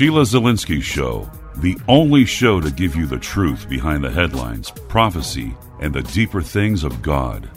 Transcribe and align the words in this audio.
Sheila 0.00 0.22
Zilinsky 0.22 0.80
Show, 0.82 1.30
the 1.56 1.76
only 1.86 2.24
show 2.24 2.58
to 2.58 2.70
give 2.70 2.96
you 2.96 3.04
the 3.04 3.18
truth 3.18 3.68
behind 3.68 4.02
the 4.02 4.10
headlines, 4.10 4.70
prophecy, 4.88 5.54
and 5.78 5.92
the 5.92 6.00
deeper 6.00 6.40
things 6.40 6.84
of 6.84 7.02
God. 7.02 7.50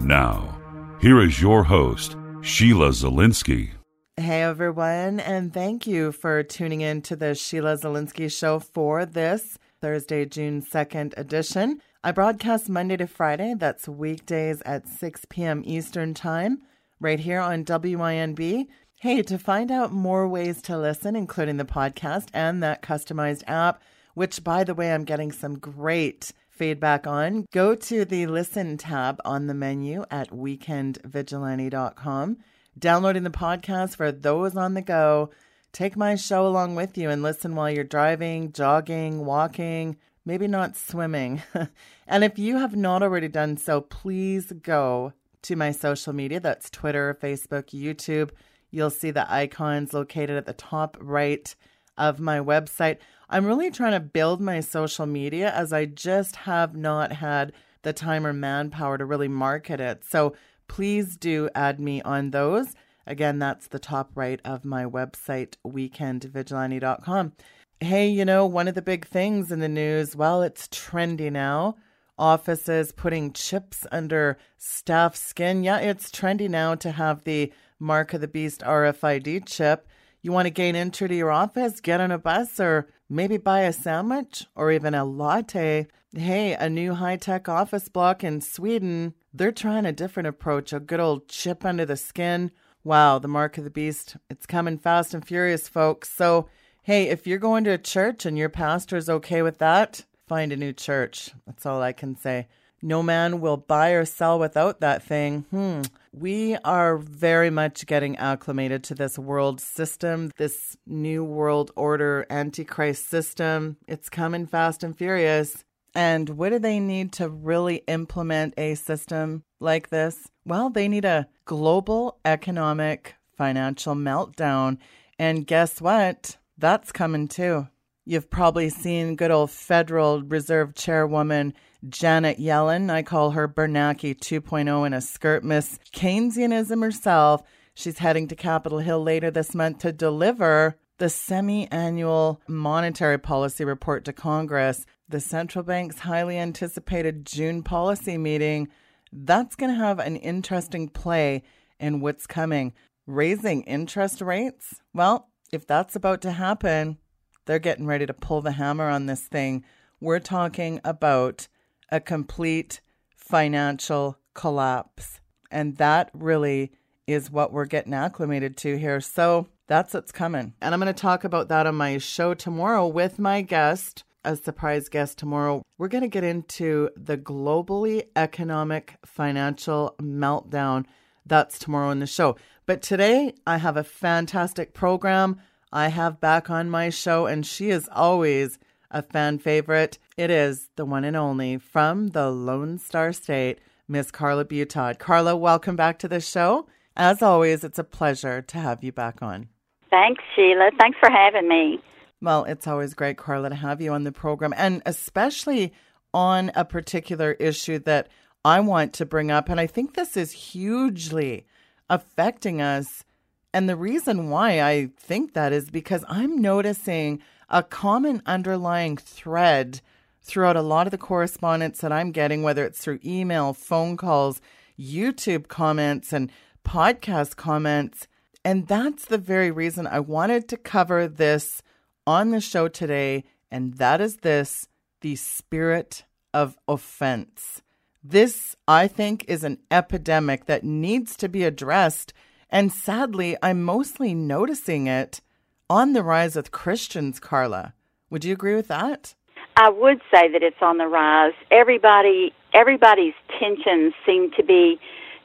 Now, 0.00 0.58
here 1.02 1.20
is 1.20 1.42
your 1.42 1.62
host, 1.62 2.16
Sheila 2.40 2.92
Zilinsky. 2.92 3.72
Hey 4.16 4.40
everyone, 4.40 5.20
and 5.20 5.52
thank 5.52 5.86
you 5.86 6.12
for 6.12 6.42
tuning 6.42 6.80
in 6.80 7.02
to 7.02 7.14
the 7.14 7.34
Sheila 7.34 7.76
Zilinsky 7.76 8.34
Show 8.34 8.58
for 8.58 9.04
this 9.04 9.58
Thursday, 9.82 10.24
June 10.24 10.62
2nd 10.62 11.12
edition. 11.18 11.82
I 12.02 12.12
broadcast 12.12 12.70
Monday 12.70 12.96
to 12.96 13.06
Friday, 13.06 13.52
that's 13.54 13.86
weekdays 13.86 14.62
at 14.62 14.88
6 14.88 15.26
p.m. 15.28 15.60
Eastern 15.66 16.14
Time, 16.14 16.62
right 17.00 17.20
here 17.20 17.40
on 17.40 17.66
WINB. 17.66 18.66
Hey, 19.02 19.22
to 19.22 19.36
find 19.36 19.72
out 19.72 19.90
more 19.90 20.28
ways 20.28 20.62
to 20.62 20.78
listen, 20.78 21.16
including 21.16 21.56
the 21.56 21.64
podcast 21.64 22.28
and 22.32 22.62
that 22.62 22.82
customized 22.82 23.42
app, 23.48 23.82
which, 24.14 24.44
by 24.44 24.62
the 24.62 24.76
way, 24.76 24.92
I'm 24.92 25.02
getting 25.02 25.32
some 25.32 25.58
great 25.58 26.30
feedback 26.50 27.04
on, 27.04 27.46
go 27.50 27.74
to 27.74 28.04
the 28.04 28.28
Listen 28.28 28.76
tab 28.76 29.20
on 29.24 29.48
the 29.48 29.54
menu 29.54 30.04
at 30.08 30.30
weekendvigilante.com. 30.30 32.36
Downloading 32.78 33.24
the 33.24 33.30
podcast 33.30 33.96
for 33.96 34.12
those 34.12 34.56
on 34.56 34.74
the 34.74 34.82
go. 34.82 35.30
Take 35.72 35.96
my 35.96 36.14
show 36.14 36.46
along 36.46 36.76
with 36.76 36.96
you 36.96 37.10
and 37.10 37.24
listen 37.24 37.56
while 37.56 37.72
you're 37.72 37.82
driving, 37.82 38.52
jogging, 38.52 39.24
walking, 39.24 39.96
maybe 40.24 40.46
not 40.46 40.76
swimming. 40.76 41.42
and 42.06 42.22
if 42.22 42.38
you 42.38 42.58
have 42.58 42.76
not 42.76 43.02
already 43.02 43.26
done 43.26 43.56
so, 43.56 43.80
please 43.80 44.52
go 44.62 45.12
to 45.42 45.56
my 45.56 45.72
social 45.72 46.12
media 46.12 46.38
that's 46.38 46.70
Twitter, 46.70 47.18
Facebook, 47.20 47.70
YouTube 47.70 48.30
You'll 48.72 48.90
see 48.90 49.12
the 49.12 49.32
icons 49.32 49.92
located 49.92 50.30
at 50.30 50.46
the 50.46 50.52
top 50.52 50.96
right 51.00 51.54
of 51.96 52.18
my 52.18 52.40
website. 52.40 52.96
I'm 53.30 53.46
really 53.46 53.70
trying 53.70 53.92
to 53.92 54.00
build 54.00 54.40
my 54.40 54.60
social 54.60 55.06
media 55.06 55.52
as 55.52 55.72
I 55.72 55.84
just 55.84 56.36
have 56.36 56.74
not 56.74 57.12
had 57.12 57.52
the 57.82 57.92
time 57.92 58.26
or 58.26 58.32
manpower 58.32 58.98
to 58.98 59.04
really 59.04 59.28
market 59.28 59.78
it. 59.78 60.04
So 60.04 60.34
please 60.68 61.16
do 61.16 61.48
add 61.54 61.78
me 61.78 62.02
on 62.02 62.30
those. 62.30 62.74
Again, 63.06 63.38
that's 63.38 63.66
the 63.66 63.78
top 63.78 64.10
right 64.14 64.40
of 64.44 64.64
my 64.64 64.84
website, 64.84 65.56
weekendvigilante.com. 65.66 67.32
Hey, 67.80 68.08
you 68.08 68.24
know, 68.24 68.46
one 68.46 68.68
of 68.68 68.74
the 68.74 68.82
big 68.82 69.06
things 69.06 69.50
in 69.50 69.58
the 69.58 69.68
news, 69.68 70.14
well, 70.14 70.42
it's 70.42 70.68
trendy 70.68 71.30
now. 71.30 71.76
Offices 72.18 72.92
putting 72.92 73.32
chips 73.32 73.86
under 73.90 74.38
staff 74.56 75.16
skin. 75.16 75.64
Yeah, 75.64 75.78
it's 75.78 76.10
trendy 76.10 76.48
now 76.48 76.76
to 76.76 76.92
have 76.92 77.24
the 77.24 77.52
Mark 77.82 78.14
of 78.14 78.20
the 78.20 78.28
Beast 78.28 78.60
RFID 78.60 79.44
chip. 79.44 79.88
You 80.22 80.30
want 80.30 80.46
to 80.46 80.50
gain 80.50 80.76
entry 80.76 81.08
to 81.08 81.14
your 81.14 81.32
office, 81.32 81.80
get 81.80 82.00
on 82.00 82.12
a 82.12 82.18
bus, 82.18 82.60
or 82.60 82.88
maybe 83.10 83.36
buy 83.36 83.62
a 83.62 83.72
sandwich 83.72 84.46
or 84.54 84.70
even 84.70 84.94
a 84.94 85.04
latte. 85.04 85.88
Hey, 86.14 86.54
a 86.54 86.70
new 86.70 86.94
high 86.94 87.16
tech 87.16 87.48
office 87.48 87.88
block 87.88 88.22
in 88.22 88.40
Sweden. 88.40 89.14
They're 89.34 89.50
trying 89.50 89.84
a 89.84 89.92
different 89.92 90.28
approach, 90.28 90.72
a 90.72 90.78
good 90.78 91.00
old 91.00 91.26
chip 91.28 91.64
under 91.64 91.84
the 91.84 91.96
skin. 91.96 92.52
Wow, 92.84 93.18
the 93.18 93.28
mark 93.28 93.58
of 93.58 93.64
the 93.64 93.70
beast. 93.70 94.16
It's 94.30 94.46
coming 94.46 94.78
fast 94.78 95.12
and 95.12 95.26
furious, 95.26 95.68
folks. 95.68 96.08
So, 96.10 96.48
hey, 96.82 97.08
if 97.08 97.26
you're 97.26 97.38
going 97.38 97.64
to 97.64 97.70
a 97.70 97.78
church 97.78 98.24
and 98.24 98.38
your 98.38 98.48
pastor's 98.48 99.10
okay 99.10 99.42
with 99.42 99.58
that, 99.58 100.04
find 100.28 100.52
a 100.52 100.56
new 100.56 100.72
church. 100.72 101.30
That's 101.46 101.66
all 101.66 101.82
I 101.82 101.92
can 101.92 102.16
say. 102.16 102.46
No 102.80 103.02
man 103.02 103.40
will 103.40 103.56
buy 103.56 103.90
or 103.90 104.04
sell 104.04 104.38
without 104.38 104.80
that 104.80 105.02
thing. 105.02 105.46
Hmm. 105.50 105.82
We 106.14 106.56
are 106.56 106.98
very 106.98 107.48
much 107.48 107.86
getting 107.86 108.16
acclimated 108.16 108.84
to 108.84 108.94
this 108.94 109.18
world 109.18 109.62
system, 109.62 110.30
this 110.36 110.76
new 110.86 111.24
world 111.24 111.70
order 111.74 112.26
antichrist 112.28 113.08
system. 113.08 113.78
It's 113.88 114.10
coming 114.10 114.46
fast 114.46 114.84
and 114.84 114.96
furious. 114.96 115.64
And 115.94 116.28
what 116.30 116.50
do 116.50 116.58
they 116.58 116.80
need 116.80 117.12
to 117.14 117.30
really 117.30 117.76
implement 117.86 118.54
a 118.58 118.74
system 118.74 119.42
like 119.58 119.88
this? 119.88 120.28
Well, 120.44 120.68
they 120.68 120.86
need 120.86 121.06
a 121.06 121.28
global 121.46 122.18
economic 122.26 123.14
financial 123.36 123.94
meltdown. 123.94 124.78
And 125.18 125.46
guess 125.46 125.80
what? 125.80 126.36
That's 126.58 126.92
coming 126.92 127.26
too. 127.26 127.68
You've 128.04 128.30
probably 128.30 128.68
seen 128.68 129.14
good 129.14 129.30
old 129.30 129.50
Federal 129.52 130.22
Reserve 130.22 130.74
Chairwoman 130.74 131.54
Janet 131.88 132.38
Yellen. 132.38 132.90
I 132.90 133.02
call 133.04 133.30
her 133.30 133.46
Bernanke 133.46 134.18
2.0 134.18 134.86
in 134.86 134.92
a 134.92 135.00
skirt. 135.00 135.44
Miss 135.44 135.78
Keynesianism 135.94 136.82
herself. 136.82 137.42
She's 137.74 137.98
heading 137.98 138.26
to 138.28 138.34
Capitol 138.34 138.80
Hill 138.80 139.02
later 139.02 139.30
this 139.30 139.54
month 139.54 139.78
to 139.78 139.92
deliver 139.92 140.76
the 140.98 141.08
semi 141.08 141.70
annual 141.70 142.40
monetary 142.48 143.18
policy 143.18 143.64
report 143.64 144.04
to 144.06 144.12
Congress. 144.12 144.84
The 145.08 145.20
central 145.20 145.64
bank's 145.64 146.00
highly 146.00 146.38
anticipated 146.38 147.24
June 147.24 147.62
policy 147.62 148.18
meeting. 148.18 148.68
That's 149.12 149.54
going 149.54 149.70
to 149.70 149.78
have 149.78 150.00
an 150.00 150.16
interesting 150.16 150.88
play 150.88 151.44
in 151.78 152.00
what's 152.00 152.26
coming. 152.26 152.72
Raising 153.06 153.62
interest 153.62 154.20
rates? 154.20 154.80
Well, 154.92 155.28
if 155.52 155.66
that's 155.66 155.94
about 155.94 156.20
to 156.22 156.32
happen, 156.32 156.98
they're 157.44 157.58
getting 157.58 157.86
ready 157.86 158.06
to 158.06 158.14
pull 158.14 158.40
the 158.40 158.52
hammer 158.52 158.88
on 158.88 159.06
this 159.06 159.22
thing. 159.22 159.64
We're 160.00 160.20
talking 160.20 160.80
about 160.84 161.48
a 161.90 162.00
complete 162.00 162.80
financial 163.16 164.18
collapse. 164.34 165.20
And 165.50 165.76
that 165.76 166.10
really 166.14 166.72
is 167.06 167.30
what 167.30 167.52
we're 167.52 167.66
getting 167.66 167.94
acclimated 167.94 168.56
to 168.58 168.78
here. 168.78 169.00
So 169.00 169.48
that's 169.66 169.94
what's 169.94 170.12
coming. 170.12 170.54
And 170.60 170.74
I'm 170.74 170.80
going 170.80 170.92
to 170.92 171.00
talk 171.00 171.24
about 171.24 171.48
that 171.48 171.66
on 171.66 171.74
my 171.74 171.98
show 171.98 172.34
tomorrow 172.34 172.86
with 172.86 173.18
my 173.18 173.42
guest, 173.42 174.04
a 174.24 174.36
surprise 174.36 174.88
guest 174.88 175.18
tomorrow. 175.18 175.62
We're 175.78 175.88
going 175.88 176.02
to 176.02 176.08
get 176.08 176.24
into 176.24 176.90
the 176.96 177.18
globally 177.18 178.04
economic 178.16 178.96
financial 179.04 179.94
meltdown. 180.00 180.86
That's 181.26 181.58
tomorrow 181.58 181.90
in 181.90 182.00
the 182.00 182.06
show. 182.06 182.36
But 182.66 182.82
today, 182.82 183.34
I 183.46 183.58
have 183.58 183.76
a 183.76 183.84
fantastic 183.84 184.74
program 184.74 185.40
I 185.74 185.88
have 185.88 186.20
back 186.20 186.50
on 186.50 186.68
my 186.68 186.90
show, 186.90 187.24
and 187.24 187.46
she 187.46 187.70
is 187.70 187.88
always 187.90 188.58
a 188.90 189.00
fan 189.00 189.38
favorite. 189.38 189.98
It 190.18 190.30
is 190.30 190.68
the 190.76 190.84
one 190.84 191.02
and 191.02 191.16
only 191.16 191.56
from 191.56 192.08
the 192.08 192.30
Lone 192.30 192.76
Star 192.76 193.14
State, 193.14 193.58
Miss 193.88 194.10
Carla 194.10 194.44
Butaud. 194.44 194.98
Carla, 194.98 195.34
welcome 195.34 195.74
back 195.74 195.98
to 196.00 196.08
the 196.08 196.20
show. 196.20 196.66
As 196.94 197.22
always, 197.22 197.64
it's 197.64 197.78
a 197.78 197.84
pleasure 197.84 198.42
to 198.42 198.58
have 198.58 198.84
you 198.84 198.92
back 198.92 199.22
on. 199.22 199.48
Thanks, 199.88 200.22
Sheila. 200.36 200.72
Thanks 200.78 200.98
for 201.00 201.10
having 201.10 201.48
me. 201.48 201.80
Well, 202.20 202.44
it's 202.44 202.66
always 202.66 202.92
great, 202.92 203.16
Carla, 203.16 203.48
to 203.48 203.54
have 203.54 203.80
you 203.80 203.94
on 203.94 204.04
the 204.04 204.12
program, 204.12 204.52
and 204.54 204.82
especially 204.84 205.72
on 206.12 206.52
a 206.54 206.66
particular 206.66 207.32
issue 207.32 207.78
that 207.80 208.08
I 208.44 208.60
want 208.60 208.92
to 208.94 209.06
bring 209.06 209.30
up. 209.30 209.48
And 209.48 209.58
I 209.58 209.66
think 209.66 209.94
this 209.94 210.18
is 210.18 210.32
hugely 210.32 211.46
affecting 211.88 212.60
us. 212.60 213.04
And 213.54 213.68
the 213.68 213.76
reason 213.76 214.30
why 214.30 214.60
I 214.62 214.90
think 214.96 215.34
that 215.34 215.52
is 215.52 215.70
because 215.70 216.04
I'm 216.08 216.40
noticing 216.40 217.20
a 217.50 217.62
common 217.62 218.22
underlying 218.24 218.96
thread 218.96 219.80
throughout 220.22 220.56
a 220.56 220.62
lot 220.62 220.86
of 220.86 220.90
the 220.90 220.98
correspondence 220.98 221.80
that 221.80 221.92
I'm 221.92 222.12
getting, 222.12 222.42
whether 222.42 222.64
it's 222.64 222.78
through 222.78 223.00
email, 223.04 223.52
phone 223.52 223.96
calls, 223.96 224.40
YouTube 224.78 225.48
comments, 225.48 226.12
and 226.12 226.30
podcast 226.64 227.36
comments. 227.36 228.06
And 228.44 228.66
that's 228.66 229.04
the 229.04 229.18
very 229.18 229.50
reason 229.50 229.86
I 229.86 230.00
wanted 230.00 230.48
to 230.48 230.56
cover 230.56 231.06
this 231.06 231.62
on 232.06 232.30
the 232.30 232.40
show 232.40 232.68
today. 232.68 233.24
And 233.50 233.74
that 233.74 234.00
is 234.00 234.18
this 234.18 234.68
the 235.02 235.16
spirit 235.16 236.04
of 236.32 236.56
offense. 236.66 237.60
This, 238.02 238.56
I 238.66 238.88
think, 238.88 239.24
is 239.28 239.44
an 239.44 239.58
epidemic 239.70 240.46
that 240.46 240.64
needs 240.64 241.16
to 241.16 241.28
be 241.28 241.44
addressed. 241.44 242.12
And 242.52 242.70
sadly, 242.70 243.34
I'm 243.42 243.62
mostly 243.62 244.14
noticing 244.14 244.86
it 244.86 245.22
on 245.70 245.94
the 245.94 246.02
rise 246.02 246.36
with 246.36 246.52
Christians, 246.52 247.18
Carla. 247.18 247.72
Would 248.10 248.26
you 248.26 248.34
agree 248.34 248.54
with 248.54 248.68
that? 248.68 249.14
I 249.56 249.70
would 249.70 250.02
say 250.12 250.30
that 250.30 250.42
it's 250.42 250.60
on 250.60 250.76
the 250.76 250.86
rise. 250.86 251.32
Everybody, 251.50 252.34
everybody's 252.52 253.14
tensions 253.40 253.94
seem 254.04 254.30
to 254.32 254.42
be 254.42 254.78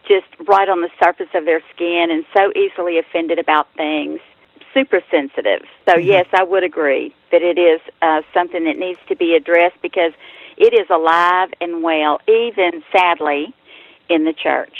just 0.08 0.28
right 0.48 0.70
on 0.70 0.80
the 0.80 0.90
surface 1.04 1.28
of 1.34 1.44
their 1.44 1.62
skin 1.76 2.08
and 2.10 2.26
so 2.34 2.54
easily 2.58 2.98
offended 2.98 3.40
about 3.40 3.68
things. 3.76 4.22
Super 4.74 5.02
sensitive. 5.12 5.64
So 5.86 5.96
mm-hmm. 5.96 6.08
yes, 6.08 6.28
I 6.32 6.44
would 6.44 6.64
agree 6.64 7.14
that 7.34 7.42
it 7.42 7.60
is 7.60 7.82
uh, 8.02 8.22
something 8.34 8.64
that 8.64 8.78
needs 8.78 9.00
to 9.10 9.18
be 9.18 9.36
addressed 9.36 9.82
because 9.82 10.14
it 10.56 10.74
is 10.74 10.88
alive 10.90 11.50
and 11.60 11.84
well, 11.84 12.22
even 12.26 12.84
sadly, 12.92 13.54
in 14.08 14.24
the 14.24 14.34
church. 14.34 14.78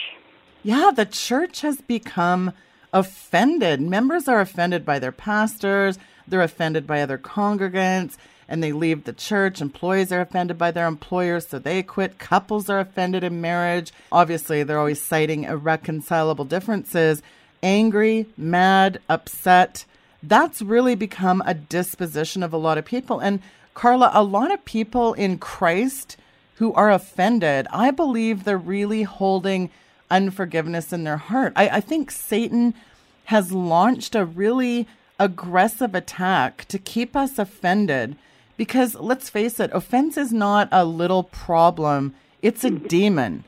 Yeah, 0.68 0.92
the 0.94 1.06
church 1.06 1.62
has 1.62 1.80
become 1.80 2.52
offended. 2.92 3.80
Members 3.80 4.28
are 4.28 4.42
offended 4.42 4.84
by 4.84 5.00
their 5.00 5.14
pastors, 5.14 5.98
they're 6.28 6.42
offended 6.42 6.86
by 6.86 7.02
other 7.02 7.18
congregants, 7.18 8.18
and 8.50 8.62
they 8.62 8.74
leave 8.74 9.06
the 9.06 9.14
church. 9.14 9.62
Employees 9.62 10.12
are 10.12 10.20
offended 10.20 10.58
by 10.58 10.72
their 10.72 10.86
employers, 10.86 11.48
so 11.48 11.58
they 11.58 11.84
quit. 11.84 12.20
Couples 12.20 12.70
are 12.70 12.82
offended 12.82 13.24
in 13.24 13.40
marriage. 13.40 13.94
Obviously, 14.12 14.62
they're 14.62 14.78
always 14.78 15.02
citing 15.02 15.46
irreconcilable 15.46 16.44
differences. 16.44 17.22
Angry, 17.64 18.26
mad, 18.36 19.00
upset. 19.08 19.86
that's 20.22 20.62
really 20.62 20.96
become 20.96 21.42
a 21.46 21.54
disposition 21.54 22.44
of 22.44 22.52
a 22.52 22.58
lot 22.58 22.78
of 22.78 22.84
people. 22.84 23.22
And 23.22 23.40
Carla, 23.74 24.12
a 24.14 24.22
lot 24.22 24.52
of 24.52 24.66
people 24.66 25.14
in 25.14 25.38
Christ 25.38 26.18
who 26.56 26.74
are 26.74 26.92
offended, 26.92 27.68
I 27.72 27.92
believe 27.92 28.44
they're 28.44 28.58
really 28.58 29.04
holding 29.04 29.70
unforgiveness 30.10 30.94
in 30.94 31.04
their 31.04 31.18
heart. 31.18 31.54
I, 31.56 31.70
I 31.70 31.80
think 31.82 32.12
Satan 32.12 32.74
has 33.26 33.52
launched 33.52 34.16
a 34.16 34.26
really 34.26 34.88
aggressive 35.20 35.96
attack 35.96 36.66
to 36.66 36.78
keep 36.78 37.16
us 37.16 37.40
offended 37.40 38.16
because 38.58 38.96
let's 38.96 39.30
face 39.30 39.60
it, 39.60 39.70
offense 39.74 40.18
is 40.18 40.34
not 40.34 40.68
a 40.72 40.84
little 40.84 41.24
problem, 41.24 42.16
it's 42.42 42.64
a 42.64 42.72
demon. 42.72 43.44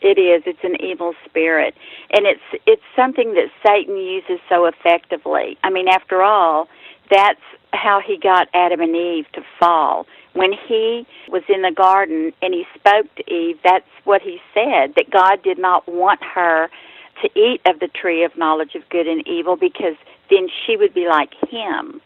It 0.00 0.18
is. 0.18 0.42
It's 0.44 0.62
an 0.62 0.76
evil 0.82 1.14
spirit, 1.24 1.74
and 2.12 2.26
it's 2.26 2.62
it's 2.66 2.82
something 2.94 3.32
that 3.34 3.48
Satan 3.64 3.96
uses 3.96 4.38
so 4.50 4.66
effectively. 4.66 5.56
I 5.64 5.70
mean, 5.70 5.88
after 5.88 6.22
all, 6.22 6.68
that's 7.10 7.40
how 7.72 8.00
he 8.06 8.18
got 8.18 8.48
Adam 8.52 8.80
and 8.80 8.94
Eve 8.94 9.26
to 9.32 9.42
fall. 9.58 10.06
When 10.34 10.52
he 10.52 11.06
was 11.28 11.42
in 11.48 11.62
the 11.62 11.72
garden 11.72 12.32
and 12.42 12.52
he 12.52 12.64
spoke 12.74 13.06
to 13.16 13.32
Eve, 13.32 13.58
that's 13.64 13.84
what 14.04 14.20
he 14.20 14.38
said 14.52 14.94
that 14.96 15.10
God 15.10 15.42
did 15.42 15.58
not 15.58 15.88
want 15.88 16.20
her 16.22 16.68
to 17.22 17.30
eat 17.38 17.60
of 17.66 17.80
the 17.80 17.88
tree 17.88 18.24
of 18.24 18.36
knowledge 18.36 18.74
of 18.74 18.88
good 18.88 19.06
and 19.06 19.26
evil 19.26 19.56
because 19.56 19.94
then 20.30 20.48
she 20.66 20.76
would 20.76 20.92
be 20.92 21.06
like 21.08 21.30
him. 21.48 22.00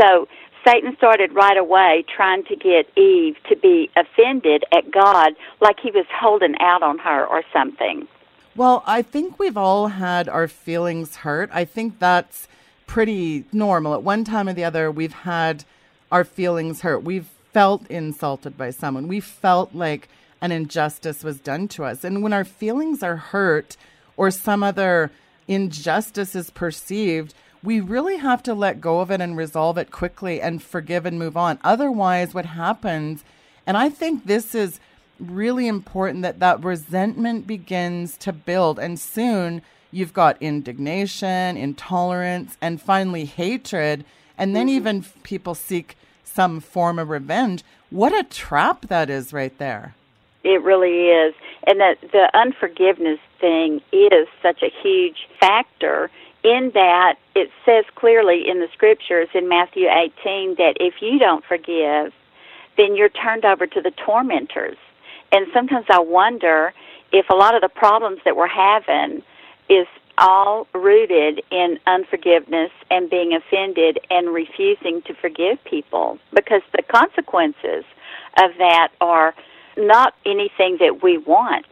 So 0.00 0.28
Satan 0.66 0.94
started 0.96 1.32
right 1.32 1.56
away 1.56 2.04
trying 2.14 2.44
to 2.44 2.56
get 2.56 2.86
Eve 2.96 3.36
to 3.48 3.56
be 3.56 3.90
offended 3.96 4.64
at 4.72 4.90
God 4.90 5.32
like 5.60 5.80
he 5.80 5.90
was 5.90 6.06
holding 6.12 6.54
out 6.60 6.82
on 6.82 6.98
her 6.98 7.26
or 7.26 7.42
something. 7.52 8.06
Well, 8.54 8.82
I 8.86 9.02
think 9.02 9.38
we've 9.38 9.56
all 9.56 9.88
had 9.88 10.28
our 10.28 10.46
feelings 10.46 11.16
hurt. 11.16 11.50
I 11.52 11.64
think 11.64 11.98
that's 11.98 12.48
pretty 12.86 13.46
normal. 13.50 13.94
At 13.94 14.02
one 14.02 14.24
time 14.24 14.48
or 14.48 14.52
the 14.52 14.64
other, 14.64 14.90
we've 14.90 15.12
had 15.12 15.64
our 16.10 16.24
feelings 16.24 16.82
hurt. 16.82 17.02
We've 17.02 17.30
felt 17.52 17.86
insulted 17.90 18.56
by 18.56 18.70
someone. 18.70 19.08
We 19.08 19.20
felt 19.20 19.74
like 19.74 20.08
an 20.40 20.52
injustice 20.52 21.22
was 21.22 21.40
done 21.40 21.68
to 21.68 21.84
us. 21.84 22.04
And 22.04 22.22
when 22.22 22.32
our 22.32 22.44
feelings 22.44 23.02
are 23.02 23.16
hurt 23.16 23.76
or 24.16 24.30
some 24.30 24.62
other 24.62 25.10
injustice 25.46 26.34
is 26.34 26.50
perceived, 26.50 27.34
we 27.62 27.80
really 27.80 28.16
have 28.16 28.42
to 28.44 28.54
let 28.54 28.80
go 28.80 29.00
of 29.00 29.10
it 29.10 29.20
and 29.20 29.36
resolve 29.36 29.78
it 29.78 29.92
quickly 29.92 30.40
and 30.40 30.62
forgive 30.62 31.06
and 31.06 31.18
move 31.18 31.36
on. 31.36 31.58
Otherwise, 31.62 32.34
what 32.34 32.46
happens, 32.46 33.22
and 33.66 33.76
I 33.76 33.88
think 33.88 34.26
this 34.26 34.54
is 34.54 34.80
really 35.20 35.68
important 35.68 36.22
that 36.22 36.40
that 36.40 36.64
resentment 36.64 37.46
begins 37.46 38.16
to 38.16 38.32
build 38.32 38.80
and 38.80 38.98
soon 38.98 39.62
you've 39.92 40.12
got 40.12 40.40
indignation, 40.40 41.56
intolerance, 41.56 42.56
and 42.60 42.80
finally 42.82 43.26
hatred, 43.26 44.04
and 44.36 44.56
then 44.56 44.66
mm-hmm. 44.66 44.76
even 44.76 45.04
people 45.22 45.54
seek 45.54 45.96
some 46.32 46.60
form 46.60 46.98
of 46.98 47.10
revenge. 47.10 47.62
What 47.90 48.12
a 48.12 48.24
trap 48.24 48.86
that 48.88 49.10
is 49.10 49.32
right 49.32 49.56
there. 49.58 49.94
It 50.44 50.62
really 50.62 51.08
is. 51.08 51.34
And 51.66 51.80
that 51.80 52.00
the 52.00 52.30
unforgiveness 52.34 53.20
thing 53.40 53.80
is 53.92 54.26
such 54.42 54.62
a 54.62 54.72
huge 54.82 55.28
factor 55.38 56.10
in 56.42 56.72
that 56.74 57.18
it 57.34 57.50
says 57.64 57.84
clearly 57.94 58.48
in 58.48 58.58
the 58.58 58.68
scriptures 58.72 59.28
in 59.34 59.48
Matthew 59.48 59.86
18 59.88 60.56
that 60.56 60.76
if 60.80 60.94
you 61.00 61.18
don't 61.18 61.44
forgive, 61.44 62.12
then 62.76 62.96
you're 62.96 63.10
turned 63.10 63.44
over 63.44 63.66
to 63.66 63.80
the 63.80 63.92
tormentors. 63.92 64.76
And 65.30 65.46
sometimes 65.52 65.86
I 65.88 66.00
wonder 66.00 66.72
if 67.12 67.28
a 67.30 67.34
lot 67.34 67.54
of 67.54 67.62
the 67.62 67.68
problems 67.68 68.20
that 68.24 68.36
we're 68.36 68.48
having 68.48 69.22
is 69.68 69.86
all 70.18 70.66
rooted 70.74 71.42
in 71.50 71.78
unforgiveness 71.86 72.70
and 72.90 73.08
being 73.10 73.32
offended 73.34 73.98
and 74.10 74.32
refusing 74.32 75.02
to 75.02 75.14
forgive 75.14 75.62
people 75.64 76.18
because 76.34 76.62
the 76.76 76.82
consequences 76.82 77.84
of 78.42 78.50
that 78.58 78.88
are 79.00 79.34
not 79.76 80.14
anything 80.26 80.76
that 80.80 81.02
we 81.02 81.18
want. 81.18 81.66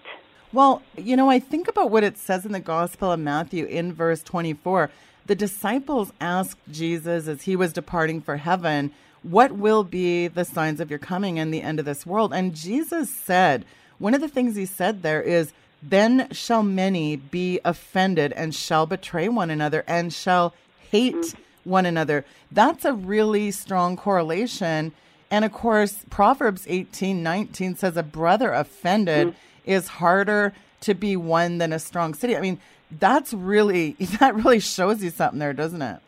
Well, 0.52 0.82
you 0.96 1.16
know, 1.16 1.30
I 1.30 1.38
think 1.38 1.68
about 1.68 1.90
what 1.90 2.02
it 2.02 2.18
says 2.18 2.44
in 2.44 2.52
the 2.52 2.60
Gospel 2.60 3.12
of 3.12 3.20
Matthew 3.20 3.66
in 3.66 3.92
verse 3.92 4.22
24. 4.22 4.90
The 5.26 5.34
disciples 5.34 6.12
asked 6.20 6.58
Jesus 6.70 7.28
as 7.28 7.42
he 7.42 7.54
was 7.54 7.72
departing 7.72 8.20
for 8.20 8.38
heaven, 8.38 8.90
What 9.22 9.52
will 9.52 9.84
be 9.84 10.26
the 10.26 10.44
signs 10.44 10.80
of 10.80 10.90
your 10.90 10.98
coming 10.98 11.38
and 11.38 11.54
the 11.54 11.62
end 11.62 11.78
of 11.78 11.84
this 11.84 12.04
world? 12.04 12.32
And 12.32 12.54
Jesus 12.54 13.10
said, 13.10 13.64
one 14.00 14.14
of 14.14 14.22
the 14.22 14.28
things 14.28 14.56
he 14.56 14.64
said 14.64 15.02
there 15.02 15.20
is, 15.20 15.52
Then 15.82 16.28
shall 16.32 16.62
many 16.62 17.16
be 17.16 17.60
offended 17.64 18.32
and 18.32 18.54
shall 18.54 18.86
betray 18.86 19.28
one 19.28 19.50
another 19.50 19.84
and 19.86 20.12
shall 20.12 20.54
hate 20.90 21.34
one 21.64 21.86
another. 21.86 22.24
That's 22.52 22.84
a 22.84 22.92
really 22.92 23.50
strong 23.50 23.96
correlation. 23.96 24.92
And 25.30 25.44
of 25.44 25.52
course, 25.52 26.04
Proverbs 26.10 26.64
18 26.68 27.22
19 27.22 27.76
says, 27.76 27.96
A 27.96 28.02
brother 28.02 28.52
offended. 28.52 29.28
Mm-hmm 29.28 29.38
is 29.64 29.88
harder 29.88 30.52
to 30.80 30.94
be 30.94 31.16
won 31.16 31.58
than 31.58 31.72
a 31.72 31.78
strong 31.78 32.14
city. 32.14 32.36
I 32.36 32.40
mean, 32.40 32.58
that's 32.98 33.32
really 33.32 33.92
that 34.20 34.34
really 34.34 34.60
shows 34.60 35.02
you 35.02 35.10
something 35.10 35.38
there, 35.38 35.52
doesn't 35.52 35.82
it? 35.82 36.00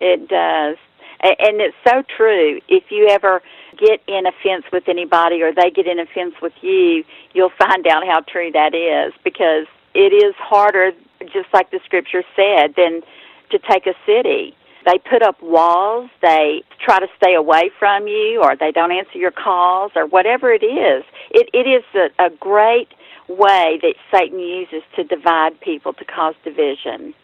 It 0.00 0.28
does. 0.28 0.76
And 1.22 1.60
it's 1.60 1.76
so 1.86 2.02
true. 2.16 2.60
If 2.68 2.84
you 2.88 3.08
ever 3.10 3.42
get 3.80 4.02
in 4.06 4.26
a 4.26 4.32
fence 4.42 4.64
with 4.72 4.88
anybody 4.88 5.42
or 5.42 5.52
they 5.52 5.70
get 5.70 5.86
in 5.86 5.98
a 5.98 6.06
fence 6.06 6.34
with 6.40 6.52
you, 6.60 7.02
you'll 7.32 7.52
find 7.58 7.86
out 7.86 8.06
how 8.06 8.20
true 8.20 8.50
that 8.52 8.74
is 8.74 9.12
because 9.24 9.66
it 9.94 10.12
is 10.12 10.34
harder, 10.36 10.92
just 11.32 11.48
like 11.52 11.70
the 11.70 11.80
scripture 11.84 12.22
said, 12.36 12.74
than 12.76 13.02
to 13.50 13.58
take 13.58 13.86
a 13.86 13.94
city. 14.06 14.54
They 14.86 14.98
put 14.98 15.22
up 15.22 15.42
walls, 15.42 16.10
they 16.22 16.62
try 16.82 17.00
to 17.00 17.08
stay 17.16 17.34
away 17.34 17.70
from 17.78 18.06
you, 18.06 18.40
or 18.42 18.56
they 18.56 18.72
don't 18.72 18.92
answer 18.92 19.18
your 19.18 19.30
calls, 19.30 19.92
or 19.94 20.06
whatever 20.06 20.52
it 20.52 20.64
is. 20.64 21.04
It, 21.30 21.50
it 21.52 21.68
is 21.68 21.84
a, 21.94 22.24
a 22.24 22.30
great 22.30 22.88
way 23.28 23.78
that 23.82 23.94
Satan 24.10 24.38
uses 24.38 24.82
to 24.96 25.04
divide 25.04 25.60
people, 25.60 25.92
to 25.94 26.04
cause 26.04 26.34
division. 26.44 27.14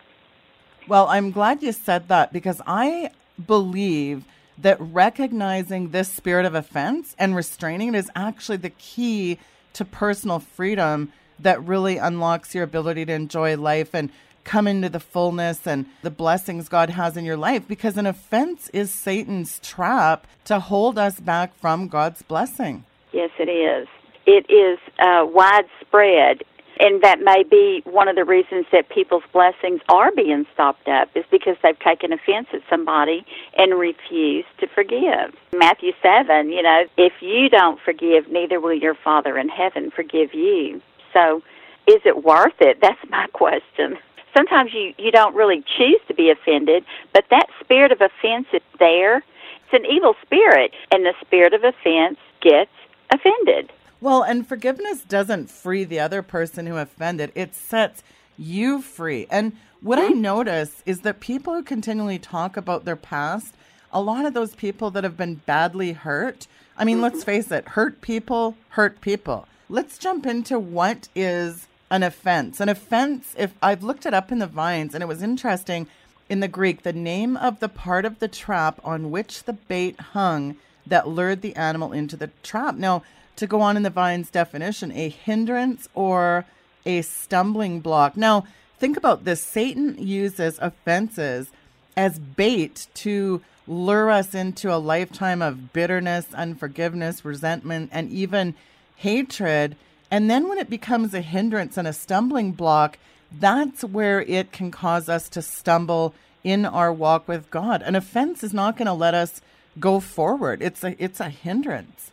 Well, 0.86 1.08
I'm 1.08 1.30
glad 1.30 1.62
you 1.62 1.72
said 1.72 2.08
that 2.08 2.32
because 2.32 2.60
I 2.66 3.10
believe 3.44 4.25
that 4.58 4.76
recognizing 4.80 5.90
this 5.90 6.12
spirit 6.12 6.46
of 6.46 6.54
offense 6.54 7.14
and 7.18 7.36
restraining 7.36 7.94
it 7.94 7.98
is 7.98 8.10
actually 8.14 8.56
the 8.56 8.70
key 8.70 9.38
to 9.72 9.84
personal 9.84 10.38
freedom 10.38 11.12
that 11.38 11.62
really 11.62 11.98
unlocks 11.98 12.54
your 12.54 12.64
ability 12.64 13.04
to 13.04 13.12
enjoy 13.12 13.56
life 13.56 13.94
and 13.94 14.10
come 14.44 14.66
into 14.66 14.88
the 14.88 15.00
fullness 15.00 15.66
and 15.66 15.86
the 16.02 16.10
blessings 16.10 16.68
God 16.68 16.90
has 16.90 17.16
in 17.16 17.25
your 17.25 17.36
life 17.36 17.66
because 17.66 17.96
an 17.96 18.06
offense 18.06 18.70
is 18.72 18.90
Satan's 18.90 19.58
trap 19.58 20.26
to 20.44 20.60
hold 20.60 20.98
us 20.98 21.18
back 21.20 21.54
from 21.58 21.88
God's 21.88 22.22
blessing. 22.22 22.84
Yes, 23.12 23.30
it 23.38 23.50
is 23.50 23.88
it 24.26 24.44
is 24.50 24.78
uh, 24.98 25.25
widespread, 25.25 26.42
and 26.78 27.02
that 27.02 27.21
may 27.21 27.42
be 27.42 27.83
one 27.85 28.09
of 28.09 28.16
the 28.16 28.25
reasons 28.25 28.66
that 28.73 28.88
people's 28.88 29.23
blessings 29.33 29.80
are 29.88 30.12
being 30.12 30.47
stopped 30.52 30.88
up 30.88 31.09
is 31.14 31.25
because 31.30 31.56
they've 31.62 31.78
taken 31.78 32.12
offense 32.12 32.49
at 32.52 32.61
somebody 32.68 33.25
and 33.56 33.78
refused 33.78 34.49
to 34.59 34.66
forgive. 34.66 35.35
Matthew 35.54 35.92
7, 36.02 36.50
you 36.50 36.62
know, 36.62 36.85
if 36.97 37.14
you 37.21 37.49
don't 37.49 37.80
forgive, 37.80 38.28
neither 38.30 38.61
will 38.61 38.75
your 38.75 38.95
Father 38.95 39.38
in 39.38 39.49
heaven 39.49 39.90
forgive 39.90 40.35
you. 40.35 40.83
So, 41.12 41.42
is 41.87 42.00
it 42.04 42.25
worth 42.25 42.61
it? 42.61 42.78
That's 42.80 42.99
my 43.09 43.26
question. 43.33 43.97
Sometimes 44.37 44.73
you, 44.75 44.92
you 44.99 45.11
don't 45.11 45.35
really 45.35 45.64
choose 45.78 46.00
to 46.09 46.14
be 46.14 46.30
offended, 46.30 46.85
but 47.14 47.25
that 47.30 47.47
spirit 47.61 47.90
of 47.90 48.02
offense 48.02 48.47
is 48.52 48.61
there. 48.78 49.18
It's 49.18 49.73
an 49.73 49.87
evil 49.87 50.14
spirit, 50.23 50.73
and 50.92 51.06
the 51.06 51.14
spirit 51.23 51.54
of 51.54 51.64
offense 51.64 52.18
gets 52.42 52.71
offended. 53.11 53.73
Well, 54.00 54.23
and 54.23 54.47
forgiveness 54.47 55.03
doesn't 55.03 55.50
free 55.50 55.85
the 55.85 56.00
other 56.00 56.23
person 56.23 56.67
who 56.67 56.76
offended, 56.76 57.33
it 57.35 57.55
sets 57.55 58.03
you 58.37 58.83
free. 58.83 59.26
And 59.31 59.57
what 59.81 59.99
I 59.99 60.11
mm-hmm. 60.11 60.21
notice 60.21 60.83
is 60.85 61.00
that 61.00 61.21
people 61.21 61.55
who 61.55 61.62
continually 61.62 62.19
talk 62.19 62.57
about 62.57 62.85
their 62.85 62.97
past, 62.97 63.55
a 63.93 64.03
lot 64.03 64.26
of 64.26 64.35
those 64.35 64.55
people 64.55 64.91
that 64.91 65.05
have 65.05 65.17
been 65.17 65.37
badly 65.47 65.93
hurt, 65.93 66.47
I 66.76 66.85
mean, 66.85 67.00
let's 67.00 67.21
mm-hmm. 67.21 67.25
face 67.25 67.50
it, 67.50 67.69
hurt 67.69 68.00
people 68.00 68.57
hurt 68.71 69.00
people. 69.00 69.47
Let's 69.69 69.99
jump 69.99 70.26
into 70.26 70.59
what 70.59 71.09
is 71.15 71.67
an 71.91 72.03
offense. 72.03 72.61
An 72.61 72.69
offense, 72.69 73.35
if 73.38 73.55
I've 73.62 73.83
looked 73.83 74.07
it 74.07 74.15
up 74.15 74.31
in 74.31 74.38
the 74.38 74.47
Vine's 74.47 74.95
and 74.95 75.03
it 75.03 75.07
was 75.07 75.23
interesting 75.23 75.87
in 76.29 76.41
the 76.41 76.49
Greek, 76.49 76.83
the 76.83 76.93
name 76.93 77.37
of 77.37 77.61
the 77.61 77.69
part 77.69 78.05
of 78.05 78.19
the 78.19 78.29
trap 78.29 78.81
on 78.85 79.11
which 79.11 79.45
the 79.45 79.53
bait 79.55 79.99
hung 80.00 80.57
that 80.87 81.09
lured 81.09 81.43
the 81.43 81.57
animal 81.57 81.93
into 81.93 82.17
the 82.17 82.31
trap. 82.43 82.76
Now, 82.76 83.03
to 83.37 83.47
go 83.47 83.61
on 83.61 83.76
in 83.76 83.83
the 83.83 83.90
Vine's 83.90 84.31
definition, 84.31 84.90
a 84.93 85.09
hindrance 85.09 85.88
or 85.95 86.45
a 86.85 87.02
stumbling 87.02 87.81
block. 87.81 88.16
Now, 88.16 88.47
think 88.78 88.97
about 88.97 89.25
this 89.25 89.43
Satan 89.43 89.97
uses 89.99 90.59
offenses 90.61 91.50
as 91.97 92.19
bait 92.19 92.87
to 92.95 93.43
lure 93.66 94.11
us 94.11 94.35
into 94.35 94.73
a 94.73 94.78
lifetime 94.78 95.43
of 95.43 95.73
bitterness, 95.73 96.26
unforgiveness, 96.35 97.25
resentment, 97.25 97.90
and 97.93 98.11
even 98.11 98.55
hatred. 98.97 99.76
And 100.11 100.31
then 100.31 100.49
when 100.49 100.59
it 100.59 100.71
becomes 100.71 101.14
a 101.14 101.21
hindrance 101.21 101.76
and 101.76 101.88
a 101.88 101.93
stumbling 101.93 102.52
block, 102.52 102.99
that's 103.33 103.83
where 103.83 104.23
it 104.23 104.52
can 104.52 104.71
cause 104.71 105.09
us 105.09 105.28
to 105.31 105.43
stumble 105.43 106.14
in 106.45 106.64
our 106.64 106.93
walk 106.93 107.26
with 107.26 107.50
God. 107.50 107.83
An 107.83 107.97
offense 107.97 108.45
is 108.45 108.55
not 108.55 108.76
going 108.76 108.87
to 108.87 108.93
let 108.93 109.14
us 109.14 109.40
go 109.81 109.99
forward. 109.99 110.62
It's 110.62 110.85
a 110.85 111.02
it's 111.02 111.19
a 111.19 111.28
hindrance. 111.28 112.12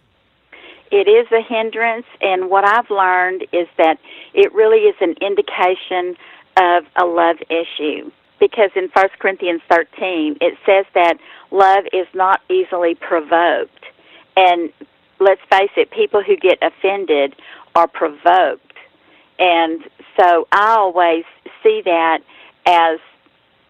It 0.95 1.07
is 1.07 1.25
a 1.31 1.41
hindrance, 1.41 2.05
and 2.21 2.51
what 2.51 2.63
I've 2.63 2.91
learned 2.91 3.47
is 3.51 3.67
that 3.79 3.97
it 4.35 4.53
really 4.53 4.81
is 4.81 4.95
an 5.01 5.15
indication 5.21 6.15
of 6.55 6.83
a 6.95 7.03
love 7.03 7.37
issue. 7.49 8.11
Because 8.39 8.69
in 8.75 8.89
1 8.93 9.09
Corinthians 9.17 9.61
13, 9.71 10.37
it 10.39 10.55
says 10.67 10.85
that 10.93 11.17
love 11.49 11.85
is 11.93 12.05
not 12.13 12.41
easily 12.47 12.93
provoked. 12.93 13.85
And 14.37 14.71
let's 15.19 15.41
face 15.49 15.71
it, 15.77 15.89
people 15.89 16.21
who 16.21 16.37
get 16.37 16.59
offended 16.61 17.35
are 17.73 17.87
provoked. 17.87 18.77
And 19.39 19.81
so 20.19 20.47
I 20.51 20.75
always 20.77 21.23
see 21.63 21.81
that 21.85 22.19
as 22.67 22.99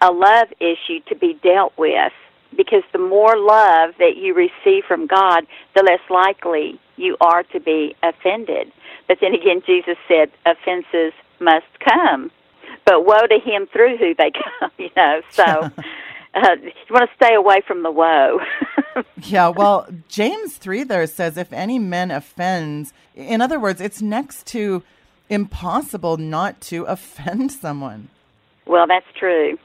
a 0.01 0.11
love 0.11 0.49
issue 0.59 0.99
to 1.07 1.15
be 1.15 1.39
dealt 1.41 1.71
with 1.77 2.11
because 2.55 2.83
the 2.91 2.99
more 2.99 3.37
love 3.37 3.95
that 3.99 4.17
you 4.17 4.33
receive 4.33 4.83
from 4.87 5.07
God, 5.07 5.45
the 5.75 5.83
less 5.83 5.99
likely 6.09 6.79
you 6.95 7.17
are 7.21 7.43
to 7.43 7.59
be 7.59 7.95
offended. 8.03 8.71
But 9.07 9.17
then 9.21 9.33
again, 9.33 9.61
Jesus 9.65 9.97
said 10.07 10.31
offenses 10.45 11.13
must 11.39 11.65
come, 11.83 12.31
but 12.85 13.05
woe 13.05 13.27
to 13.27 13.39
him 13.39 13.67
through 13.67 13.97
who 13.97 14.13
they 14.15 14.31
come, 14.59 14.71
you 14.77 14.89
know. 14.95 15.21
So 15.31 15.43
uh, 16.33 16.55
you 16.61 16.71
want 16.89 17.09
to 17.09 17.15
stay 17.15 17.35
away 17.35 17.61
from 17.65 17.83
the 17.83 17.91
woe. 17.91 18.39
yeah, 19.23 19.49
well, 19.49 19.87
James 20.07 20.57
3 20.57 20.83
there 20.83 21.07
says, 21.07 21.37
if 21.37 21.51
any 21.51 21.79
man 21.79 22.11
offends, 22.11 22.93
in 23.15 23.41
other 23.41 23.59
words, 23.59 23.81
it's 23.81 24.01
next 24.01 24.47
to 24.47 24.83
impossible 25.29 26.17
not 26.17 26.61
to 26.61 26.83
offend 26.83 27.51
someone. 27.51 28.09
Well, 28.65 28.87
that's 28.87 29.05
true. 29.17 29.57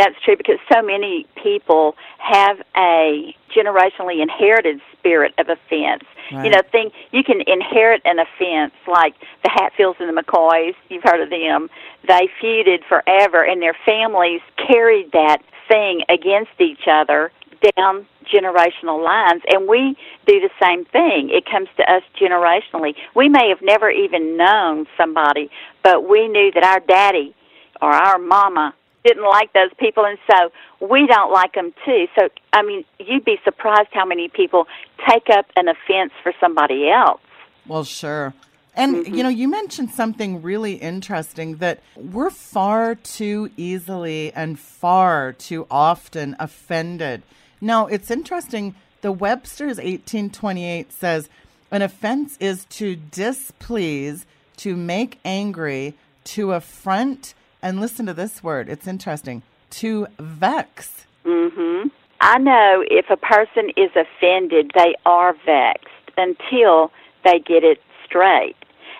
That's 0.00 0.16
true 0.24 0.34
because 0.34 0.56
so 0.72 0.80
many 0.80 1.26
people 1.42 1.94
have 2.16 2.56
a 2.74 3.36
generationally 3.54 4.22
inherited 4.22 4.80
spirit 4.96 5.34
of 5.36 5.50
offense. 5.50 6.04
Right. 6.32 6.46
You 6.46 6.50
know, 6.52 6.62
think 6.72 6.94
you 7.10 7.22
can 7.22 7.42
inherit 7.46 8.00
an 8.06 8.18
offense 8.18 8.72
like 8.88 9.14
the 9.42 9.50
Hatfields 9.50 9.98
and 10.00 10.08
the 10.08 10.22
McCoys. 10.22 10.74
You've 10.88 11.02
heard 11.02 11.20
of 11.20 11.28
them. 11.28 11.68
They 12.08 12.30
feuded 12.42 12.82
forever, 12.88 13.44
and 13.44 13.60
their 13.60 13.76
families 13.84 14.40
carried 14.56 15.12
that 15.12 15.42
thing 15.68 16.02
against 16.08 16.58
each 16.60 16.88
other 16.90 17.30
down 17.76 18.06
generational 18.24 19.04
lines 19.04 19.42
and 19.48 19.68
we 19.68 19.96
do 20.26 20.40
the 20.40 20.50
same 20.62 20.84
thing 20.86 21.28
it 21.30 21.44
comes 21.44 21.68
to 21.76 21.82
us 21.92 22.02
generationally 22.18 22.94
we 23.14 23.28
may 23.28 23.48
have 23.48 23.60
never 23.60 23.90
even 23.90 24.36
known 24.36 24.86
somebody 24.96 25.50
but 25.82 26.08
we 26.08 26.26
knew 26.28 26.50
that 26.52 26.62
our 26.62 26.80
daddy 26.80 27.34
or 27.82 27.90
our 27.90 28.18
mama 28.18 28.72
didn't 29.04 29.24
like 29.24 29.52
those 29.52 29.70
people, 29.78 30.04
and 30.04 30.18
so 30.30 30.50
we 30.86 31.06
don't 31.06 31.32
like 31.32 31.54
them 31.54 31.72
too. 31.84 32.06
So, 32.18 32.28
I 32.52 32.62
mean, 32.62 32.84
you'd 32.98 33.24
be 33.24 33.38
surprised 33.44 33.88
how 33.92 34.04
many 34.04 34.28
people 34.28 34.66
take 35.08 35.28
up 35.30 35.46
an 35.56 35.68
offense 35.68 36.12
for 36.22 36.32
somebody 36.40 36.90
else. 36.90 37.20
Well, 37.66 37.84
sure. 37.84 38.34
And, 38.74 38.96
mm-hmm. 38.96 39.14
you 39.14 39.22
know, 39.22 39.28
you 39.28 39.48
mentioned 39.48 39.90
something 39.90 40.42
really 40.42 40.74
interesting 40.74 41.56
that 41.56 41.82
we're 41.96 42.30
far 42.30 42.94
too 42.94 43.50
easily 43.56 44.32
and 44.32 44.58
far 44.58 45.32
too 45.32 45.66
often 45.70 46.36
offended. 46.38 47.22
Now, 47.60 47.86
it's 47.86 48.10
interesting. 48.10 48.74
The 49.00 49.12
Webster's 49.12 49.78
1828 49.78 50.92
says 50.92 51.28
an 51.70 51.82
offense 51.82 52.36
is 52.38 52.64
to 52.66 52.96
displease, 52.96 54.24
to 54.58 54.76
make 54.76 55.18
angry, 55.24 55.94
to 56.24 56.52
affront, 56.52 57.34
and 57.62 57.80
listen 57.80 58.06
to 58.06 58.14
this 58.14 58.42
word. 58.42 58.68
It's 58.68 58.86
interesting. 58.86 59.42
To 59.70 60.06
vex. 60.18 61.06
Mhm. 61.24 61.90
I 62.20 62.38
know 62.38 62.84
if 62.90 63.08
a 63.10 63.16
person 63.16 63.70
is 63.76 63.90
offended, 63.96 64.72
they 64.74 64.94
are 65.06 65.32
vexed 65.44 66.10
until 66.16 66.92
they 67.24 67.38
get 67.38 67.64
it 67.64 67.80
straight. 68.04 68.56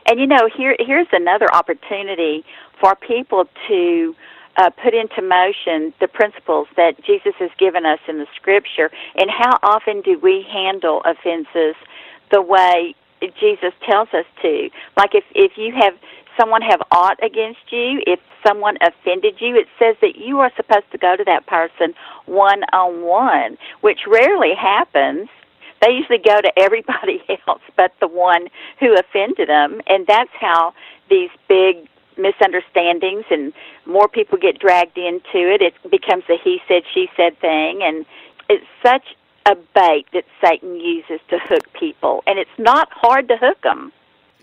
And 0.06 0.18
you 0.18 0.26
know, 0.26 0.48
here 0.54 0.76
here's 0.78 1.08
another 1.12 1.46
opportunity 1.52 2.44
for 2.80 2.94
people 2.94 3.48
to 3.68 4.16
uh, 4.56 4.70
put 4.82 4.94
into 4.94 5.22
motion 5.22 5.92
the 6.00 6.08
principles 6.08 6.68
that 6.76 7.02
Jesus 7.04 7.34
has 7.38 7.50
given 7.58 7.86
us 7.86 8.00
in 8.08 8.18
the 8.18 8.26
Scripture. 8.34 8.90
And 9.16 9.30
how 9.30 9.58
often 9.62 10.00
do 10.02 10.18
we 10.18 10.46
handle 10.50 11.02
offenses 11.04 11.76
the 12.30 12.42
way 12.42 12.94
Jesus 13.38 13.72
tells 13.88 14.08
us 14.12 14.26
to? 14.42 14.70
Like 14.96 15.14
if 15.14 15.24
if 15.34 15.52
you 15.56 15.72
have 15.78 15.94
someone 16.38 16.62
have 16.62 16.80
aught 16.90 17.22
against 17.22 17.70
you, 17.70 18.02
if 18.06 18.20
someone 18.46 18.76
offended 18.80 19.36
you, 19.40 19.56
it 19.56 19.66
says 19.78 19.96
that 20.00 20.16
you 20.16 20.40
are 20.40 20.50
supposed 20.56 20.90
to 20.92 20.98
go 20.98 21.16
to 21.16 21.24
that 21.24 21.46
person 21.46 21.94
one 22.26 22.62
on 22.72 23.02
one, 23.02 23.56
which 23.80 24.00
rarely 24.06 24.54
happens. 24.54 25.28
They 25.82 25.92
usually 25.92 26.18
go 26.18 26.40
to 26.40 26.52
everybody 26.58 27.22
else 27.46 27.62
but 27.76 27.92
the 28.00 28.08
one 28.08 28.48
who 28.78 28.96
offended 28.96 29.48
them, 29.48 29.80
and 29.86 30.06
that's 30.06 30.32
how 30.38 30.74
these 31.08 31.30
big 31.48 31.88
misunderstandings 32.16 33.24
and 33.30 33.52
more 33.86 34.08
people 34.08 34.38
get 34.38 34.58
dragged 34.58 34.98
into 34.98 35.52
it. 35.52 35.62
It 35.62 35.74
becomes 35.90 36.24
a 36.28 36.36
he 36.42 36.60
said, 36.68 36.82
she 36.92 37.08
said 37.16 37.38
thing, 37.40 37.80
and 37.82 38.04
it's 38.48 38.66
such 38.84 39.16
a 39.46 39.56
bait 39.74 40.06
that 40.12 40.24
Satan 40.44 40.78
uses 40.78 41.20
to 41.30 41.38
hook 41.38 41.72
people, 41.72 42.22
and 42.26 42.38
it's 42.38 42.50
not 42.58 42.88
hard 42.92 43.28
to 43.28 43.36
hook 43.36 43.62
them. 43.62 43.92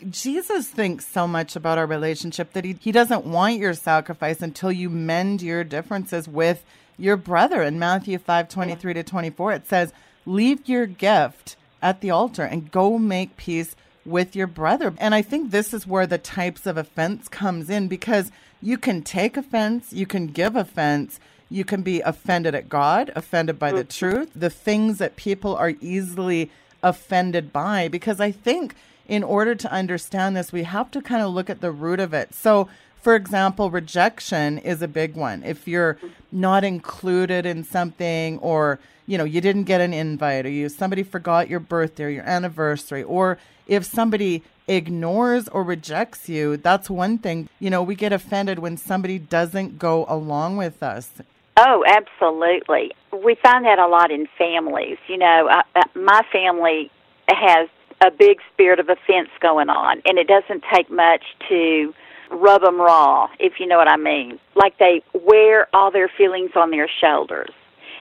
Jesus 0.10 0.68
thinks 0.68 1.06
so 1.08 1.28
much 1.28 1.56
about 1.56 1.78
our 1.78 1.86
relationship 1.86 2.54
that 2.54 2.66
he, 2.66 2.78
he 2.80 2.92
doesn't 2.92 3.26
want 3.26 3.58
your 3.58 3.74
sacrifice 3.74 4.42
until 4.42 4.72
you 4.72 4.90
mend 4.90 5.42
your 5.42 5.64
differences 5.64 6.28
with 6.28 6.64
your 6.98 7.18
brother. 7.18 7.64
In 7.64 7.80
Matthew 7.80 8.18
5 8.18 8.50
23 8.50 8.94
to 8.96 9.04
24, 9.04 9.54
it 9.54 9.68
says, 9.68 9.94
Leave 10.26 10.68
your 10.68 10.86
gift 10.86 11.56
at 11.82 12.02
the 12.02 12.10
altar 12.10 12.44
and 12.44 12.72
go 12.72 12.98
make 12.98 13.38
peace 13.38 13.76
with 14.06 14.36
your 14.36 14.48
brother. 14.48 14.94
And 14.98 15.14
I 15.14 15.22
think 15.22 15.52
this 15.52 15.74
is 15.74 15.86
where 15.86 16.08
the 16.08 16.18
types 16.18 16.66
of 16.66 16.78
offense 16.78 17.28
comes 17.28 17.70
in 17.70 17.88
because 17.88 18.32
you 18.62 18.78
can 18.78 19.04
take 19.04 19.38
offense, 19.38 19.94
you 19.94 20.06
can 20.06 20.28
give 20.28 20.56
offense, 20.56 21.20
you 21.50 21.64
can 21.64 21.82
be 21.82 22.02
offended 22.02 22.56
at 22.56 22.70
God, 22.70 23.12
offended 23.16 23.60
by 23.60 23.72
the 23.72 23.84
mm-hmm. 23.84 24.16
truth, 24.16 24.32
the 24.36 24.50
things 24.50 24.98
that 24.98 25.16
people 25.16 25.56
are 25.56 25.74
easily 25.82 26.50
offended 26.82 27.54
by. 27.54 27.88
Because 27.88 28.20
I 28.20 28.32
think 28.32 28.76
in 29.08 29.24
order 29.24 29.56
to 29.56 29.72
understand 29.72 30.36
this, 30.36 30.52
we 30.52 30.64
have 30.64 30.92
to 30.92 31.02
kind 31.02 31.22
of 31.22 31.34
look 31.34 31.50
at 31.50 31.62
the 31.62 31.72
root 31.72 32.00
of 32.00 32.14
it. 32.14 32.34
So, 32.34 32.68
for 33.02 33.16
example, 33.16 33.72
rejection 33.72 34.58
is 34.58 34.82
a 34.82 34.88
big 34.88 35.16
one. 35.16 35.44
If 35.44 35.68
you're 35.68 35.98
not 36.32 36.64
included 36.64 37.46
in 37.46 37.64
something 37.64 38.38
or, 38.40 38.80
you 39.06 39.18
know, 39.18 39.24
you 39.24 39.40
didn't 39.40 39.64
get 39.64 39.80
an 39.82 39.94
invite 39.94 40.46
or 40.46 40.50
you 40.50 40.68
somebody 40.68 41.04
forgot 41.04 41.50
your 41.50 41.60
birthday 41.60 42.06
or 42.06 42.10
your 42.10 42.26
anniversary 42.26 43.04
or 43.04 43.38
if 43.68 43.86
somebody 43.86 44.44
ignores 44.68 45.48
or 45.50 45.64
rejects 45.64 46.28
you, 46.28 46.58
that's 46.58 46.90
one 46.90 47.18
thing. 47.18 47.48
You 47.60 47.70
know, 47.70 47.82
we 47.82 47.96
get 47.96 48.12
offended 48.12 48.60
when 48.60 48.76
somebody 48.76 49.20
doesn't 49.20 49.80
go 49.80 50.06
along 50.10 50.58
with 50.58 50.84
us. 50.84 51.10
Oh, 51.56 51.84
absolutely. 51.88 52.92
We 53.12 53.36
find 53.36 53.66
that 53.66 53.80
a 53.80 53.88
lot 53.88 54.12
in 54.12 54.28
families. 54.38 54.98
You 55.08 55.18
know, 55.18 55.50
I, 55.50 55.64
my 55.96 56.22
family 56.32 56.92
has 57.30 57.70
a 58.02 58.12
big 58.12 58.40
spirit 58.54 58.80
of 58.80 58.90
offense 58.90 59.30
going 59.42 59.70
on, 59.70 60.02
and 60.06 60.18
it 60.18 60.28
doesn't 60.28 60.64
take 60.74 60.90
much 60.92 61.24
to 61.50 61.94
rub 62.32 62.62
them 62.62 62.80
raw, 62.80 63.30
if 63.40 63.60
you 63.60 63.68
know 63.68 63.78
what 63.78 63.88
I 63.88 63.98
mean. 63.98 64.40
Like 64.56 64.78
they 64.78 65.02
wear 65.14 65.68
all 65.74 65.92
their 65.92 66.10
feelings 66.10 66.52
on 66.56 66.72
their 66.72 66.90
shoulders. 67.02 67.52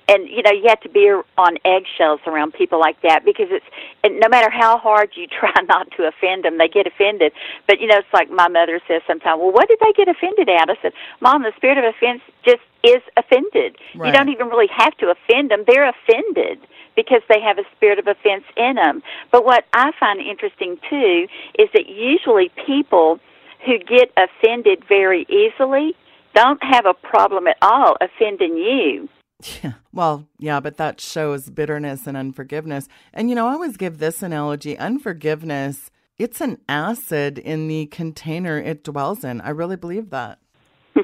And 0.09 0.29
you 0.29 0.41
know 0.43 0.53
you 0.53 0.69
have 0.69 0.81
to 0.83 0.89
be 0.89 1.11
on 1.37 1.59
eggshells 1.65 2.21
around 2.29 2.53
people 2.53 2.79
like 2.79 3.01
that 3.03 3.25
because 3.25 3.49
it's 3.51 3.65
and 4.05 4.21
no 4.21 4.29
matter 4.29 4.49
how 4.49 4.79
hard 4.79 5.11
you 5.17 5.27
try 5.41 5.53
not 5.69 5.91
to 5.97 6.07
offend 6.07 6.45
them, 6.45 6.59
they 6.59 6.69
get 6.69 6.87
offended. 6.87 7.33
But 7.67 7.81
you 7.81 7.89
know 7.89 7.99
it's 7.99 8.13
like 8.15 8.31
my 8.31 8.47
mother 8.47 8.81
says 8.87 9.03
sometimes. 9.07 9.41
Well, 9.41 9.51
what 9.51 9.69
did 9.69 9.79
they 9.81 9.93
get 9.97 10.09
offended 10.09 10.49
at? 10.49 10.71
I 10.71 10.77
said, 10.81 10.93
Mom, 11.21 11.43
the 11.43 11.53
spirit 11.57 11.79
of 11.79 11.85
offense 11.85 12.23
just 12.45 12.63
is 12.85 13.03
offended. 13.17 13.79
Right. 13.97 14.07
You 14.07 14.13
don't 14.13 14.29
even 14.29 14.47
really 14.47 14.69
have 14.71 14.97
to 14.99 15.11
offend 15.11 15.51
them; 15.51 15.65
they're 15.67 15.89
offended 15.89 16.61
because 16.97 17.23
they 17.29 17.41
have 17.41 17.59
a 17.59 17.65
spirit 17.77 17.99
of 17.99 18.07
offense 18.07 18.45
in 18.57 18.75
them. 18.77 19.03
But 19.31 19.45
what 19.45 19.65
I 19.73 19.93
find 20.01 20.21
interesting 20.21 20.79
too 20.89 21.27
is 21.59 21.69
that 21.75 21.89
usually 21.89 22.51
people 22.67 23.21
who 23.65 23.79
get 23.79 24.11
offended 24.17 24.83
very 24.89 25.27
easily 25.29 25.95
don't 26.35 26.63
have 26.63 26.87
a 26.87 26.95
problem 26.95 27.47
at 27.47 27.57
all 27.63 27.97
offending 28.01 28.57
you. 28.57 29.09
Yeah. 29.63 29.75
Well, 29.93 30.27
yeah, 30.39 30.61
but 30.61 30.79
that 30.79 31.01
shows 31.01 31.51
bitterness 31.51 32.07
and 32.07 32.17
unforgiveness. 32.17 32.89
And 33.13 33.29
you 33.29 33.35
know, 33.35 33.47
I 33.47 33.53
always 33.53 33.77
give 33.77 33.99
this 33.99 34.23
analogy 34.23 34.79
unforgiveness, 34.79 35.91
it's 36.19 36.41
an 36.41 36.59
acid 36.69 37.39
in 37.39 37.69
the 37.69 37.87
container 37.87 38.59
it 38.59 38.83
dwells 38.83 39.23
in. 39.23 39.43
I 39.43 39.51
really 39.51 39.77
believe 39.77 40.09
that. 40.11 40.39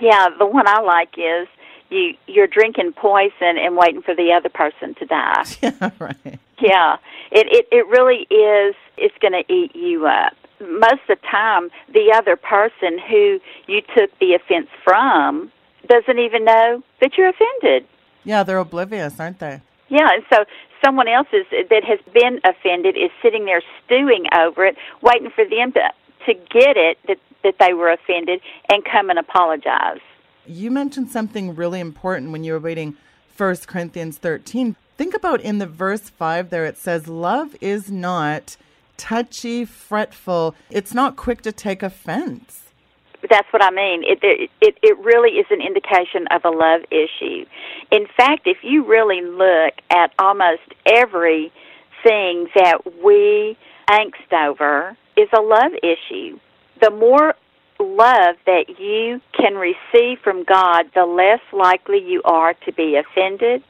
yeah, 0.00 0.28
the 0.36 0.46
one 0.46 0.66
I 0.66 0.80
like 0.80 1.14
is 1.16 1.46
you 1.92 2.14
you're 2.26 2.46
drinking 2.46 2.92
poison 2.94 3.58
and 3.58 3.76
waiting 3.76 4.02
for 4.02 4.14
the 4.14 4.32
other 4.32 4.48
person 4.48 4.94
to 4.96 5.06
die. 5.06 5.44
Yeah, 5.62 5.90
right. 5.98 6.38
Yeah, 6.58 6.96
it 7.30 7.46
it 7.50 7.66
it 7.72 7.86
really 7.88 8.26
is. 8.30 8.74
It's 8.96 9.16
going 9.18 9.32
to 9.32 9.52
eat 9.52 9.74
you 9.74 10.06
up. 10.06 10.34
Most 10.60 11.02
of 11.08 11.18
the 11.20 11.26
time, 11.28 11.70
the 11.92 12.12
other 12.14 12.36
person 12.36 12.98
who 12.98 13.40
you 13.66 13.82
took 13.96 14.16
the 14.20 14.34
offense 14.34 14.68
from 14.84 15.50
doesn't 15.88 16.18
even 16.18 16.44
know 16.44 16.82
that 17.00 17.18
you're 17.18 17.28
offended. 17.28 17.86
Yeah, 18.22 18.44
they're 18.44 18.58
oblivious, 18.58 19.18
aren't 19.18 19.40
they? 19.40 19.60
Yeah, 19.88 20.08
and 20.12 20.22
so 20.32 20.44
someone 20.84 21.08
else 21.08 21.26
is, 21.32 21.46
that 21.50 21.84
has 21.84 21.98
been 22.12 22.40
offended 22.44 22.96
is 22.96 23.10
sitting 23.22 23.44
there 23.44 23.62
stewing 23.84 24.26
over 24.36 24.64
it, 24.64 24.76
waiting 25.00 25.30
for 25.30 25.44
them 25.44 25.72
to 25.72 25.92
to 26.26 26.34
get 26.34 26.76
it 26.76 26.98
that 27.08 27.18
that 27.42 27.56
they 27.58 27.72
were 27.72 27.90
offended 27.90 28.40
and 28.70 28.84
come 28.84 29.10
and 29.10 29.18
apologize. 29.18 30.00
You 30.46 30.70
mentioned 30.70 31.10
something 31.10 31.54
really 31.54 31.80
important 31.80 32.32
when 32.32 32.42
you 32.42 32.52
were 32.52 32.58
reading 32.58 32.96
1 33.36 33.56
Corinthians 33.66 34.18
13. 34.18 34.76
Think 34.96 35.14
about 35.14 35.40
in 35.40 35.58
the 35.58 35.66
verse 35.66 36.10
5 36.10 36.50
there 36.50 36.64
it 36.64 36.76
says 36.76 37.08
love 37.08 37.56
is 37.60 37.90
not 37.90 38.56
touchy, 38.96 39.64
fretful. 39.64 40.54
It's 40.70 40.94
not 40.94 41.16
quick 41.16 41.42
to 41.42 41.52
take 41.52 41.82
offense. 41.82 42.70
That's 43.30 43.46
what 43.52 43.62
I 43.62 43.70
mean. 43.70 44.02
It, 44.04 44.18
it 44.60 44.76
it 44.82 44.98
really 44.98 45.38
is 45.38 45.46
an 45.50 45.60
indication 45.60 46.26
of 46.32 46.44
a 46.44 46.50
love 46.50 46.82
issue. 46.90 47.46
In 47.92 48.06
fact, 48.16 48.46
if 48.46 48.58
you 48.62 48.84
really 48.84 49.20
look 49.22 49.74
at 49.90 50.12
almost 50.18 50.62
everything 50.86 51.52
that 52.56 52.78
we 53.02 53.56
angst 53.88 54.32
over 54.32 54.96
is 55.16 55.28
a 55.36 55.40
love 55.40 55.72
issue. 55.82 56.38
The 56.80 56.90
more 56.90 57.34
love 57.82 58.36
that 58.46 58.78
you 58.78 59.20
can 59.32 59.54
receive 59.54 60.18
from 60.20 60.44
God, 60.44 60.86
the 60.94 61.06
less 61.06 61.40
likely 61.52 61.98
you 61.98 62.22
are 62.24 62.54
to 62.54 62.72
be 62.72 62.96
offended, 62.96 63.62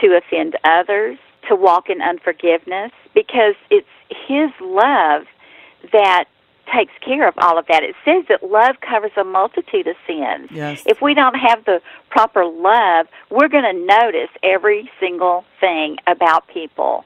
to 0.00 0.16
offend 0.16 0.56
others, 0.64 1.18
to 1.48 1.56
walk 1.56 1.88
in 1.88 2.00
unforgiveness, 2.00 2.92
because 3.14 3.54
it's 3.70 3.88
His 4.08 4.50
love 4.60 5.26
that 5.92 6.24
takes 6.72 6.92
care 7.04 7.26
of 7.26 7.34
all 7.38 7.58
of 7.58 7.66
that. 7.66 7.82
It 7.82 7.94
says 8.04 8.24
that 8.28 8.42
love 8.48 8.76
covers 8.80 9.10
a 9.16 9.24
multitude 9.24 9.86
of 9.86 9.96
sins. 10.06 10.48
Yes. 10.50 10.82
If 10.86 11.02
we 11.02 11.14
don't 11.14 11.34
have 11.34 11.64
the 11.64 11.82
proper 12.10 12.44
love, 12.44 13.08
we're 13.30 13.48
going 13.48 13.64
to 13.64 13.86
notice 13.86 14.30
every 14.42 14.90
single 15.00 15.44
thing 15.60 15.98
about 16.06 16.46
people. 16.48 17.04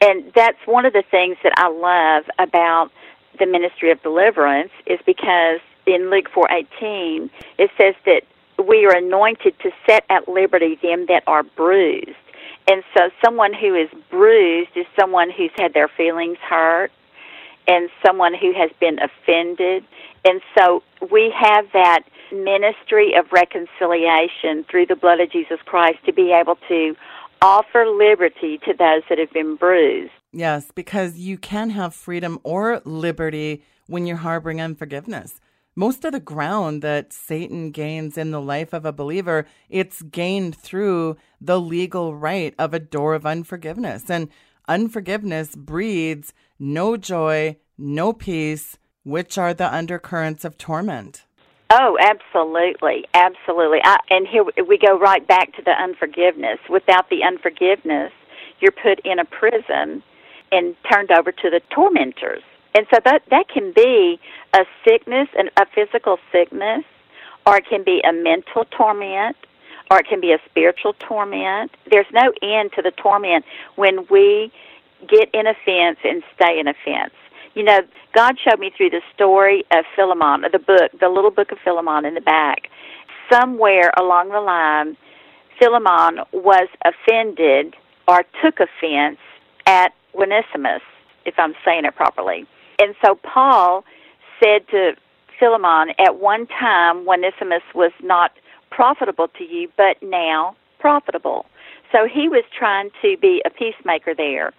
And 0.00 0.32
that's 0.34 0.58
one 0.66 0.86
of 0.86 0.92
the 0.92 1.04
things 1.10 1.36
that 1.42 1.52
I 1.56 1.68
love 1.68 2.24
about 2.38 2.90
the 3.38 3.46
ministry 3.46 3.90
of 3.90 4.02
deliverance 4.02 4.70
is 4.86 5.00
because 5.04 5.60
in 5.86 6.10
Luke 6.10 6.28
4:18 6.30 7.30
it 7.58 7.70
says 7.78 7.94
that 8.06 8.22
we 8.66 8.86
are 8.86 8.96
anointed 8.96 9.58
to 9.60 9.70
set 9.86 10.04
at 10.08 10.28
liberty 10.28 10.78
them 10.82 11.06
that 11.06 11.22
are 11.26 11.42
bruised. 11.42 12.16
And 12.66 12.82
so 12.96 13.10
someone 13.22 13.52
who 13.52 13.74
is 13.74 13.88
bruised 14.10 14.70
is 14.76 14.86
someone 14.98 15.30
who's 15.30 15.50
had 15.56 15.74
their 15.74 15.88
feelings 15.88 16.38
hurt 16.38 16.92
and 17.66 17.90
someone 18.04 18.34
who 18.34 18.52
has 18.54 18.70
been 18.80 18.98
offended. 18.98 19.84
And 20.24 20.40
so 20.56 20.82
we 21.10 21.32
have 21.36 21.66
that 21.72 22.04
ministry 22.32 23.14
of 23.14 23.30
reconciliation 23.32 24.64
through 24.64 24.86
the 24.86 24.96
blood 24.96 25.20
of 25.20 25.30
Jesus 25.30 25.60
Christ 25.64 25.98
to 26.06 26.12
be 26.12 26.32
able 26.32 26.56
to 26.68 26.96
offer 27.42 27.86
liberty 27.86 28.58
to 28.58 28.72
those 28.72 29.02
that 29.08 29.18
have 29.18 29.30
been 29.32 29.56
bruised. 29.56 30.12
Yes, 30.32 30.70
because 30.74 31.18
you 31.18 31.36
can 31.36 31.70
have 31.70 31.94
freedom 31.94 32.40
or 32.42 32.80
liberty 32.84 33.62
when 33.86 34.06
you're 34.06 34.16
harboring 34.16 34.60
unforgiveness. 34.60 35.40
Most 35.76 36.04
of 36.04 36.12
the 36.12 36.20
ground 36.20 36.82
that 36.82 37.12
Satan 37.12 37.72
gains 37.72 38.16
in 38.16 38.30
the 38.30 38.40
life 38.40 38.72
of 38.72 38.84
a 38.84 38.92
believer, 38.92 39.44
it's 39.68 40.02
gained 40.02 40.56
through 40.56 41.16
the 41.40 41.60
legal 41.60 42.14
right 42.14 42.54
of 42.60 42.72
a 42.72 42.78
door 42.78 43.14
of 43.14 43.26
unforgiveness. 43.26 44.08
And 44.08 44.28
unforgiveness 44.68 45.56
breeds 45.56 46.32
no 46.60 46.96
joy, 46.96 47.56
no 47.76 48.12
peace, 48.12 48.78
which 49.02 49.36
are 49.36 49.52
the 49.52 49.72
undercurrents 49.72 50.44
of 50.44 50.56
torment. 50.56 51.24
Oh, 51.70 51.98
absolutely, 52.00 53.06
absolutely. 53.14 53.80
I, 53.82 53.96
and 54.10 54.28
here 54.28 54.44
we 54.44 54.78
go 54.78 54.96
right 54.96 55.26
back 55.26 55.56
to 55.56 55.62
the 55.62 55.72
unforgiveness. 55.72 56.60
Without 56.70 57.10
the 57.10 57.24
unforgiveness, 57.24 58.12
you're 58.60 58.70
put 58.70 59.04
in 59.04 59.18
a 59.18 59.24
prison 59.24 60.04
and 60.52 60.76
turned 60.88 61.10
over 61.10 61.32
to 61.32 61.50
the 61.50 61.60
tormentors. 61.74 62.44
And 62.74 62.86
so 62.92 62.98
that 63.04 63.22
that 63.30 63.48
can 63.48 63.72
be 63.72 64.18
a 64.52 64.64
sickness, 64.84 65.28
and 65.36 65.50
a 65.56 65.66
physical 65.74 66.18
sickness, 66.32 66.84
or 67.46 67.56
it 67.56 67.66
can 67.68 67.84
be 67.84 68.00
a 68.08 68.12
mental 68.12 68.64
torment, 68.64 69.36
or 69.90 70.00
it 70.00 70.06
can 70.08 70.20
be 70.20 70.32
a 70.32 70.38
spiritual 70.48 70.94
torment. 70.94 71.70
There's 71.90 72.06
no 72.12 72.32
end 72.42 72.72
to 72.76 72.82
the 72.82 72.90
torment 72.90 73.44
when 73.76 74.06
we 74.10 74.52
get 75.08 75.28
in 75.34 75.46
offense 75.46 75.98
and 76.04 76.22
stay 76.34 76.58
in 76.58 76.66
offense. 76.68 77.12
You 77.54 77.62
know, 77.62 77.80
God 78.14 78.36
showed 78.42 78.58
me 78.58 78.72
through 78.76 78.90
the 78.90 79.02
story 79.14 79.64
of 79.70 79.84
Philemon, 79.94 80.50
the 80.50 80.58
book, 80.58 80.90
the 80.98 81.08
little 81.08 81.30
book 81.30 81.52
of 81.52 81.58
Philemon 81.62 82.04
in 82.04 82.14
the 82.14 82.20
back. 82.20 82.68
Somewhere 83.30 83.92
along 83.96 84.30
the 84.30 84.40
line, 84.40 84.96
Philemon 85.58 86.24
was 86.32 86.68
offended 86.84 87.76
or 88.08 88.24
took 88.42 88.58
offense 88.58 89.18
at 89.66 89.94
Onesimus, 90.14 90.82
if 91.24 91.34
I'm 91.38 91.54
saying 91.64 91.84
it 91.84 91.94
properly. 91.94 92.46
And 92.78 92.94
so 93.04 93.14
Paul 93.16 93.84
said 94.42 94.66
to 94.68 94.92
Philemon, 95.38 95.94
at 95.98 96.20
one 96.20 96.46
time, 96.46 97.08
Onesimus 97.08 97.62
was 97.74 97.92
not 98.02 98.32
profitable 98.70 99.28
to 99.38 99.44
you, 99.44 99.68
but 99.76 99.96
now 100.02 100.56
profitable. 100.78 101.46
So 101.92 102.08
he 102.12 102.28
was 102.28 102.44
trying 102.56 102.90
to 103.02 103.16
be 103.20 103.42
a 103.44 103.50
peacemaker 103.50 104.14
there 104.14 104.52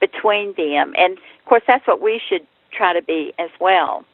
between 0.00 0.54
them. 0.56 0.92
And 0.96 1.18
of 1.18 1.44
course, 1.46 1.62
that's 1.66 1.86
what 1.86 2.00
we 2.00 2.20
should 2.28 2.46
try 2.76 2.92
to 2.92 3.02
be 3.02 3.32
as 3.38 3.50
well. 3.60 4.04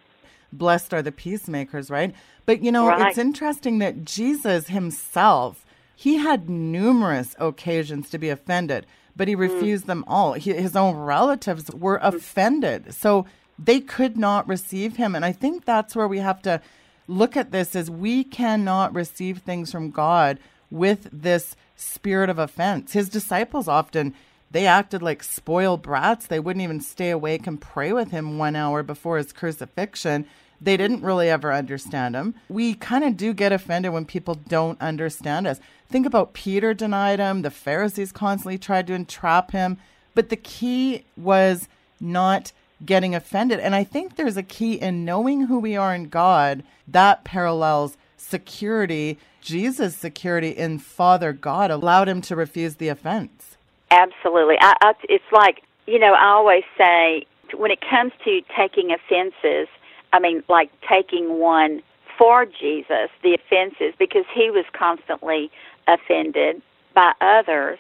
Blessed 0.52 0.94
are 0.94 1.02
the 1.02 1.12
peacemakers, 1.12 1.90
right? 1.90 2.14
But 2.44 2.62
you 2.62 2.70
know, 2.70 2.88
right. 2.88 3.08
it's 3.08 3.18
interesting 3.18 3.78
that 3.78 4.04
Jesus 4.04 4.68
himself, 4.68 5.64
he 5.94 6.16
had 6.18 6.48
numerous 6.48 7.34
occasions 7.38 8.10
to 8.10 8.18
be 8.18 8.28
offended, 8.28 8.86
but 9.16 9.28
he 9.28 9.34
mm. 9.34 9.40
refused 9.40 9.84
mm. 9.84 9.88
them 9.88 10.04
all. 10.06 10.34
He, 10.34 10.52
his 10.52 10.76
own 10.76 10.96
relatives 10.96 11.70
were 11.72 11.98
mm. 11.98 12.14
offended. 12.14 12.94
So 12.94 13.26
they 13.58 13.80
could 13.80 14.16
not 14.16 14.46
receive 14.48 14.96
him. 14.96 15.14
And 15.14 15.24
I 15.24 15.32
think 15.32 15.64
that's 15.64 15.96
where 15.96 16.08
we 16.08 16.18
have 16.18 16.42
to 16.42 16.60
look 17.08 17.36
at 17.36 17.52
this 17.52 17.74
is 17.74 17.90
we 17.90 18.24
cannot 18.24 18.94
receive 18.94 19.38
things 19.38 19.70
from 19.70 19.90
God 19.90 20.38
with 20.70 21.08
this 21.12 21.56
spirit 21.76 22.28
of 22.28 22.38
offense. 22.38 22.92
His 22.92 23.08
disciples 23.08 23.68
often 23.68 24.14
they 24.50 24.66
acted 24.66 25.02
like 25.02 25.22
spoiled 25.22 25.82
brats. 25.82 26.26
They 26.26 26.40
wouldn't 26.40 26.62
even 26.62 26.80
stay 26.80 27.10
awake 27.10 27.46
and 27.46 27.60
pray 27.60 27.92
with 27.92 28.10
him 28.10 28.38
one 28.38 28.56
hour 28.56 28.82
before 28.82 29.18
his 29.18 29.32
crucifixion. 29.32 30.26
They 30.60 30.76
didn't 30.76 31.02
really 31.02 31.28
ever 31.28 31.52
understand 31.52 32.14
him. 32.14 32.34
We 32.48 32.74
kind 32.74 33.04
of 33.04 33.16
do 33.16 33.34
get 33.34 33.52
offended 33.52 33.92
when 33.92 34.06
people 34.06 34.34
don't 34.34 34.80
understand 34.80 35.46
us. 35.46 35.60
Think 35.88 36.06
about 36.06 36.32
Peter 36.32 36.72
denied 36.74 37.18
him, 37.18 37.42
the 37.42 37.50
Pharisees 37.50 38.12
constantly 38.12 38.56
tried 38.56 38.86
to 38.86 38.94
entrap 38.94 39.50
him. 39.50 39.78
But 40.14 40.30
the 40.30 40.36
key 40.36 41.04
was 41.16 41.68
not 42.00 42.52
getting 42.84 43.14
offended. 43.14 43.60
And 43.60 43.74
I 43.74 43.84
think 43.84 44.16
there's 44.16 44.36
a 44.36 44.42
key 44.42 44.74
in 44.74 45.04
knowing 45.04 45.46
who 45.46 45.58
we 45.58 45.76
are 45.76 45.94
in 45.94 46.08
God 46.08 46.62
that 46.86 47.24
parallels 47.24 47.96
security. 48.16 49.18
Jesus' 49.40 49.96
security 49.96 50.50
in 50.50 50.78
Father 50.78 51.32
God 51.32 51.70
allowed 51.70 52.08
him 52.08 52.20
to 52.22 52.36
refuse 52.36 52.76
the 52.76 52.88
offense. 52.88 53.56
Absolutely. 53.90 54.56
I, 54.60 54.74
I, 54.80 54.92
it's 55.04 55.24
like, 55.32 55.62
you 55.86 55.98
know, 55.98 56.12
I 56.12 56.30
always 56.30 56.64
say 56.76 57.26
when 57.56 57.70
it 57.70 57.80
comes 57.80 58.12
to 58.24 58.40
taking 58.56 58.92
offenses, 58.92 59.68
I 60.12 60.18
mean, 60.18 60.42
like 60.48 60.70
taking 60.88 61.38
one 61.38 61.82
for 62.18 62.46
Jesus, 62.46 63.10
the 63.22 63.34
offenses, 63.34 63.94
because 63.98 64.24
he 64.34 64.50
was 64.50 64.64
constantly 64.72 65.50
offended 65.86 66.62
by 66.94 67.12
others. 67.20 67.78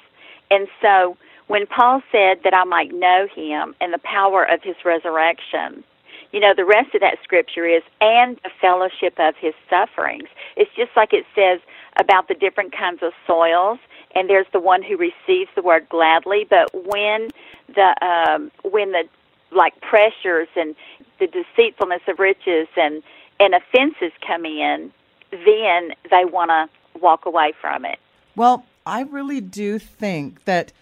And 0.50 0.68
so 0.80 1.16
when 1.46 1.66
Paul 1.66 2.02
said 2.10 2.40
that 2.44 2.54
I 2.54 2.64
might 2.64 2.92
know 2.92 3.28
him 3.34 3.74
and 3.80 3.92
the 3.92 3.98
power 3.98 4.44
of 4.44 4.62
his 4.62 4.76
resurrection, 4.84 5.84
you 6.32 6.40
know, 6.40 6.54
the 6.56 6.64
rest 6.64 6.94
of 6.94 7.00
that 7.00 7.18
scripture 7.22 7.66
is, 7.66 7.82
and 8.00 8.36
the 8.42 8.50
fellowship 8.60 9.14
of 9.18 9.34
his 9.36 9.54
sufferings. 9.70 10.28
It's 10.56 10.70
just 10.76 10.90
like 10.96 11.12
it 11.12 11.24
says 11.34 11.60
about 11.98 12.28
the 12.28 12.34
different 12.34 12.76
kinds 12.76 13.02
of 13.02 13.12
soils 13.26 13.78
and 14.16 14.30
there's 14.30 14.46
the 14.52 14.58
one 14.58 14.82
who 14.82 14.96
receives 14.96 15.50
the 15.54 15.62
word 15.62 15.88
gladly. 15.88 16.46
But 16.48 16.70
when 16.74 17.28
the 17.68 17.94
um, 18.04 18.50
when 18.64 18.92
the 18.92 19.04
like 19.52 19.80
pressures 19.82 20.48
and 20.56 20.74
the 21.20 21.26
deceitfulness 21.26 22.02
of 22.08 22.18
riches 22.18 22.66
and 22.76 23.02
and 23.38 23.54
offenses 23.54 24.12
come 24.26 24.46
in, 24.46 24.90
then 25.30 25.90
they 26.10 26.24
want 26.24 26.50
to 26.50 26.98
walk 26.98 27.26
away 27.26 27.52
from 27.60 27.84
it. 27.84 27.98
Well, 28.34 28.64
I 28.86 29.02
really 29.02 29.42
do 29.42 29.78
think 29.78 30.44
that 30.46 30.72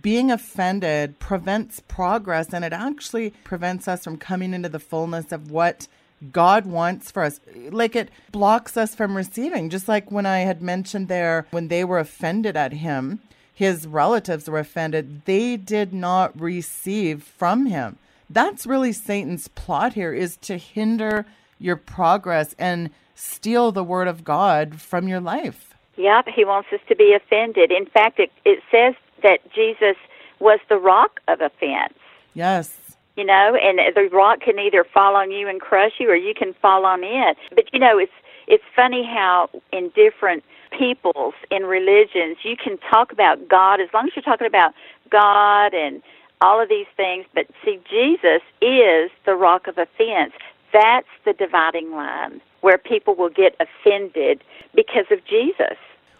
being 0.00 0.30
offended 0.30 1.18
prevents 1.18 1.80
progress 1.80 2.52
and 2.52 2.64
it 2.64 2.72
actually 2.72 3.30
prevents 3.44 3.86
us 3.86 4.04
from 4.04 4.16
coming 4.16 4.54
into 4.54 4.68
the 4.68 4.78
fullness 4.78 5.32
of 5.32 5.50
what 5.50 5.86
God 6.30 6.66
wants 6.66 7.10
for 7.10 7.24
us. 7.24 7.40
Like 7.70 7.94
it 7.96 8.10
blocks 8.30 8.76
us 8.76 8.94
from 8.94 9.16
receiving. 9.16 9.68
Just 9.70 9.88
like 9.88 10.10
when 10.10 10.24
I 10.24 10.40
had 10.40 10.62
mentioned 10.62 11.08
there, 11.08 11.46
when 11.50 11.68
they 11.68 11.84
were 11.84 11.98
offended 11.98 12.56
at 12.56 12.72
him, 12.72 13.20
his 13.52 13.86
relatives 13.86 14.48
were 14.48 14.58
offended, 14.58 15.24
they 15.24 15.56
did 15.56 15.92
not 15.92 16.38
receive 16.40 17.22
from 17.22 17.66
him. 17.66 17.98
That's 18.30 18.66
really 18.66 18.92
Satan's 18.92 19.48
plot 19.48 19.92
here 19.92 20.14
is 20.14 20.36
to 20.38 20.56
hinder 20.56 21.26
your 21.58 21.76
progress 21.76 22.54
and 22.58 22.90
steal 23.14 23.72
the 23.72 23.84
word 23.84 24.08
of 24.08 24.24
God 24.24 24.80
from 24.80 25.06
your 25.06 25.20
life. 25.20 25.74
Yep, 25.96 26.28
he 26.34 26.44
wants 26.44 26.68
us 26.72 26.80
to 26.88 26.96
be 26.96 27.14
offended. 27.14 27.70
In 27.70 27.84
fact, 27.84 28.18
it, 28.18 28.32
it 28.46 28.60
says 28.70 28.94
that 29.22 29.38
Jesus 29.54 29.96
was 30.40 30.60
the 30.68 30.76
rock 30.76 31.20
of 31.28 31.40
offense. 31.40 31.94
Yes. 32.34 32.76
You 33.16 33.24
know, 33.24 33.56
and 33.60 33.78
the 33.94 34.08
rock 34.14 34.40
can 34.40 34.58
either 34.58 34.84
fall 34.84 35.14
on 35.16 35.30
you 35.30 35.48
and 35.48 35.60
crush 35.60 35.92
you 35.98 36.10
or 36.10 36.16
you 36.16 36.34
can 36.34 36.54
fall 36.54 36.86
on 36.86 37.04
it. 37.04 37.36
But 37.54 37.72
you 37.72 37.78
know, 37.78 37.98
it's 37.98 38.12
it's 38.46 38.64
funny 38.74 39.04
how 39.04 39.50
in 39.72 39.90
different 39.94 40.44
peoples 40.76 41.34
in 41.50 41.64
religions 41.64 42.38
you 42.42 42.56
can 42.56 42.78
talk 42.90 43.12
about 43.12 43.48
God 43.48 43.80
as 43.80 43.88
long 43.92 44.06
as 44.06 44.16
you're 44.16 44.22
talking 44.22 44.46
about 44.46 44.72
God 45.10 45.74
and 45.74 46.02
all 46.40 46.60
of 46.60 46.68
these 46.68 46.86
things, 46.96 47.24
but 47.34 47.46
see 47.64 47.78
Jesus 47.88 48.42
is 48.60 49.10
the 49.24 49.34
rock 49.34 49.68
of 49.68 49.78
offense. 49.78 50.32
That's 50.72 51.06
the 51.24 51.34
dividing 51.34 51.92
line 51.92 52.40
where 52.62 52.78
people 52.78 53.14
will 53.14 53.30
get 53.30 53.54
offended 53.60 54.42
because 54.74 55.06
of 55.10 55.24
Jesus. 55.24 55.76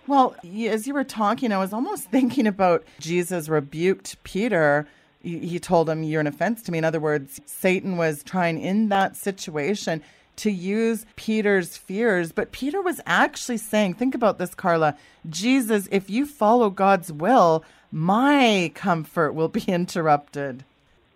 Well, 0.06 0.34
as 0.44 0.86
you 0.86 0.94
were 0.94 1.04
talking, 1.04 1.52
I 1.52 1.58
was 1.58 1.72
almost 1.72 2.04
thinking 2.10 2.46
about 2.46 2.84
Jesus 2.98 3.48
rebuked 3.48 4.22
Peter. 4.24 4.86
He 5.22 5.58
told 5.60 5.88
him, 5.88 6.02
You're 6.02 6.20
an 6.20 6.26
offense 6.26 6.62
to 6.64 6.72
me. 6.72 6.78
In 6.78 6.84
other 6.84 7.00
words, 7.00 7.40
Satan 7.46 7.96
was 7.96 8.22
trying 8.22 8.60
in 8.60 8.88
that 8.88 9.16
situation 9.16 10.02
to 10.36 10.50
use 10.50 11.06
Peter's 11.16 11.76
fears. 11.76 12.32
But 12.32 12.52
Peter 12.52 12.82
was 12.82 13.00
actually 13.06 13.58
saying, 13.58 13.94
Think 13.94 14.14
about 14.14 14.38
this, 14.38 14.54
Carla. 14.54 14.96
Jesus, 15.28 15.88
if 15.92 16.10
you 16.10 16.26
follow 16.26 16.70
God's 16.70 17.12
will, 17.12 17.64
my 17.92 18.72
comfort 18.74 19.32
will 19.32 19.48
be 19.48 19.62
interrupted. 19.68 20.64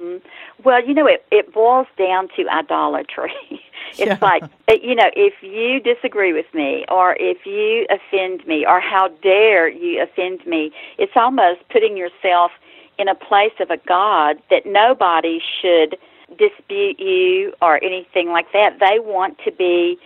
Mm-hmm. 0.07 0.63
Well, 0.65 0.85
you 0.87 0.95
know, 0.95 1.07
it, 1.07 1.25
it 1.31 1.53
boils 1.53 1.87
down 1.99 2.29
to 2.37 2.49
idolatry. 2.49 3.33
it's 3.99 3.99
yeah. 3.99 4.19
like, 4.21 4.43
you 4.83 4.95
know, 4.95 5.11
if 5.15 5.35
you 5.43 5.81
disagree 5.81 6.33
with 6.33 6.47
me 6.55 6.85
or 6.89 7.17
if 7.19 7.47
you 7.47 7.87
offend 7.91 8.47
me 8.47 8.65
or 8.67 8.81
how 8.81 9.09
dare 9.23 9.69
you 9.69 10.03
offend 10.03 10.47
me, 10.47 10.73
it's 10.99 11.13
almost 11.17 11.61
putting 11.71 11.97
yourself 11.97 12.53
in 12.99 13.09
a 13.09 13.15
place 13.15 13.53
of 13.61 13.71
a 13.71 13.77
God 13.77 14.37
that 14.51 14.65
nobody 14.65 15.41
should 15.61 15.97
dispute 16.39 16.99
you 16.99 17.53
or 17.63 17.83
anything 17.85 18.31
like 18.31 18.51
that. 18.53 18.79
They 18.81 18.99
want 18.99 19.39
to 19.45 19.53
be 19.53 19.99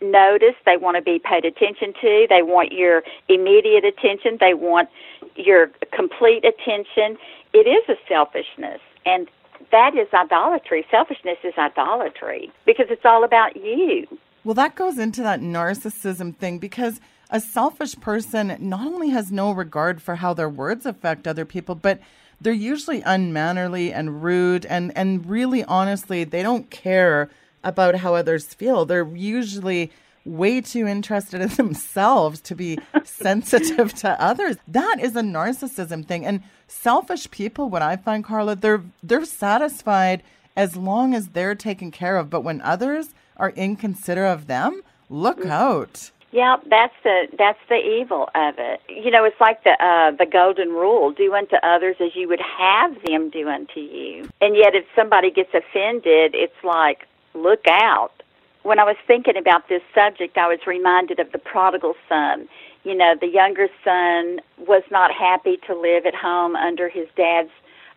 noticed. 0.00 0.58
They 0.66 0.76
want 0.76 0.96
to 0.96 1.02
be 1.02 1.18
paid 1.18 1.44
attention 1.44 1.94
to. 2.00 2.26
They 2.28 2.42
want 2.42 2.72
your 2.72 3.02
immediate 3.28 3.84
attention. 3.84 4.38
They 4.40 4.54
want 4.54 4.88
your 5.36 5.70
complete 5.92 6.44
attention. 6.44 7.16
It 7.52 7.66
is 7.66 7.88
a 7.88 7.96
selfishness. 8.08 8.80
And 9.06 9.28
that 9.70 9.96
is 9.96 10.08
idolatry. 10.12 10.86
Selfishness 10.90 11.38
is 11.44 11.54
idolatry 11.58 12.50
because 12.66 12.86
it's 12.90 13.04
all 13.04 13.24
about 13.24 13.56
you. 13.56 14.06
Well, 14.44 14.54
that 14.54 14.74
goes 14.74 14.98
into 14.98 15.22
that 15.22 15.40
narcissism 15.40 16.36
thing 16.36 16.58
because 16.58 17.00
a 17.30 17.40
selfish 17.40 17.98
person 18.00 18.56
not 18.60 18.86
only 18.86 19.10
has 19.10 19.32
no 19.32 19.52
regard 19.52 20.02
for 20.02 20.16
how 20.16 20.34
their 20.34 20.48
words 20.48 20.84
affect 20.84 21.26
other 21.26 21.44
people, 21.44 21.74
but 21.74 22.00
they're 22.40 22.52
usually 22.52 23.00
unmannerly 23.02 23.92
and 23.92 24.22
rude 24.22 24.66
and, 24.66 24.92
and 24.96 25.26
really 25.26 25.64
honestly, 25.64 26.24
they 26.24 26.42
don't 26.42 26.70
care 26.70 27.30
about 27.62 27.96
how 27.96 28.14
others 28.14 28.52
feel. 28.52 28.84
They're 28.84 29.08
usually 29.08 29.90
way 30.24 30.60
too 30.60 30.86
interested 30.86 31.40
in 31.40 31.48
themselves 31.56 32.40
to 32.42 32.54
be 32.54 32.78
sensitive 33.04 33.94
to 33.94 34.20
others. 34.20 34.56
That 34.68 34.98
is 35.00 35.16
a 35.16 35.22
narcissism 35.22 36.06
thing. 36.06 36.24
And 36.24 36.42
selfish 36.66 37.30
people, 37.30 37.68
what 37.68 37.82
I 37.82 37.96
find, 37.96 38.24
Carla, 38.24 38.56
they're 38.56 38.82
they're 39.02 39.24
satisfied 39.24 40.22
as 40.56 40.76
long 40.76 41.14
as 41.14 41.28
they're 41.28 41.54
taken 41.54 41.90
care 41.90 42.16
of. 42.16 42.30
But 42.30 42.42
when 42.42 42.60
others 42.60 43.08
are 43.36 43.50
inconsiderate 43.50 44.32
of 44.32 44.46
them, 44.46 44.82
look 45.08 45.40
mm. 45.40 45.50
out. 45.50 46.10
Yeah, 46.34 46.56
that's 46.68 46.94
the 47.04 47.28
that's 47.38 47.60
the 47.68 47.76
evil 47.76 48.28
of 48.34 48.54
it. 48.58 48.80
You 48.88 49.12
know, 49.12 49.24
it's 49.24 49.40
like 49.40 49.62
the 49.62 49.76
uh, 49.80 50.16
the 50.16 50.26
golden 50.26 50.70
rule: 50.70 51.12
do 51.12 51.32
unto 51.32 51.54
others 51.62 51.94
as 52.00 52.16
you 52.16 52.28
would 52.28 52.40
have 52.40 52.92
them 53.06 53.30
do 53.30 53.48
unto 53.48 53.78
you. 53.78 54.28
And 54.40 54.56
yet, 54.56 54.74
if 54.74 54.84
somebody 54.96 55.30
gets 55.30 55.50
offended, 55.54 56.34
it's 56.34 56.64
like, 56.64 57.06
look 57.34 57.64
out. 57.68 58.23
When 58.64 58.78
I 58.78 58.84
was 58.84 58.96
thinking 59.06 59.36
about 59.36 59.68
this 59.68 59.82
subject, 59.94 60.38
I 60.38 60.48
was 60.48 60.58
reminded 60.66 61.20
of 61.20 61.30
the 61.32 61.38
prodigal 61.38 61.94
son. 62.08 62.48
You 62.82 62.94
know, 62.94 63.14
the 63.18 63.28
younger 63.28 63.68
son 63.84 64.40
was 64.58 64.82
not 64.90 65.12
happy 65.12 65.58
to 65.66 65.74
live 65.78 66.06
at 66.06 66.14
home 66.14 66.56
under 66.56 66.88
his 66.88 67.06
dad's 67.14 67.50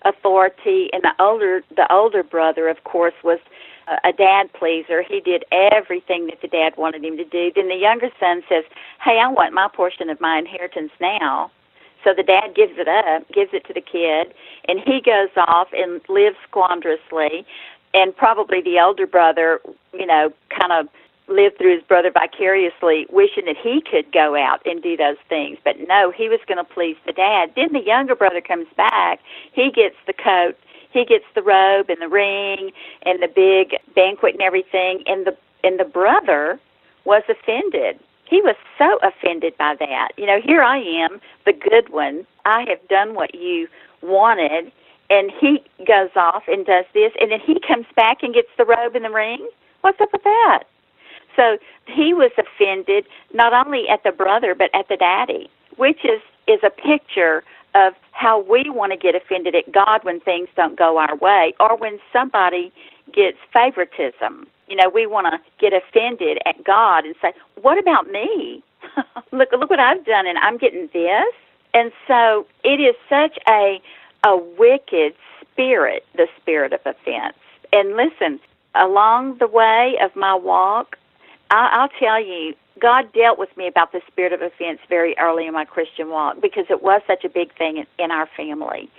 authority, 0.03 0.89
and 0.91 1.03
the 1.03 1.13
older 1.19 1.63
the 1.75 1.91
older 1.91 2.21
brother, 2.21 2.67
of 2.67 2.83
course, 2.83 3.13
was 3.23 3.39
a 4.03 4.11
dad 4.11 4.51
pleaser. 4.51 5.01
He 5.01 5.21
did 5.21 5.45
everything 5.51 6.27
that 6.27 6.41
the 6.41 6.49
dad 6.49 6.75
wanted 6.77 7.03
him 7.03 7.15
to 7.15 7.23
do. 7.23 7.49
Then 7.55 7.69
the 7.69 7.75
younger 7.75 8.09
son 8.19 8.43
says, 8.49 8.65
"Hey, 9.01 9.19
I 9.19 9.27
want 9.27 9.53
my 9.53 9.69
portion 9.69 10.09
of 10.09 10.19
my 10.19 10.37
inheritance 10.37 10.91
now." 10.99 11.49
So 12.03 12.13
the 12.13 12.23
dad 12.23 12.55
gives 12.55 12.77
it 12.77 12.87
up, 12.87 13.29
gives 13.31 13.53
it 13.53 13.65
to 13.65 13.73
the 13.73 13.81
kid, 13.81 14.33
and 14.67 14.79
he 14.79 15.01
goes 15.01 15.29
off 15.35 15.69
and 15.73 16.01
lives 16.09 16.37
squanderously. 16.43 17.45
And 17.93 18.15
probably 18.15 18.61
the 18.61 18.77
elder 18.77 19.07
brother, 19.07 19.59
you 19.93 20.05
know, 20.05 20.31
kind 20.49 20.71
of 20.71 20.87
lived 21.27 21.57
through 21.57 21.75
his 21.75 21.83
brother 21.83 22.11
vicariously, 22.11 23.05
wishing 23.09 23.45
that 23.45 23.57
he 23.57 23.81
could 23.81 24.11
go 24.13 24.35
out 24.35 24.61
and 24.65 24.81
do 24.81 24.95
those 24.95 25.17
things. 25.27 25.57
But 25.63 25.75
no, 25.87 26.11
he 26.11 26.29
was 26.29 26.39
going 26.47 26.57
to 26.57 26.63
please 26.63 26.95
the 27.05 27.11
dad. 27.11 27.51
Then 27.55 27.73
the 27.73 27.83
younger 27.83 28.15
brother 28.15 28.39
comes 28.39 28.67
back. 28.77 29.19
He 29.51 29.71
gets 29.71 29.95
the 30.05 30.13
coat 30.13 30.57
he 30.91 31.05
gets 31.05 31.25
the 31.35 31.41
robe 31.41 31.89
and 31.89 32.01
the 32.01 32.07
ring 32.07 32.71
and 33.03 33.21
the 33.21 33.27
big 33.27 33.75
banquet 33.95 34.33
and 34.33 34.41
everything 34.41 35.03
and 35.05 35.25
the 35.25 35.37
and 35.63 35.79
the 35.79 35.85
brother 35.85 36.59
was 37.05 37.23
offended 37.29 37.99
he 38.25 38.41
was 38.41 38.55
so 38.77 38.99
offended 39.03 39.57
by 39.57 39.75
that 39.79 40.09
you 40.17 40.25
know 40.25 40.39
here 40.41 40.61
i 40.61 40.77
am 40.77 41.19
the 41.45 41.53
good 41.53 41.89
one 41.89 42.25
i 42.45 42.65
have 42.67 42.85
done 42.87 43.13
what 43.15 43.35
you 43.35 43.67
wanted 44.01 44.71
and 45.09 45.31
he 45.39 45.63
goes 45.85 46.09
off 46.15 46.43
and 46.47 46.65
does 46.65 46.85
this 46.93 47.11
and 47.19 47.31
then 47.31 47.39
he 47.39 47.59
comes 47.59 47.85
back 47.95 48.23
and 48.23 48.33
gets 48.33 48.49
the 48.57 48.65
robe 48.65 48.95
and 48.95 49.05
the 49.05 49.11
ring 49.11 49.47
what's 49.81 49.99
up 50.01 50.09
with 50.11 50.23
that 50.23 50.63
so 51.35 51.57
he 51.85 52.13
was 52.13 52.31
offended 52.37 53.05
not 53.33 53.53
only 53.53 53.87
at 53.89 54.03
the 54.03 54.11
brother 54.11 54.55
but 54.55 54.69
at 54.73 54.87
the 54.89 54.97
daddy 54.97 55.49
which 55.77 56.03
is 56.03 56.21
is 56.47 56.59
a 56.63 56.69
picture 56.69 57.43
of 57.75 57.93
how 58.11 58.39
we 58.39 58.69
want 58.69 58.91
to 58.91 58.97
get 58.97 59.15
offended 59.15 59.55
at 59.55 59.71
God 59.71 60.03
when 60.03 60.19
things 60.19 60.49
don't 60.55 60.77
go 60.77 60.97
our 60.97 61.15
way 61.15 61.53
or 61.59 61.77
when 61.77 61.99
somebody 62.11 62.71
gets 63.13 63.37
favoritism. 63.53 64.47
You 64.67 64.75
know, 64.75 64.89
we 64.89 65.05
want 65.05 65.27
to 65.27 65.39
get 65.59 65.73
offended 65.73 66.39
at 66.45 66.63
God 66.63 67.05
and 67.05 67.15
say, 67.21 67.33
"What 67.61 67.77
about 67.77 68.09
me? 68.09 68.63
look, 69.31 69.49
look 69.51 69.69
what 69.69 69.79
I've 69.79 70.05
done, 70.05 70.27
and 70.27 70.37
I'm 70.39 70.57
getting 70.57 70.89
this." 70.91 71.33
And 71.73 71.91
so 72.07 72.47
it 72.63 72.79
is 72.79 72.95
such 73.07 73.37
a 73.47 73.79
a 74.23 74.37
wicked 74.57 75.13
spirit, 75.51 76.05
the 76.15 76.27
spirit 76.41 76.73
of 76.73 76.81
offense. 76.85 77.35
And 77.73 77.95
listen, 77.95 78.39
along 78.75 79.37
the 79.39 79.47
way 79.47 79.97
of 80.01 80.15
my 80.15 80.35
walk, 80.35 80.97
I, 81.51 81.69
I'll 81.71 81.99
tell 81.99 82.23
you, 82.23 82.53
God 82.79 83.11
dealt 83.13 83.39
with 83.39 83.55
me 83.57 83.67
about 83.67 83.91
the 83.91 84.01
spirit 84.07 84.33
of 84.33 84.41
offense 84.41 84.79
very 84.87 85.17
early 85.17 85.47
in 85.47 85.53
my 85.53 85.65
Christian 85.65 86.09
walk 86.09 86.41
because 86.41 86.65
it 86.69 86.83
was 86.83 87.01
such 87.07 87.23
a 87.23 87.29
big 87.29 87.55
thing 87.57 87.77
in, 87.77 87.85
in 87.97 88.11
our 88.11 88.27
family. 88.37 88.89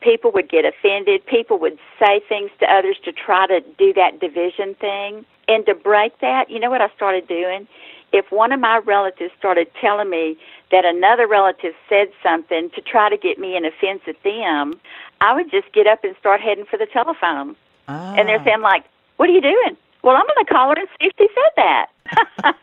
People 0.00 0.32
would 0.32 0.48
get 0.48 0.64
offended. 0.64 1.24
People 1.26 1.58
would 1.58 1.78
say 1.98 2.20
things 2.28 2.50
to 2.58 2.66
others 2.66 2.96
to 3.04 3.12
try 3.12 3.46
to 3.46 3.60
do 3.78 3.92
that 3.94 4.18
division 4.18 4.74
thing. 4.74 5.24
And 5.46 5.66
to 5.66 5.74
break 5.74 6.18
that, 6.20 6.48
you 6.48 6.60
know 6.60 6.70
what 6.70 6.80
I 6.80 6.88
started 6.94 7.26
doing? 7.26 7.66
If 8.12 8.30
one 8.32 8.52
of 8.52 8.60
my 8.60 8.78
relatives 8.78 9.32
started 9.38 9.68
telling 9.80 10.10
me 10.10 10.36
that 10.70 10.84
another 10.84 11.26
relative 11.26 11.74
said 11.88 12.08
something 12.22 12.70
to 12.70 12.80
try 12.80 13.08
to 13.08 13.16
get 13.16 13.38
me 13.38 13.56
an 13.56 13.64
offense 13.64 14.02
at 14.06 14.22
them, 14.22 14.80
I 15.20 15.34
would 15.34 15.50
just 15.50 15.72
get 15.72 15.86
up 15.86 16.04
and 16.04 16.16
start 16.18 16.40
heading 16.40 16.64
for 16.64 16.76
the 16.76 16.86
telephone. 16.86 17.56
Ah. 17.88 18.14
And 18.16 18.28
they're 18.28 18.42
saying, 18.44 18.60
like, 18.60 18.84
what 19.16 19.28
are 19.28 19.32
you 19.32 19.40
doing? 19.40 19.76
Well, 20.02 20.16
I'm 20.16 20.26
going 20.26 20.44
to 20.46 20.52
call 20.52 20.68
her 20.70 20.76
and 20.76 20.88
see 20.98 21.08
if 21.08 21.12
she 21.18 21.28
said 21.34 21.52
that. 21.56 21.86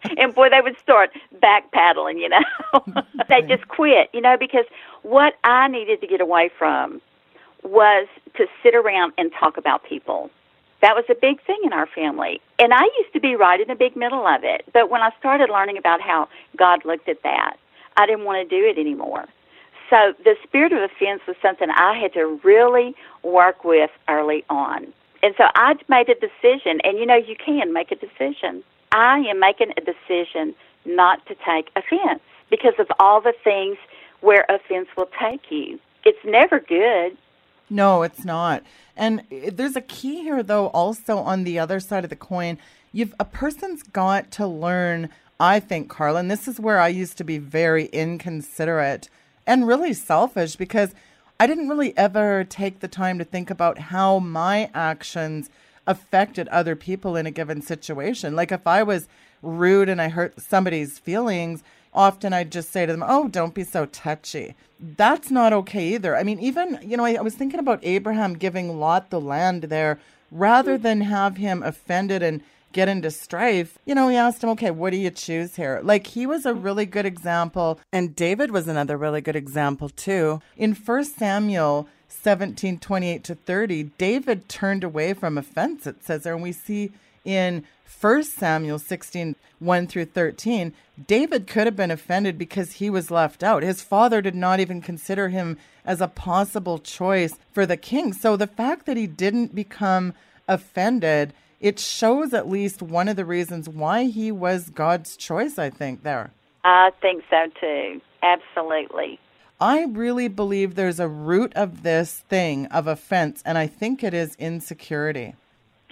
and 0.18 0.34
boy, 0.34 0.50
they 0.50 0.62
would 0.62 0.78
start 0.80 1.12
backpedaling, 1.42 2.20
you 2.20 2.30
know. 2.30 3.04
they 3.30 3.42
just 3.44 3.68
quit, 3.68 4.10
you 4.14 4.22
know, 4.22 4.38
because 4.38 4.66
what 5.04 5.36
I 5.44 5.68
needed 5.68 6.02
to 6.02 6.08
get 6.08 6.20
away 6.20 6.50
from 6.58 7.02
was 7.64 8.08
to 8.36 8.48
sit 8.64 8.74
around 8.76 9.14
and 9.18 9.32
talk 9.40 9.58
about 9.58 9.84
people. 9.84 10.32
That 10.82 10.96
was 10.96 11.06
a 11.10 11.16
big 11.16 11.42
thing 11.44 11.60
in 11.64 11.74
our 11.74 11.88
family. 11.88 12.40
And 12.60 12.74
I 12.74 12.84
used 13.00 13.14
to 13.14 13.20
be 13.20 13.36
right 13.36 13.60
in 13.60 13.68
the 13.68 13.76
big 13.76 13.96
middle 13.96 14.28
of 14.28 14.44
it. 14.44 14.64
But 14.74 14.90
when 14.90 15.02
I 15.02 15.12
started 15.20 15.50
learning 15.50 15.78
about 15.78 16.02
how 16.02 16.28
God 16.56 16.86
looked 16.86 17.10
at 17.10 17.24
that, 17.24 17.58
I 17.98 18.06
didn't 18.06 18.26
want 18.26 18.48
to 18.48 18.56
do 18.60 18.64
it 18.64 18.78
anymore. 18.80 19.26
So 19.90 20.14
the 20.24 20.36
spirit 20.44 20.74
of 20.74 20.82
offense 20.82 21.22
was 21.28 21.36
something 21.42 21.70
I 21.70 21.98
had 21.98 22.14
to 22.14 22.40
really 22.44 22.96
work 23.24 23.64
with 23.64 23.90
early 24.08 24.44
on. 24.50 24.88
And 25.24 25.34
so 25.38 25.46
I 25.56 25.74
made 25.88 26.10
a 26.10 26.16
decision, 26.16 26.80
and 26.84 27.00
you 27.00 27.06
know, 27.06 27.16
you 27.16 27.36
can 27.36 27.74
make 27.74 27.92
a 27.92 27.96
decision. 27.96 28.64
I 28.92 29.20
am 29.20 29.40
making 29.40 29.74
a 29.78 29.82
decision 29.82 30.54
not 30.86 31.26
to 31.26 31.36
take 31.46 31.70
offense 31.76 32.22
because 32.50 32.74
of 32.80 32.88
all 33.00 33.22
the 33.22 33.34
things 33.44 33.78
where 34.22 34.46
offense 34.50 34.88
will 34.96 35.10
take 35.20 35.50
you. 35.50 35.80
It's 36.04 36.24
never 36.24 36.60
good. 36.60 37.18
No, 37.70 38.04
it's 38.04 38.24
not. 38.24 38.64
And 38.96 39.24
eh, 39.32 39.50
there's 39.54 39.76
a 39.76 39.82
key 39.82 40.24
here, 40.24 40.44
though, 40.44 40.68
also 40.68 41.18
on 41.18 41.44
the 41.44 41.60
other 41.60 41.80
side 41.80 42.04
of 42.04 42.10
the 42.10 42.16
coin. 42.16 42.58
You've 42.92 43.14
a 43.20 43.26
person's 43.26 43.84
got 43.84 44.32
to 44.32 44.48
learn, 44.48 45.10
I 45.40 45.60
think, 45.60 45.90
Carla, 45.90 46.20
and 46.20 46.32
this 46.32 46.48
is 46.48 46.60
where 46.60 46.80
I 46.80 46.88
used 46.88 47.18
to 47.18 47.24
be 47.24 47.38
very 47.38 47.86
inconsiderate 47.88 49.10
and 49.46 49.68
really 49.68 49.94
selfish 49.94 50.56
because 50.56 50.94
I 51.40 51.48
didn't 51.48 51.70
really 51.70 51.96
ever 51.98 52.44
take 52.44 52.80
the 52.80 52.88
time 52.88 53.20
to 53.20 53.24
think 53.24 53.50
about 53.50 53.78
how 53.78 54.20
my 54.20 54.72
actions 54.74 55.50
affected 55.86 56.48
other 56.50 56.76
people 56.76 57.16
in 57.16 57.26
a 57.26 57.32
given 57.32 57.62
situation. 57.62 58.36
Like 58.36 58.52
if 58.52 58.66
I 58.66 58.84
was 58.84 59.08
rude 59.42 59.88
and 59.88 60.02
I 60.02 60.10
hurt 60.10 60.42
somebody's 60.42 61.00
feelings, 61.00 61.64
often 61.94 62.34
I'd 62.34 62.52
just 62.52 62.72
say 62.72 62.86
to 62.86 62.92
them, 62.92 63.04
Oh, 63.06 63.28
don't 63.28 63.54
be 63.54 63.64
so 63.64 63.86
touchy. 63.86 64.56
That's 64.80 65.32
not 65.32 65.54
okay 65.54 65.96
either. 65.96 66.16
I 66.16 66.24
mean, 66.24 66.40
even, 66.40 66.80
you 66.84 66.98
know, 66.98 67.06
I, 67.06 67.16
I 67.16 67.22
was 67.22 67.36
thinking 67.36 67.60
about 67.60 67.80
Abraham 67.84 68.36
giving 68.36 68.80
Lot 68.80 69.10
the 69.10 69.22
land 69.22 69.64
there 69.64 70.00
rather 70.32 70.78
hmm. 70.78 70.84
than 70.84 71.02
have 71.02 71.38
him 71.38 71.64
offended 71.64 72.22
and 72.22 72.42
get 72.74 72.90
into 72.90 73.10
strife, 73.10 73.80
you 73.86 73.96
know, 73.96 74.08
he 74.08 74.16
asked 74.16 74.44
him, 74.44 74.50
okay, 74.50 74.70
what 74.70 74.92
do 74.92 74.98
you 74.98 75.10
choose 75.10 75.56
here? 75.56 75.80
Like 75.84 76.08
he 76.08 76.28
was 76.28 76.46
a 76.46 76.54
hmm. 76.54 76.62
really 76.62 76.86
good 76.86 77.06
example. 77.06 77.80
And 77.92 78.16
David 78.16 78.52
was 78.52 78.68
another 78.68 78.98
really 78.98 79.22
good 79.22 79.36
example 79.36 79.90
too. 79.90 80.42
In 80.56 80.74
First 80.74 81.18
Samuel 81.18 81.88
17, 82.08 82.80
28 82.80 83.24
to 83.24 83.36
30, 83.36 83.84
David 83.98 84.48
turned 84.50 84.84
away 84.84 85.14
from 85.14 85.38
offense, 85.38 85.88
it 85.88 86.04
says 86.04 86.24
there. 86.24 86.34
And 86.34 86.44
we 86.44 86.52
see 86.52 86.92
in 87.28 87.66
1 88.00 88.24
Samuel 88.24 88.80
16, 88.80 89.36
1 89.60 89.88
through 89.88 90.06
13, 90.06 90.74
David 91.06 91.46
could 91.46 91.68
have 91.68 91.76
been 91.76 91.92
offended 91.92 92.38
because 92.38 92.74
he 92.74 92.90
was 92.90 93.12
left 93.12 93.44
out. 93.44 93.64
His 93.64 93.82
father 93.82 94.22
did 94.22 94.34
not 94.34 94.60
even 94.60 94.82
consider 94.82 95.30
him 95.30 95.58
as 95.86 96.00
a 96.00 96.08
possible 96.08 96.80
choice 96.80 97.38
for 97.52 97.66
the 97.66 97.78
king. 97.78 98.14
So 98.14 98.38
the 98.38 98.48
fact 98.48 98.86
that 98.86 98.98
he 98.98 99.08
didn't 99.08 99.54
become 99.54 100.14
offended, 100.48 101.34
it 101.60 101.80
shows 101.80 102.34
at 102.34 102.48
least 102.48 102.82
one 102.82 103.10
of 103.10 103.18
the 103.18 103.26
reasons 103.26 103.68
why 103.68 104.06
he 104.06 104.32
was 104.32 104.70
God's 104.70 105.18
choice, 105.18 105.60
I 105.60 105.70
think, 105.70 106.04
there. 106.04 106.32
I 106.64 106.92
think 107.02 107.24
so 107.30 107.48
too. 107.60 108.02
Absolutely. 108.24 109.20
I 109.60 109.86
really 109.86 110.28
believe 110.28 110.76
there's 110.76 111.00
a 111.00 111.08
root 111.08 111.52
of 111.56 111.84
this 111.84 112.20
thing 112.30 112.68
of 112.68 112.88
offense, 112.88 113.42
and 113.46 113.58
I 113.58 113.68
think 113.68 114.04
it 114.04 114.14
is 114.14 114.36
insecurity. 114.36 115.34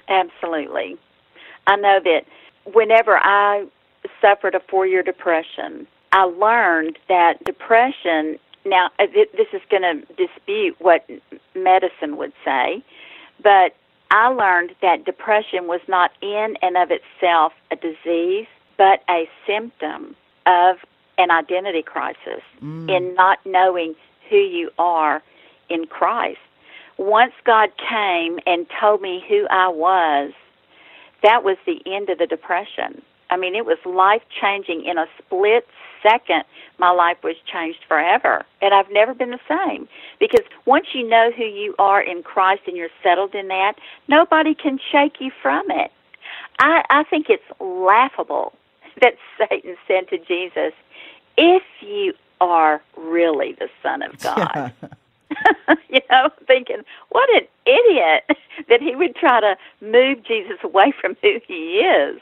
Absolutely. 0.08 0.98
I 1.68 1.76
know 1.76 2.00
that 2.04 2.26
whenever 2.74 3.18
I 3.18 3.66
suffered 4.22 4.56
a 4.56 4.60
four 4.60 4.86
year 4.88 5.04
depression, 5.04 5.88
I 6.12 6.24
learned 6.24 6.98
that 7.10 7.44
depression, 7.44 8.40
now 8.66 8.90
uh, 9.00 9.08
this 9.14 9.48
is 9.54 9.62
going 9.70 9.84
to 9.84 10.02
dispute 10.16 10.76
what 10.80 11.10
medicine 11.56 12.18
would 12.18 12.34
say, 12.44 12.84
but 13.42 13.76
I 14.12 14.28
learned 14.28 14.76
that 14.82 15.06
depression 15.06 15.68
was 15.68 15.82
not 15.88 16.12
in 16.22 16.56
and 16.62 16.78
of 16.78 16.90
itself 16.92 17.54
a 17.72 17.76
disease, 17.76 18.48
but 18.78 19.04
a 19.10 19.28
symptom 19.48 20.16
of 20.46 20.78
an 21.18 21.32
identity 21.32 21.82
crisis 21.82 22.42
mm. 22.62 22.90
in 22.90 23.14
not 23.16 23.40
knowing 23.46 23.96
who 24.30 24.38
you 24.38 24.70
are 24.78 25.24
in 25.70 25.86
Christ. 25.88 26.40
Once 26.98 27.34
God 27.44 27.72
came 27.78 28.40
and 28.46 28.68
told 28.80 29.02
me 29.02 29.24
who 29.28 29.48
I 29.50 29.68
was, 29.68 30.32
that 31.26 31.44
was 31.44 31.58
the 31.66 31.82
end 31.88 32.10
of 32.10 32.20
the 32.20 32.28
depression. 32.28 33.02
I 33.32 33.38
mean, 33.38 33.56
it 33.56 33.66
was 33.66 33.80
life 33.84 34.22
changing 34.40 34.86
in 34.86 35.00
a 35.00 35.08
split 35.18 35.68
second. 36.04 36.44
My 36.78 36.92
life 36.92 37.18
was 37.24 37.36
changed 37.52 37.80
forever, 37.88 38.46
and 38.62 38.74
I've 38.76 38.92
never 38.92 39.16
been 39.16 39.32
the 39.32 39.40
same. 39.50 39.88
Because 40.20 40.46
once 40.66 40.88
you 40.94 41.08
know 41.08 41.32
who 41.36 41.44
you 41.44 41.74
are 41.80 42.02
in 42.02 42.22
Christ 42.22 42.62
and 42.68 42.78
you're 42.78 42.90
settled 43.02 43.34
in 43.34 43.48
that, 43.48 43.74
nobody 44.08 44.54
can 44.54 44.80
shake 44.92 45.20
you 45.20 45.32
from 45.42 45.66
it. 45.72 45.92
I, 46.60 46.84
I 46.92 47.04
think 47.06 47.28
it's 47.30 47.44
laughable 47.60 48.54
that 49.02 49.16
Satan 49.38 49.76
said 49.88 50.08
to 50.10 50.20
Jesus, 50.20 50.74
if 51.38 51.64
you 51.82 52.14
are 52.40 52.84
really 52.96 53.54
the 53.58 53.70
Son 53.82 54.04
of 54.04 54.20
God. 54.22 54.72
You 55.90 56.02
know, 56.12 56.30
thinking, 56.46 56.84
what 57.10 57.30
an 57.36 57.48
idiot 57.66 58.24
that 58.70 58.82
he 58.82 58.96
would 58.96 59.16
try 59.16 59.40
to 59.40 59.56
move 59.82 60.24
Jesus 60.26 60.58
away 60.64 60.94
from 61.00 61.16
who 61.22 61.40
he 61.48 61.80
is. 61.80 62.20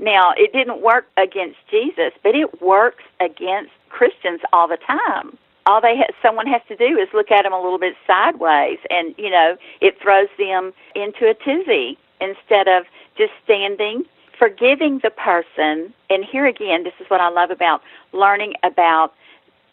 Now, 0.00 0.32
it 0.36 0.52
didn't 0.52 0.82
work 0.82 1.06
against 1.16 1.58
Jesus, 1.70 2.12
but 2.24 2.34
it 2.34 2.60
works 2.60 3.04
against 3.20 3.70
Christians 3.90 4.40
all 4.52 4.66
the 4.66 4.78
time. 4.78 5.38
All 5.66 5.80
they 5.80 5.96
ha- 5.98 6.12
someone 6.20 6.46
has 6.48 6.62
to 6.68 6.76
do 6.76 6.98
is 6.98 7.08
look 7.14 7.30
at 7.30 7.42
them 7.44 7.52
a 7.52 7.62
little 7.62 7.78
bit 7.78 7.94
sideways, 8.06 8.78
and 8.90 9.14
you 9.18 9.30
know, 9.30 9.56
it 9.80 10.00
throws 10.02 10.28
them 10.38 10.72
into 10.96 11.30
a 11.30 11.34
tizzy 11.34 11.96
instead 12.20 12.66
of 12.68 12.84
just 13.16 13.32
standing 13.44 14.04
forgiving 14.38 15.00
the 15.02 15.10
person, 15.10 15.92
and 16.10 16.24
here 16.24 16.46
again, 16.46 16.84
this 16.84 16.92
is 17.00 17.08
what 17.08 17.20
I 17.20 17.28
love 17.28 17.50
about 17.50 17.82
learning 18.12 18.54
about 18.62 19.12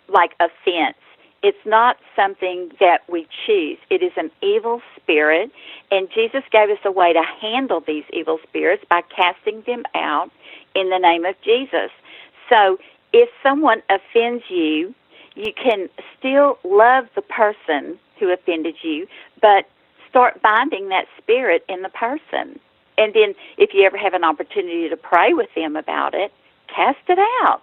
like 0.08 0.32
offense. 0.40 0.98
It's 1.44 1.66
not 1.66 1.98
something 2.16 2.72
that 2.80 3.00
we 3.10 3.28
choose. 3.46 3.78
It 3.90 4.02
is 4.02 4.14
an 4.16 4.32
evil 4.42 4.82
spirit, 4.96 5.52
and 5.92 6.08
Jesus 6.16 6.42
gave 6.52 6.70
us 6.70 6.80
a 6.86 6.92
way 6.92 7.12
to 7.12 7.22
handle 7.42 7.84
these 7.86 8.06
evil 8.14 8.40
spirits 8.48 8.84
by 8.90 9.02
casting 9.14 9.62
them 9.68 9.84
out 9.94 10.32
in 10.74 10.90
the 10.90 10.98
name 10.98 11.26
of 11.26 11.36
Jesus. 11.44 11.92
So, 12.50 12.78
if 13.12 13.30
someone 13.44 13.84
offends 13.90 14.46
you, 14.50 14.96
you 15.36 15.52
can 15.54 15.90
still 16.18 16.58
love 16.64 17.06
the 17.16 17.22
person 17.22 18.00
who 18.20 18.32
offended 18.32 18.76
you, 18.82 19.06
but 19.42 19.66
start 20.10 20.42
binding 20.42 20.90
that 20.90 21.06
spirit 21.18 21.66
in 21.68 21.82
the 21.82 21.90
person. 21.90 22.60
And 22.98 23.14
then 23.14 23.36
if 23.58 23.72
you 23.74 23.84
ever 23.86 23.98
have 23.98 24.14
an 24.14 24.24
opportunity 24.24 24.88
to 24.88 24.96
pray 24.98 25.34
with 25.34 25.50
them 25.56 25.76
about 25.76 26.14
it, 26.14 26.32
cast 26.74 27.00
it 27.10 27.20
out. 27.44 27.62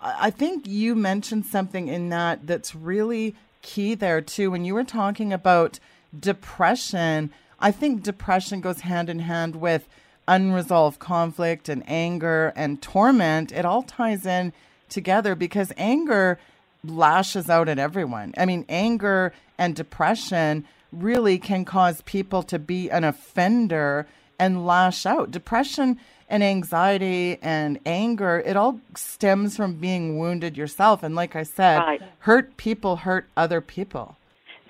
I 0.00 0.30
think 0.30 0.66
you 0.66 0.94
mentioned 0.94 1.44
something 1.46 1.88
in 1.88 2.08
that 2.08 2.46
that's 2.46 2.74
really 2.74 3.34
key 3.62 3.94
there 3.94 4.20
too. 4.20 4.50
When 4.50 4.64
you 4.64 4.74
were 4.74 4.84
talking 4.84 5.32
about 5.32 5.78
depression, 6.18 7.30
I 7.58 7.70
think 7.70 8.02
depression 8.02 8.60
goes 8.60 8.80
hand 8.80 9.10
in 9.10 9.20
hand 9.20 9.56
with 9.56 9.86
unresolved 10.26 10.98
conflict 10.98 11.68
and 11.68 11.82
anger 11.86 12.52
and 12.56 12.80
torment. 12.80 13.52
It 13.52 13.64
all 13.64 13.82
ties 13.82 14.24
in 14.24 14.52
together 14.88 15.34
because 15.34 15.72
anger 15.76 16.38
lashes 16.82 17.50
out 17.50 17.68
at 17.68 17.78
everyone. 17.78 18.32
I 18.38 18.46
mean, 18.46 18.64
anger 18.68 19.34
and 19.58 19.76
depression 19.76 20.64
really 20.92 21.38
can 21.38 21.64
cause 21.64 22.00
people 22.02 22.42
to 22.44 22.58
be 22.58 22.90
an 22.90 23.04
offender 23.04 24.06
and 24.38 24.66
lash 24.66 25.04
out. 25.04 25.30
Depression 25.30 25.98
and 26.30 26.44
anxiety 26.44 27.38
and 27.42 27.78
anger, 27.84 28.42
it 28.46 28.56
all 28.56 28.80
stems 28.94 29.56
from 29.56 29.74
being 29.74 30.18
wounded 30.18 30.56
yourself. 30.56 31.02
And 31.02 31.14
like 31.14 31.36
I 31.36 31.42
said, 31.42 31.78
right. 31.78 32.02
hurt 32.20 32.56
people 32.56 32.96
hurt 32.96 33.26
other 33.36 33.60
people. 33.60 34.16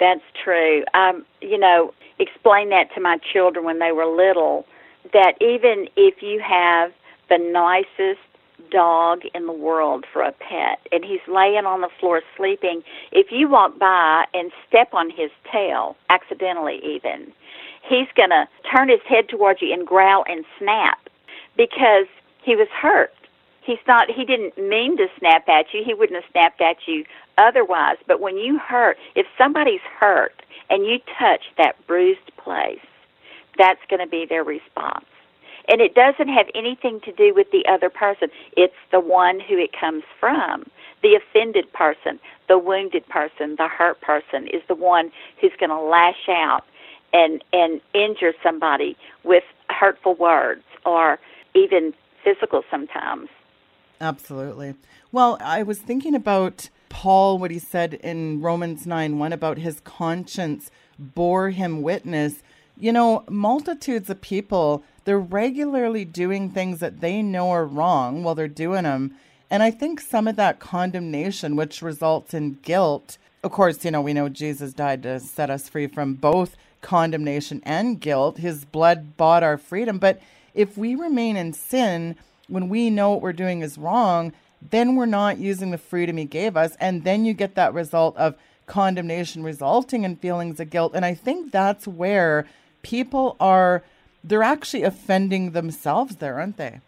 That's 0.00 0.24
true. 0.42 0.82
Um, 0.94 1.24
you 1.42 1.58
know, 1.58 1.92
explain 2.18 2.70
that 2.70 2.92
to 2.94 3.00
my 3.00 3.18
children 3.32 3.64
when 3.64 3.78
they 3.78 3.92
were 3.92 4.06
little 4.06 4.66
that 5.12 5.34
even 5.40 5.88
if 5.96 6.22
you 6.22 6.40
have 6.40 6.92
the 7.28 7.38
nicest 7.38 8.20
dog 8.70 9.22
in 9.34 9.46
the 9.46 9.52
world 9.52 10.04
for 10.12 10.22
a 10.22 10.32
pet 10.32 10.78
and 10.92 11.04
he's 11.04 11.20
laying 11.28 11.66
on 11.66 11.82
the 11.82 11.88
floor 11.98 12.22
sleeping, 12.36 12.82
if 13.12 13.30
you 13.30 13.48
walk 13.48 13.78
by 13.78 14.24
and 14.32 14.50
step 14.66 14.94
on 14.94 15.10
his 15.10 15.30
tail, 15.50 15.96
accidentally 16.08 16.80
even, 16.84 17.32
he's 17.82 18.08
going 18.14 18.30
to 18.30 18.48
turn 18.74 18.88
his 18.88 19.00
head 19.06 19.28
towards 19.28 19.60
you 19.60 19.72
and 19.72 19.86
growl 19.86 20.24
and 20.28 20.44
snap 20.58 21.09
because 21.56 22.06
he 22.42 22.56
was 22.56 22.68
hurt. 22.68 23.12
He's 23.62 23.78
not 23.86 24.10
he 24.10 24.24
didn't 24.24 24.56
mean 24.56 24.96
to 24.96 25.06
snap 25.18 25.48
at 25.48 25.66
you. 25.72 25.82
He 25.84 25.94
wouldn't 25.94 26.22
have 26.22 26.30
snapped 26.30 26.60
at 26.60 26.76
you 26.86 27.04
otherwise. 27.38 27.98
But 28.06 28.20
when 28.20 28.36
you 28.36 28.58
hurt, 28.58 28.96
if 29.14 29.26
somebody's 29.36 29.80
hurt 29.98 30.42
and 30.70 30.86
you 30.86 30.98
touch 31.18 31.42
that 31.58 31.74
bruised 31.86 32.34
place, 32.36 32.78
that's 33.58 33.80
going 33.88 34.00
to 34.00 34.06
be 34.06 34.26
their 34.28 34.44
response. 34.44 35.04
And 35.68 35.80
it 35.80 35.94
doesn't 35.94 36.28
have 36.28 36.46
anything 36.54 37.00
to 37.04 37.12
do 37.12 37.34
with 37.34 37.50
the 37.52 37.64
other 37.70 37.90
person. 37.90 38.28
It's 38.56 38.74
the 38.90 39.00
one 39.00 39.38
who 39.40 39.56
it 39.58 39.70
comes 39.78 40.02
from. 40.18 40.64
The 41.02 41.14
offended 41.14 41.72
person, 41.72 42.18
the 42.48 42.58
wounded 42.58 43.06
person, 43.08 43.56
the 43.56 43.68
hurt 43.68 44.00
person 44.00 44.48
is 44.48 44.62
the 44.68 44.74
one 44.74 45.12
who's 45.40 45.52
going 45.58 45.70
to 45.70 45.80
lash 45.80 46.28
out 46.28 46.64
and 47.12 47.42
and 47.52 47.80
injure 47.94 48.32
somebody 48.42 48.96
with 49.24 49.44
hurtful 49.68 50.14
words 50.14 50.62
or 50.84 51.18
even 51.54 51.94
physical 52.22 52.62
sometimes. 52.70 53.28
Absolutely. 54.00 54.74
Well, 55.12 55.36
I 55.40 55.62
was 55.62 55.78
thinking 55.78 56.14
about 56.14 56.70
Paul, 56.88 57.38
what 57.38 57.50
he 57.50 57.58
said 57.58 57.94
in 57.94 58.40
Romans 58.40 58.86
9 58.86 59.18
1 59.18 59.32
about 59.32 59.58
his 59.58 59.80
conscience 59.80 60.70
bore 60.98 61.50
him 61.50 61.82
witness. 61.82 62.42
You 62.78 62.92
know, 62.92 63.24
multitudes 63.28 64.08
of 64.08 64.20
people, 64.20 64.82
they're 65.04 65.18
regularly 65.18 66.04
doing 66.04 66.50
things 66.50 66.80
that 66.80 67.00
they 67.00 67.22
know 67.22 67.50
are 67.50 67.66
wrong 67.66 68.22
while 68.22 68.34
they're 68.34 68.48
doing 68.48 68.84
them. 68.84 69.14
And 69.50 69.62
I 69.62 69.70
think 69.70 70.00
some 70.00 70.28
of 70.28 70.36
that 70.36 70.60
condemnation, 70.60 71.56
which 71.56 71.82
results 71.82 72.32
in 72.32 72.58
guilt, 72.62 73.18
of 73.42 73.52
course, 73.52 73.84
you 73.84 73.90
know, 73.90 74.00
we 74.00 74.12
know 74.12 74.28
Jesus 74.28 74.72
died 74.72 75.02
to 75.02 75.18
set 75.20 75.50
us 75.50 75.68
free 75.68 75.86
from 75.86 76.14
both 76.14 76.56
condemnation 76.80 77.62
and 77.64 78.00
guilt. 78.00 78.38
His 78.38 78.64
blood 78.64 79.16
bought 79.16 79.42
our 79.42 79.58
freedom. 79.58 79.98
But 79.98 80.20
if 80.54 80.76
we 80.76 80.94
remain 80.94 81.36
in 81.36 81.52
sin 81.52 82.16
when 82.48 82.68
we 82.68 82.90
know 82.90 83.10
what 83.12 83.22
we're 83.22 83.32
doing 83.32 83.62
is 83.62 83.78
wrong, 83.78 84.32
then 84.70 84.96
we're 84.96 85.06
not 85.06 85.38
using 85.38 85.70
the 85.70 85.78
freedom 85.78 86.16
he 86.16 86.24
gave 86.24 86.56
us. 86.56 86.76
And 86.80 87.04
then 87.04 87.24
you 87.24 87.32
get 87.32 87.54
that 87.54 87.72
result 87.72 88.16
of 88.16 88.34
condemnation 88.66 89.42
resulting 89.42 90.04
in 90.04 90.16
feelings 90.16 90.60
of 90.60 90.70
guilt. 90.70 90.92
And 90.94 91.04
I 91.04 91.14
think 91.14 91.50
that's 91.52 91.86
where 91.86 92.46
people 92.82 93.36
are, 93.40 93.82
they're 94.22 94.42
actually 94.42 94.82
offending 94.82 95.52
themselves 95.52 96.16
there, 96.16 96.38
aren't 96.38 96.56
they? 96.56 96.80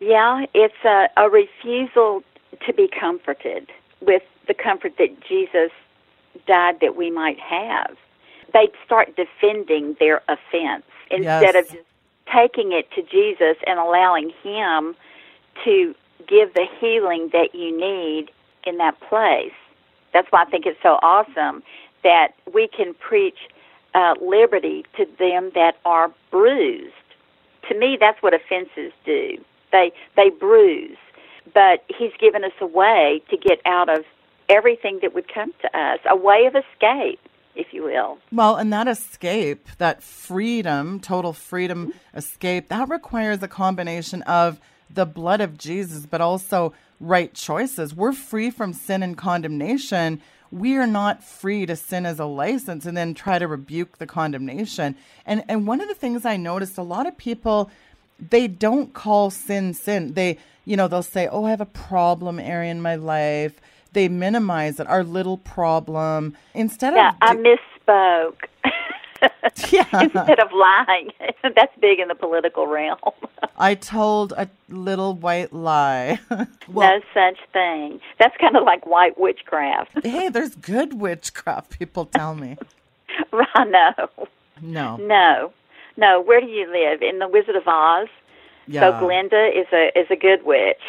Yeah, 0.00 0.44
it's 0.54 0.84
a, 0.84 1.08
a 1.16 1.28
refusal 1.28 2.22
to 2.66 2.72
be 2.72 2.88
comforted 2.88 3.70
with 4.00 4.22
the 4.46 4.54
comfort 4.54 4.94
that 4.98 5.20
Jesus 5.26 5.70
died 6.46 6.80
that 6.80 6.96
we 6.96 7.10
might 7.10 7.38
have. 7.40 7.96
They'd 8.52 8.72
start 8.84 9.16
defending 9.16 9.96
their 9.98 10.22
offense 10.28 10.84
instead 11.10 11.54
Yes. 11.54 11.66
of 11.66 11.72
just 11.72 11.85
taking 12.32 12.72
it 12.72 12.90
to 12.92 13.02
Jesus 13.02 13.56
and 13.66 13.78
allowing 13.78 14.32
Him 14.42 14.94
to 15.64 15.94
give 16.28 16.54
the 16.54 16.66
healing 16.80 17.30
that 17.32 17.54
you 17.54 17.76
need 17.78 18.30
in 18.64 18.78
that 18.78 18.98
place. 19.00 19.52
That's 20.12 20.30
why 20.30 20.42
I 20.42 20.44
think 20.46 20.66
it's 20.66 20.82
so 20.82 20.98
awesome 21.02 21.62
that 22.02 22.28
we 22.52 22.68
can 22.68 22.94
preach 22.94 23.38
uh, 23.94 24.14
liberty 24.20 24.84
to 24.96 25.06
them 25.18 25.50
that 25.54 25.76
are 25.84 26.12
bruised. 26.30 26.92
To 27.68 27.78
me, 27.78 27.96
that's 27.98 28.22
what 28.22 28.34
offenses 28.34 28.92
do. 29.04 29.38
They 29.72 29.92
they 30.16 30.30
bruise, 30.30 30.96
but 31.52 31.84
He's 31.98 32.12
given 32.18 32.44
us 32.44 32.52
a 32.60 32.66
way 32.66 33.22
to 33.30 33.36
get 33.36 33.60
out 33.66 33.88
of 33.88 34.04
everything 34.48 35.00
that 35.02 35.14
would 35.14 35.32
come 35.32 35.52
to 35.62 35.78
us, 35.78 35.98
a 36.08 36.16
way 36.16 36.46
of 36.46 36.54
escape, 36.54 37.20
if 37.56 37.72
you 37.72 37.84
will. 37.84 38.18
Well, 38.30 38.56
and 38.56 38.72
that 38.72 38.86
escape, 38.86 39.68
that 39.78 40.02
freedom, 40.02 41.00
total 41.00 41.32
freedom 41.32 41.88
mm-hmm. 41.88 42.18
escape, 42.18 42.68
that 42.68 42.88
requires 42.88 43.42
a 43.42 43.48
combination 43.48 44.22
of 44.22 44.60
the 44.88 45.06
blood 45.06 45.40
of 45.40 45.58
Jesus, 45.58 46.06
but 46.06 46.20
also 46.20 46.72
right 47.00 47.32
choices. 47.34 47.94
We're 47.94 48.12
free 48.12 48.50
from 48.50 48.72
sin 48.72 49.02
and 49.02 49.16
condemnation. 49.16 50.20
We 50.52 50.76
are 50.76 50.86
not 50.86 51.24
free 51.24 51.66
to 51.66 51.74
sin 51.76 52.06
as 52.06 52.18
a 52.18 52.24
license 52.24 52.86
and 52.86 52.96
then 52.96 53.14
try 53.14 53.38
to 53.38 53.48
rebuke 53.48 53.98
the 53.98 54.06
condemnation. 54.06 54.94
And 55.24 55.44
and 55.48 55.66
one 55.66 55.80
of 55.80 55.88
the 55.88 55.94
things 55.94 56.24
I 56.24 56.36
noticed, 56.36 56.78
a 56.78 56.82
lot 56.82 57.06
of 57.06 57.18
people 57.18 57.70
they 58.18 58.46
don't 58.46 58.94
call 58.94 59.30
sin 59.30 59.74
sin. 59.74 60.14
They, 60.14 60.38
you 60.64 60.76
know, 60.76 60.88
they'll 60.88 61.02
say, 61.02 61.28
"Oh, 61.28 61.44
I 61.44 61.50
have 61.50 61.60
a 61.60 61.66
problem 61.66 62.38
area 62.38 62.70
in 62.70 62.80
my 62.80 62.96
life." 62.96 63.60
They 63.96 64.08
minimize 64.10 64.78
it, 64.78 64.86
our 64.88 65.02
little 65.02 65.38
problem, 65.38 66.36
instead 66.52 66.92
Yeah, 66.94 67.08
of 67.08 67.16
I 67.22 67.34
misspoke. 67.34 68.44
Yeah. 69.72 69.86
Instead 70.02 70.38
of 70.38 70.50
lying, 70.52 71.12
that's 71.42 71.74
big 71.80 71.98
in 71.98 72.08
the 72.08 72.14
political 72.14 72.66
realm. 72.66 72.98
I 73.56 73.74
told 73.74 74.32
a 74.32 74.50
little 74.68 75.14
white 75.14 75.54
lie. 75.54 76.18
well, 76.68 76.98
no 76.98 77.00
such 77.14 77.38
thing. 77.54 77.98
That's 78.18 78.36
kind 78.36 78.54
of 78.54 78.64
like 78.64 78.84
white 78.84 79.18
witchcraft. 79.18 80.04
hey, 80.04 80.28
there's 80.28 80.54
good 80.56 81.00
witchcraft, 81.00 81.78
people 81.78 82.04
tell 82.04 82.34
me. 82.34 82.58
No, 83.32 83.92
No. 84.60 84.96
no, 84.98 85.52
no. 85.96 86.20
Where 86.20 86.42
do 86.42 86.46
you 86.48 86.70
live? 86.70 87.00
In 87.00 87.18
the 87.18 87.28
Wizard 87.28 87.56
of 87.56 87.66
Oz? 87.66 88.08
Yeah. 88.66 88.80
So 88.82 88.98
Glinda 89.00 89.48
is 89.58 89.66
a 89.72 89.98
is 89.98 90.06
a 90.10 90.16
good 90.16 90.44
witch. 90.44 90.82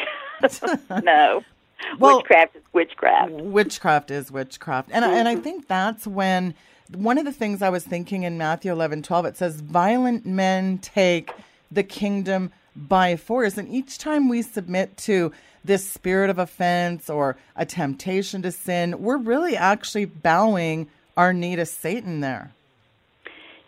no, 1.02 1.42
Well- 1.98 2.18
witchcraft 2.18 2.56
is 2.56 2.62
witchcraft. 2.72 3.32
witchcraft 3.32 4.10
is 4.10 4.30
witchcraft. 4.30 4.90
And, 4.92 5.04
I 5.04 5.14
and 5.16 5.28
I 5.28 5.34
mm-hmm. 5.34 5.42
think 5.42 5.68
that's 5.68 6.06
when 6.06 6.54
one 6.94 7.18
of 7.18 7.24
the 7.24 7.32
things 7.32 7.62
I 7.62 7.68
was 7.68 7.84
thinking 7.84 8.22
in 8.22 8.38
Matthew 8.38 8.72
11 8.72 9.02
12, 9.02 9.26
it 9.26 9.36
says, 9.36 9.60
Violent 9.60 10.26
men 10.26 10.78
take 10.78 11.32
the 11.70 11.82
kingdom 11.82 12.50
by 12.74 13.16
force. 13.16 13.58
And 13.58 13.68
each 13.68 13.98
time 13.98 14.28
we 14.28 14.42
submit 14.42 14.96
to 14.98 15.32
this 15.64 15.88
spirit 15.88 16.30
of 16.30 16.38
offense 16.38 17.10
or 17.10 17.36
a 17.56 17.66
temptation 17.66 18.42
to 18.42 18.52
sin, 18.52 19.02
we're 19.02 19.18
really 19.18 19.56
actually 19.56 20.06
bowing 20.06 20.88
our 21.16 21.32
knee 21.32 21.56
to 21.56 21.66
Satan 21.66 22.20
there. 22.20 22.52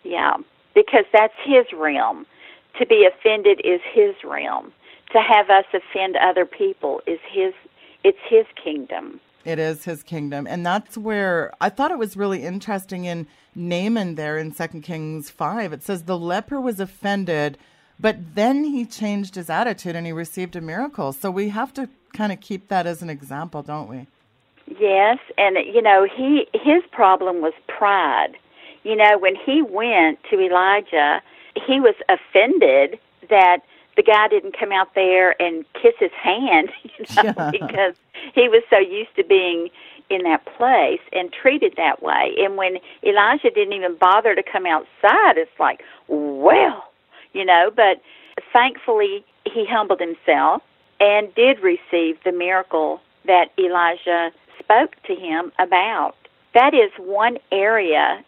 Yeah, 0.03 0.37
because 0.73 1.05
that's 1.13 1.33
his 1.43 1.65
realm. 1.73 2.25
To 2.79 2.85
be 2.85 3.05
offended 3.05 3.61
is 3.63 3.81
his 3.93 4.15
realm. 4.23 4.71
To 5.11 5.19
have 5.19 5.49
us 5.49 5.65
offend 5.73 6.15
other 6.15 6.45
people 6.45 7.01
is 7.05 7.19
his. 7.29 7.53
It's 8.03 8.17
his 8.29 8.45
kingdom. 8.61 9.19
It 9.43 9.59
is 9.59 9.85
his 9.85 10.03
kingdom. 10.03 10.45
And 10.47 10.65
that's 10.65 10.97
where 10.97 11.51
I 11.59 11.69
thought 11.69 11.91
it 11.91 11.97
was 11.97 12.15
really 12.15 12.43
interesting 12.43 13.05
in 13.05 13.27
Naaman 13.55 14.15
there 14.15 14.37
in 14.37 14.51
2 14.51 14.67
Kings 14.81 15.29
5. 15.29 15.73
It 15.73 15.83
says 15.83 16.03
the 16.03 16.17
leper 16.17 16.61
was 16.61 16.79
offended, 16.79 17.57
but 17.99 18.35
then 18.35 18.63
he 18.63 18.85
changed 18.85 19.35
his 19.35 19.49
attitude 19.49 19.95
and 19.95 20.05
he 20.05 20.11
received 20.11 20.55
a 20.55 20.61
miracle. 20.61 21.11
So 21.11 21.31
we 21.31 21.49
have 21.49 21.73
to 21.73 21.89
kind 22.13 22.31
of 22.31 22.39
keep 22.39 22.67
that 22.67 22.85
as 22.85 23.01
an 23.01 23.09
example, 23.09 23.63
don't 23.63 23.89
we? 23.89 24.07
Yes, 24.79 25.17
and 25.37 25.57
you 25.65 25.81
know 25.81 26.07
he 26.15 26.47
his 26.53 26.83
problem 26.91 27.41
was 27.41 27.53
pride. 27.67 28.37
You 28.83 28.95
know 28.95 29.17
when 29.17 29.35
he 29.35 29.61
went 29.61 30.19
to 30.29 30.39
Elijah, 30.39 31.21
he 31.55 31.79
was 31.81 31.95
offended 32.07 32.99
that 33.29 33.59
the 33.97 34.03
guy 34.03 34.27
didn't 34.27 34.57
come 34.57 34.71
out 34.71 34.93
there 34.95 35.39
and 35.41 35.65
kiss 35.73 35.93
his 35.99 36.11
hand, 36.11 36.69
you 36.83 37.05
know, 37.15 37.23
Yeah. 37.37 37.51
because 37.51 37.95
he 38.33 38.47
was 38.49 38.63
so 38.69 38.77
used 38.77 39.15
to 39.15 39.23
being 39.23 39.69
in 40.09 40.23
that 40.23 40.45
place 40.57 40.99
and 41.13 41.31
treated 41.31 41.73
that 41.77 42.01
way. 42.03 42.35
And 42.39 42.57
when 42.57 42.77
Elijah 43.03 43.49
didn't 43.49 43.73
even 43.73 43.95
bother 43.95 44.35
to 44.35 44.43
come 44.43 44.65
outside, 44.65 45.37
it's 45.37 45.59
like, 45.59 45.81
well, 46.07 46.91
you 47.33 47.45
know, 47.45 47.71
but 47.73 48.01
thankfully 48.51 49.23
he 49.45 49.65
humbled 49.65 49.99
himself 50.01 50.61
and 50.99 51.33
did 51.35 51.59
receive 51.61 52.17
the 52.23 52.31
miracle 52.31 53.01
that 53.25 53.51
Elijah 53.57 54.31
spoke 54.59 54.95
to 55.07 55.15
him 55.15 55.51
about. 55.59 56.15
That 56.53 56.73
is 56.73 56.91
one 56.97 57.37
area 57.51 58.23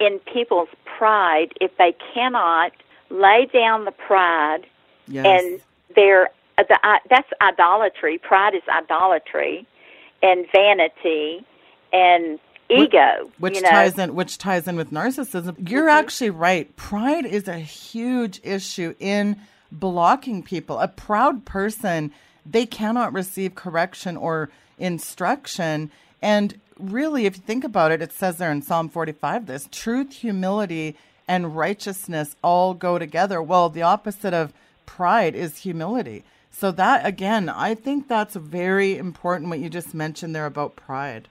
in 0.00 0.18
people's 0.32 0.68
pride 0.98 1.52
if 1.60 1.76
they 1.78 1.94
cannot 2.14 2.72
lay 3.10 3.48
down 3.52 3.84
the 3.84 3.92
pride 3.92 4.66
Yes. 5.08 5.26
and 5.26 5.60
their 5.94 6.30
the 6.56 6.78
uh, 6.82 6.98
that's 7.08 7.30
idolatry. 7.40 8.18
Pride 8.18 8.54
is 8.54 8.62
idolatry, 8.68 9.66
and 10.22 10.46
vanity, 10.52 11.44
and 11.92 12.38
ego. 12.68 13.30
which 13.38 13.56
you 13.56 13.62
know? 13.62 13.70
ties 13.70 13.98
in 13.98 14.14
which 14.14 14.38
ties 14.38 14.66
in 14.66 14.76
with 14.76 14.90
narcissism. 14.90 15.68
You're 15.68 15.88
actually 15.88 16.30
right. 16.30 16.74
Pride 16.76 17.26
is 17.26 17.48
a 17.48 17.58
huge 17.58 18.40
issue 18.42 18.94
in 18.98 19.38
blocking 19.70 20.42
people. 20.42 20.78
A 20.78 20.88
proud 20.88 21.44
person, 21.44 22.12
they 22.44 22.66
cannot 22.66 23.12
receive 23.12 23.54
correction 23.54 24.16
or 24.16 24.50
instruction. 24.78 25.90
And 26.20 26.60
really, 26.78 27.26
if 27.26 27.36
you 27.36 27.42
think 27.42 27.64
about 27.64 27.92
it, 27.92 28.02
it 28.02 28.12
says 28.12 28.38
there 28.38 28.50
in 28.50 28.62
Psalm 28.62 28.88
45 28.88 29.46
this 29.46 29.68
truth, 29.70 30.12
humility, 30.12 30.96
and 31.26 31.56
righteousness 31.56 32.36
all 32.42 32.74
go 32.74 32.98
together. 32.98 33.42
Well, 33.42 33.68
the 33.68 33.82
opposite 33.82 34.32
of 34.32 34.52
pride 34.88 35.34
is 35.34 35.58
humility. 35.58 36.24
So, 36.50 36.72
that 36.72 37.04
again, 37.04 37.50
I 37.50 37.74
think 37.74 38.08
that's 38.08 38.34
very 38.34 38.96
important 38.96 39.50
what 39.50 39.58
you 39.58 39.68
just 39.68 39.92
mentioned 39.92 40.34
there 40.34 40.46
about 40.46 40.76
pride. 40.76 41.28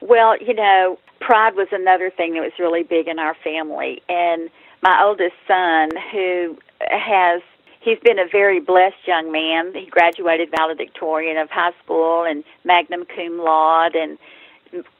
Well, 0.00 0.40
you 0.40 0.54
know, 0.54 0.96
pride 1.20 1.56
was 1.56 1.66
another 1.72 2.08
thing 2.08 2.34
that 2.34 2.40
was 2.40 2.52
really 2.58 2.84
big 2.84 3.08
in 3.08 3.18
our 3.18 3.34
family. 3.42 4.00
And 4.08 4.48
my 4.80 5.02
oldest 5.02 5.34
son, 5.48 5.90
who 6.12 6.56
has, 6.88 7.42
he's 7.80 7.98
been 7.98 8.20
a 8.20 8.28
very 8.30 8.60
blessed 8.60 9.06
young 9.06 9.32
man. 9.32 9.74
He 9.74 9.86
graduated 9.86 10.50
valedictorian 10.56 11.36
of 11.36 11.50
high 11.50 11.72
school 11.82 12.24
and 12.24 12.44
magna 12.64 12.98
cum 13.14 13.38
laude 13.38 13.96
and 13.96 14.18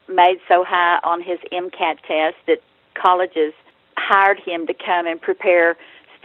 made 0.08 0.40
so 0.48 0.64
high 0.66 0.98
on 1.04 1.22
his 1.22 1.38
MCAT 1.52 2.00
test 2.08 2.36
that 2.48 2.58
colleges 3.00 3.54
hired 3.96 4.40
him 4.40 4.66
to 4.66 4.74
come 4.74 5.06
and 5.06 5.20
prepare 5.20 5.76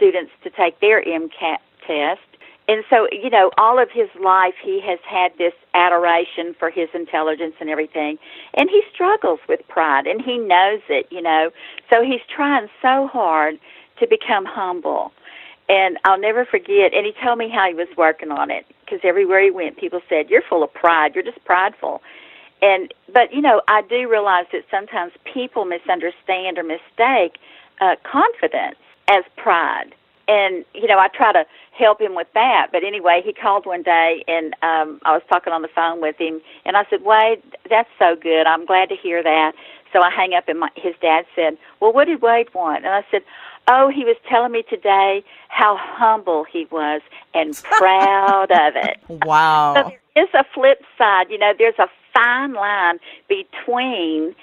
students 0.04 0.32
to 0.42 0.50
take 0.50 0.80
their 0.80 1.02
MCAT 1.02 1.58
test. 1.86 2.20
And 2.66 2.82
so, 2.88 3.06
you 3.12 3.28
know, 3.28 3.50
all 3.58 3.78
of 3.78 3.90
his 3.90 4.08
life 4.22 4.54
he 4.62 4.80
has 4.80 4.98
had 5.06 5.32
this 5.36 5.52
adoration 5.74 6.54
for 6.58 6.70
his 6.70 6.88
intelligence 6.94 7.54
and 7.60 7.68
everything. 7.68 8.18
And 8.54 8.70
he 8.70 8.82
struggles 8.92 9.40
with 9.48 9.60
pride 9.68 10.06
and 10.06 10.22
he 10.22 10.38
knows 10.38 10.80
it, 10.88 11.06
you 11.10 11.20
know. 11.20 11.50
So 11.90 12.02
he's 12.02 12.22
trying 12.34 12.68
so 12.80 13.06
hard 13.06 13.58
to 14.00 14.06
become 14.06 14.46
humble. 14.46 15.12
And 15.68 15.98
I'll 16.04 16.20
never 16.20 16.44
forget, 16.44 16.92
and 16.92 17.06
he 17.06 17.12
told 17.22 17.38
me 17.38 17.48
how 17.48 17.68
he 17.68 17.74
was 17.74 17.88
working 17.96 18.30
on 18.30 18.50
it 18.50 18.66
because 18.80 19.00
everywhere 19.02 19.42
he 19.42 19.50
went, 19.50 19.78
people 19.78 20.00
said, 20.08 20.28
You're 20.28 20.42
full 20.42 20.62
of 20.62 20.72
pride. 20.72 21.14
You're 21.14 21.24
just 21.24 21.42
prideful. 21.44 22.02
And, 22.60 22.92
but, 23.12 23.32
you 23.32 23.40
know, 23.40 23.62
I 23.68 23.82
do 23.82 24.08
realize 24.08 24.46
that 24.52 24.64
sometimes 24.70 25.12
people 25.32 25.64
misunderstand 25.64 26.58
or 26.58 26.62
mistake 26.62 27.38
uh, 27.80 27.96
confidence 28.10 28.76
as 29.08 29.24
pride. 29.36 29.94
and 30.26 30.64
you 30.74 30.86
know 30.86 30.98
I 30.98 31.08
try 31.08 31.32
to 31.32 31.44
help 31.76 32.00
him 32.00 32.14
with 32.14 32.28
that. 32.34 32.68
But 32.72 32.84
anyway, 32.84 33.20
he 33.24 33.32
called 33.32 33.66
one 33.66 33.82
day, 33.82 34.24
and 34.28 34.54
um, 34.62 35.00
I 35.04 35.12
was 35.12 35.22
talking 35.28 35.52
on 35.52 35.62
the 35.62 35.68
phone 35.68 36.00
with 36.00 36.16
him, 36.18 36.40
and 36.64 36.76
I 36.76 36.84
said, 36.88 37.02
Wade, 37.02 37.42
that's 37.68 37.88
so 37.98 38.16
good. 38.16 38.46
I'm 38.46 38.64
glad 38.64 38.88
to 38.90 38.96
hear 38.96 39.22
that. 39.22 39.52
So 39.92 40.00
I 40.00 40.10
hang 40.10 40.34
up, 40.34 40.48
and 40.48 40.60
my, 40.60 40.70
his 40.76 40.94
dad 41.00 41.24
said, 41.34 41.56
Well, 41.80 41.92
what 41.92 42.06
did 42.06 42.22
Wade 42.22 42.52
want? 42.54 42.84
And 42.84 42.94
I 42.94 43.04
said, 43.10 43.22
Oh, 43.68 43.90
he 43.94 44.04
was 44.04 44.16
telling 44.28 44.52
me 44.52 44.62
today 44.68 45.24
how 45.48 45.76
humble 45.78 46.44
he 46.44 46.66
was 46.70 47.00
and 47.32 47.54
proud 47.62 48.50
of 48.50 48.76
it. 48.76 48.98
Wow. 49.24 49.74
So 49.76 49.90
there 50.14 50.24
is 50.24 50.30
a 50.34 50.44
flip 50.54 50.82
side. 50.98 51.26
You 51.30 51.38
know, 51.38 51.52
there's 51.58 51.78
a 51.78 51.88
fine 52.14 52.54
line 52.54 52.98
between 53.28 54.34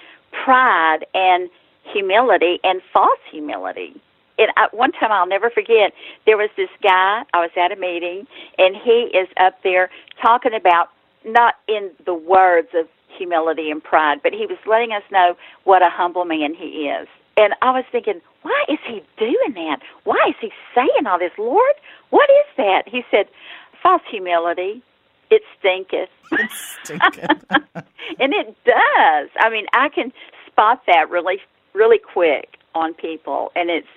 pride 0.44 1.06
and 1.14 1.50
humility 1.84 2.60
and 2.64 2.82
false 2.94 3.20
humility. 3.30 4.00
And 4.42 4.52
I, 4.58 4.68
one 4.72 4.92
time 4.92 5.12
I'll 5.12 5.28
never 5.28 5.52
forget, 5.52 5.94
there 6.26 6.36
was 6.36 6.50
this 6.58 6.70
guy, 6.82 7.22
I 7.32 7.40
was 7.40 7.52
at 7.56 7.72
a 7.72 7.76
meeting, 7.76 8.26
and 8.58 8.76
he 8.76 9.12
is 9.14 9.28
up 9.40 9.62
there 9.64 9.90
talking 10.20 10.54
about, 10.56 10.90
not 11.24 11.56
in 11.68 11.92
the 12.08 12.16
words 12.16 12.70
of 12.74 12.88
humility 13.16 13.70
and 13.70 13.84
pride, 13.84 14.20
but 14.24 14.34
he 14.34 14.48
was 14.48 14.58
letting 14.66 14.94
us 14.94 15.04
know 15.12 15.36
what 15.66 15.84
a 15.84 15.90
humble 15.92 16.26
man 16.26 16.56
he 16.56 16.90
is. 16.90 17.08
And 17.38 17.54
I 17.62 17.70
was 17.70 17.86
thinking, 17.92 18.20
why 18.42 18.64
is 18.68 18.80
he 18.88 19.04
doing 19.18 19.54
that? 19.54 19.78
Why 20.06 20.18
is 20.30 20.36
he 20.42 20.52
saying 20.74 21.06
all 21.06 21.20
this? 21.20 21.32
Lord, 21.38 21.74
what 22.10 22.28
is 22.30 22.56
that? 22.58 22.84
He 22.88 23.04
said, 23.12 23.28
false 23.84 24.02
humility. 24.10 24.82
It 25.30 25.44
stinketh. 25.60 26.10
It 26.32 26.52
stinketh. 26.84 27.46
and 28.20 28.34
it 28.34 28.56
does. 28.66 29.30
I 29.40 29.50
mean, 29.52 29.68
I 29.74 29.90
can 29.90 30.12
spot 30.48 30.82
that 30.88 31.10
really, 31.12 31.38
really 31.74 32.00
quick 32.00 32.58
on 32.74 32.94
people, 32.94 33.52
and 33.56 33.70
it's, 33.70 33.88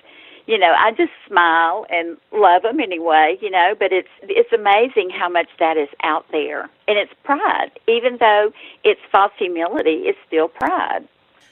you 0.47 0.59
know, 0.59 0.73
I 0.79 0.91
just 0.91 1.13
smile 1.27 1.87
and 1.91 2.17
love 2.33 2.63
them 2.63 2.81
anyway, 2.81 3.39
you 3.41 3.51
know. 3.51 3.75
But 3.79 3.93
it's 3.93 4.09
it's 4.23 4.53
amazing 4.53 5.11
how 5.11 5.29
much 5.29 5.49
that 5.59 5.77
is 5.77 5.89
out 6.03 6.27
there, 6.33 6.63
and 6.87 6.99
it's 6.99 7.13
pride. 7.25 7.71
Even 7.89 8.19
though 8.19 8.53
it's 8.85 9.01
false 9.11 9.33
humility, 9.39 10.03
it's 10.05 10.19
still 10.27 10.49
pride. 10.49 11.09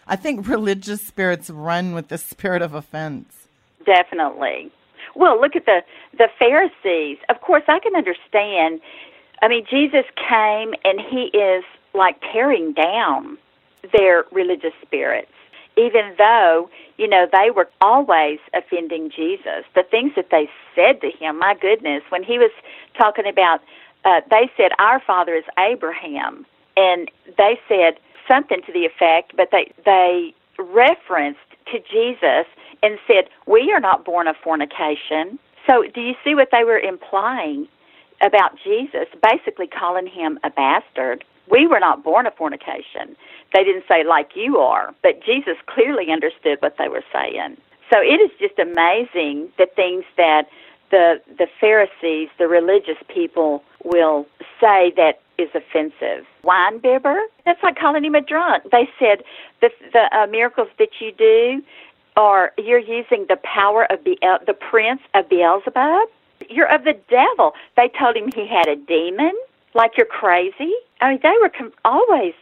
I 0.06 0.16
think 0.16 0.46
religious 0.46 1.00
spirits 1.00 1.48
run 1.48 1.94
with 1.94 2.08
the 2.08 2.18
spirit 2.18 2.60
of 2.60 2.74
offense. 2.74 3.46
Definitely. 3.86 4.70
Well, 5.14 5.40
look 5.40 5.56
at 5.56 5.66
the 5.66 5.82
the 6.16 6.28
Pharisees. 6.38 7.18
Of 7.28 7.40
course, 7.40 7.64
I 7.68 7.78
can 7.78 7.96
understand. 7.96 8.80
I 9.40 9.48
mean, 9.48 9.64
Jesus 9.68 10.04
came 10.16 10.74
and 10.84 11.00
he 11.00 11.36
is 11.36 11.64
like 11.94 12.20
tearing 12.32 12.72
down 12.72 13.38
their 13.92 14.24
religious 14.32 14.72
spirits, 14.80 15.31
even 15.76 16.14
though 16.18 16.68
you 16.96 17.08
know 17.08 17.26
they 17.30 17.50
were 17.50 17.68
always 17.80 18.38
offending 18.54 19.10
Jesus. 19.10 19.64
The 19.74 19.82
things 19.82 20.12
that 20.16 20.28
they 20.30 20.48
said 20.74 21.00
to 21.00 21.10
him, 21.10 21.38
my 21.38 21.54
goodness, 21.60 22.02
when 22.10 22.22
he 22.22 22.38
was 22.38 22.50
talking 22.98 23.26
about, 23.26 23.60
uh, 24.04 24.20
they 24.30 24.50
said, 24.56 24.72
"Our 24.78 25.00
father 25.00 25.34
is 25.34 25.44
Abraham," 25.58 26.46
and 26.76 27.10
they 27.38 27.60
said 27.68 27.98
something 28.28 28.62
to 28.62 28.72
the 28.72 28.84
effect, 28.84 29.36
but 29.36 29.50
they 29.50 29.72
they 29.84 30.34
referenced 30.58 31.40
to 31.66 31.78
Jesus 31.80 32.46
and 32.82 32.98
said, 33.06 33.28
"We 33.46 33.72
are 33.72 33.80
not 33.80 34.04
born 34.04 34.28
of 34.28 34.36
fornication." 34.36 35.38
So, 35.68 35.84
do 35.84 36.00
you 36.00 36.14
see 36.24 36.34
what 36.34 36.50
they 36.50 36.64
were 36.64 36.78
implying 36.78 37.68
about 38.20 38.56
Jesus? 38.56 39.06
Basically, 39.22 39.66
calling 39.68 40.06
him 40.06 40.38
a 40.42 40.50
bastard. 40.50 41.24
We 41.52 41.66
were 41.66 41.78
not 41.78 42.02
born 42.02 42.26
of 42.26 42.34
fornication. 42.34 43.14
They 43.52 43.62
didn't 43.62 43.84
say 43.86 44.04
like 44.04 44.30
you 44.34 44.56
are, 44.56 44.94
but 45.02 45.22
Jesus 45.22 45.56
clearly 45.66 46.10
understood 46.10 46.56
what 46.60 46.76
they 46.78 46.88
were 46.88 47.04
saying. 47.12 47.58
So 47.92 48.00
it 48.00 48.20
is 48.24 48.30
just 48.40 48.58
amazing 48.58 49.50
the 49.58 49.66
things 49.76 50.04
that 50.16 50.48
the 50.90 51.20
the 51.38 51.46
Pharisees, 51.60 52.30
the 52.38 52.48
religious 52.48 52.96
people, 53.08 53.62
will 53.84 54.26
say 54.60 54.92
that 54.96 55.20
is 55.36 55.50
offensive. 55.54 56.24
Wine 56.42 56.78
bibber? 56.78 57.20
That's 57.44 57.62
like 57.62 57.76
calling 57.78 58.04
him 58.04 58.14
a 58.14 58.22
drunk. 58.22 58.64
They 58.72 58.88
said 58.98 59.22
the 59.60 59.68
the 59.92 60.04
uh, 60.16 60.26
miracles 60.28 60.68
that 60.78 61.00
you 61.00 61.12
do 61.12 61.62
are 62.16 62.52
you're 62.56 62.78
using 62.78 63.26
the 63.28 63.38
power 63.42 63.84
of 63.92 64.04
the 64.04 64.16
the 64.46 64.54
prince 64.54 65.02
of 65.14 65.28
Beelzebub. 65.28 66.08
You're 66.48 66.72
of 66.72 66.84
the 66.84 66.98
devil. 67.10 67.52
They 67.76 67.90
told 67.98 68.16
him 68.16 68.32
he 68.34 68.46
had 68.46 68.68
a 68.68 68.76
demon. 68.76 69.32
Like 69.74 69.92
you're 69.96 70.06
crazy. 70.06 70.72
I 71.00 71.10
mean, 71.10 71.20
they 71.22 71.34
were 71.40 71.48
com- 71.48 71.72
always 71.84 72.34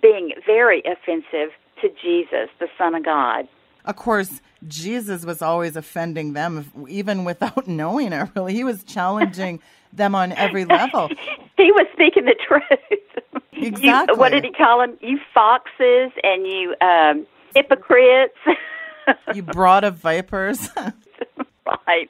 being 0.00 0.32
very 0.46 0.82
offensive 0.86 1.52
to 1.82 1.88
Jesus, 2.02 2.48
the 2.58 2.68
Son 2.76 2.94
of 2.94 3.04
God. 3.04 3.48
Of 3.84 3.96
course, 3.96 4.40
Jesus 4.66 5.24
was 5.24 5.40
always 5.42 5.76
offending 5.76 6.32
them, 6.32 6.70
even 6.88 7.24
without 7.24 7.66
knowing 7.68 8.12
it. 8.12 8.28
Really, 8.34 8.54
he 8.54 8.64
was 8.64 8.84
challenging 8.84 9.60
them 9.92 10.14
on 10.14 10.32
every 10.32 10.64
level. 10.64 11.08
he 11.56 11.72
was 11.72 11.86
speaking 11.92 12.24
the 12.24 12.36
truth. 12.46 12.64
Exactly. 13.60 14.14
You, 14.14 14.20
what 14.20 14.30
did 14.30 14.44
he 14.44 14.52
call 14.52 14.78
them? 14.80 14.96
You 15.00 15.18
foxes 15.34 16.12
and 16.22 16.46
you 16.46 16.76
um, 16.80 17.26
hypocrites. 17.56 18.36
you 19.34 19.42
brood 19.42 19.82
of 19.82 19.96
vipers. 19.96 20.68
right, 21.88 22.08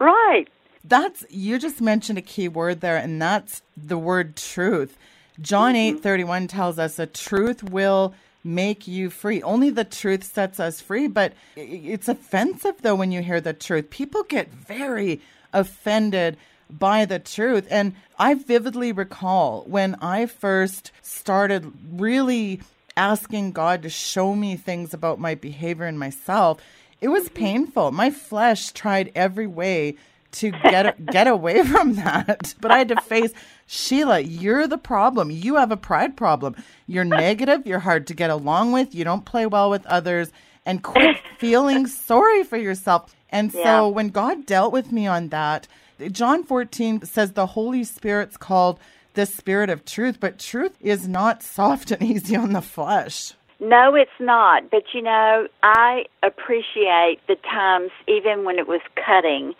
right. 0.00 0.48
That's 0.84 1.24
you 1.30 1.58
just 1.58 1.80
mentioned 1.80 2.18
a 2.18 2.22
key 2.22 2.48
word 2.48 2.80
there, 2.80 2.96
and 2.96 3.20
that's 3.20 3.62
the 3.76 3.98
word 3.98 4.36
truth. 4.36 4.96
John 5.40 5.74
mm-hmm. 5.74 5.96
eight 5.96 6.02
thirty 6.02 6.24
one 6.24 6.46
tells 6.46 6.78
us 6.78 6.96
the 6.96 7.06
truth 7.06 7.62
will 7.62 8.14
make 8.42 8.88
you 8.88 9.10
free. 9.10 9.42
Only 9.42 9.70
the 9.70 9.84
truth 9.84 10.24
sets 10.24 10.58
us 10.58 10.80
free, 10.80 11.06
but 11.06 11.34
it's 11.56 12.08
offensive 12.08 12.76
though 12.80 12.94
when 12.94 13.12
you 13.12 13.22
hear 13.22 13.40
the 13.40 13.52
truth. 13.52 13.90
People 13.90 14.22
get 14.22 14.50
very 14.50 15.20
offended 15.52 16.36
by 16.70 17.04
the 17.04 17.18
truth. 17.18 17.66
And 17.70 17.94
I 18.18 18.34
vividly 18.34 18.92
recall 18.92 19.64
when 19.66 19.96
I 19.96 20.26
first 20.26 20.92
started 21.02 21.72
really 21.92 22.60
asking 22.96 23.52
God 23.52 23.82
to 23.82 23.90
show 23.90 24.34
me 24.34 24.56
things 24.56 24.94
about 24.94 25.18
my 25.18 25.34
behavior 25.34 25.86
and 25.86 25.98
myself, 25.98 26.60
it 27.00 27.08
was 27.08 27.28
painful. 27.30 27.92
My 27.92 28.10
flesh 28.10 28.72
tried 28.72 29.10
every 29.14 29.46
way 29.46 29.96
to 30.32 30.50
get 30.50 31.08
get 31.10 31.26
away 31.26 31.62
from 31.72 31.94
that. 31.94 32.54
But 32.60 32.70
I 32.70 32.78
had 32.78 32.88
to 32.88 32.96
face 32.96 33.32
Sheila, 33.66 34.20
you're 34.20 34.66
the 34.66 34.78
problem. 34.78 35.30
You 35.30 35.56
have 35.56 35.70
a 35.70 35.76
pride 35.76 36.16
problem. 36.16 36.56
You're 36.86 37.04
negative, 37.04 37.66
you're 37.66 37.78
hard 37.80 38.06
to 38.08 38.14
get 38.14 38.30
along 38.30 38.72
with, 38.72 38.94
you 38.94 39.04
don't 39.04 39.24
play 39.24 39.46
well 39.46 39.70
with 39.70 39.86
others, 39.86 40.32
and 40.66 40.82
quit 40.82 41.16
feeling 41.38 41.86
sorry 41.86 42.42
for 42.44 42.56
yourself. 42.56 43.14
And 43.30 43.52
so 43.52 43.58
Yeah. 43.58 43.80
when 43.94 44.08
God 44.08 44.44
dealt 44.46 44.72
with 44.72 44.90
me 44.90 45.06
on 45.06 45.28
that, 45.28 45.68
John 46.10 46.42
14 46.44 47.04
says 47.04 47.32
the 47.32 47.46
Holy 47.46 47.84
Spirit's 47.84 48.36
called 48.36 48.80
the 49.14 49.26
Spirit 49.26 49.70
of 49.70 49.84
truth, 49.84 50.18
but 50.18 50.38
truth 50.38 50.76
is 50.80 51.06
not 51.06 51.42
soft 51.42 51.90
and 51.90 52.02
easy 52.12 52.34
on 52.36 52.52
the 52.52 52.62
flesh. 52.62 53.34
No, 53.60 53.94
it's 53.94 54.10
not. 54.18 54.70
But 54.70 54.84
you 54.94 55.02
know, 55.02 55.46
I 55.62 56.04
appreciate 56.22 57.18
the 57.28 57.36
times, 57.36 57.90
even 58.08 58.44
when 58.44 58.58
it 58.58 58.66
was 58.66 58.80
cutting, 58.96 59.54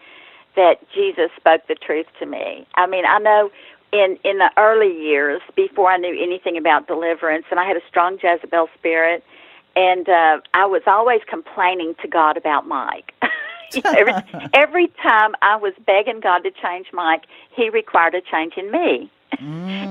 that 0.57 0.77
Jesus 0.95 1.31
spoke 1.37 1.67
the 1.69 1.75
truth 1.75 2.07
to 2.19 2.27
me. 2.27 2.67
I 2.75 2.87
mean, 2.87 3.05
I 3.07 3.19
know 3.19 3.51
in 3.93 4.19
in 4.25 4.39
the 4.39 4.51
early 4.57 4.93
years, 4.93 5.41
before 5.57 5.91
I 5.91 5.97
knew 5.97 6.17
anything 6.21 6.57
about 6.57 6.87
deliverance, 6.87 7.47
and 7.51 7.59
I 7.59 7.67
had 7.67 7.77
a 7.77 7.87
strong 7.89 8.19
Jezebel 8.23 8.69
spirit, 8.79 9.25
and 9.77 10.09
uh, 10.09 10.41
I 10.55 10.67
was 10.67 10.83
always 10.87 11.21
complaining 11.29 11.95
to 12.03 12.09
God 12.09 12.37
about 12.37 12.67
Mike. 12.67 13.13
Every, 13.97 14.13
every 14.55 14.89
time 15.01 15.37
I 15.43 15.55
was 15.55 15.73
begging 15.87 16.19
God 16.21 16.41
to 16.41 16.51
change 16.51 16.89
Mike, 16.93 17.27
He 17.55 17.71
required 17.71 18.17
a 18.17 18.21
change 18.21 18.55
in 18.57 18.71
me. 18.71 19.11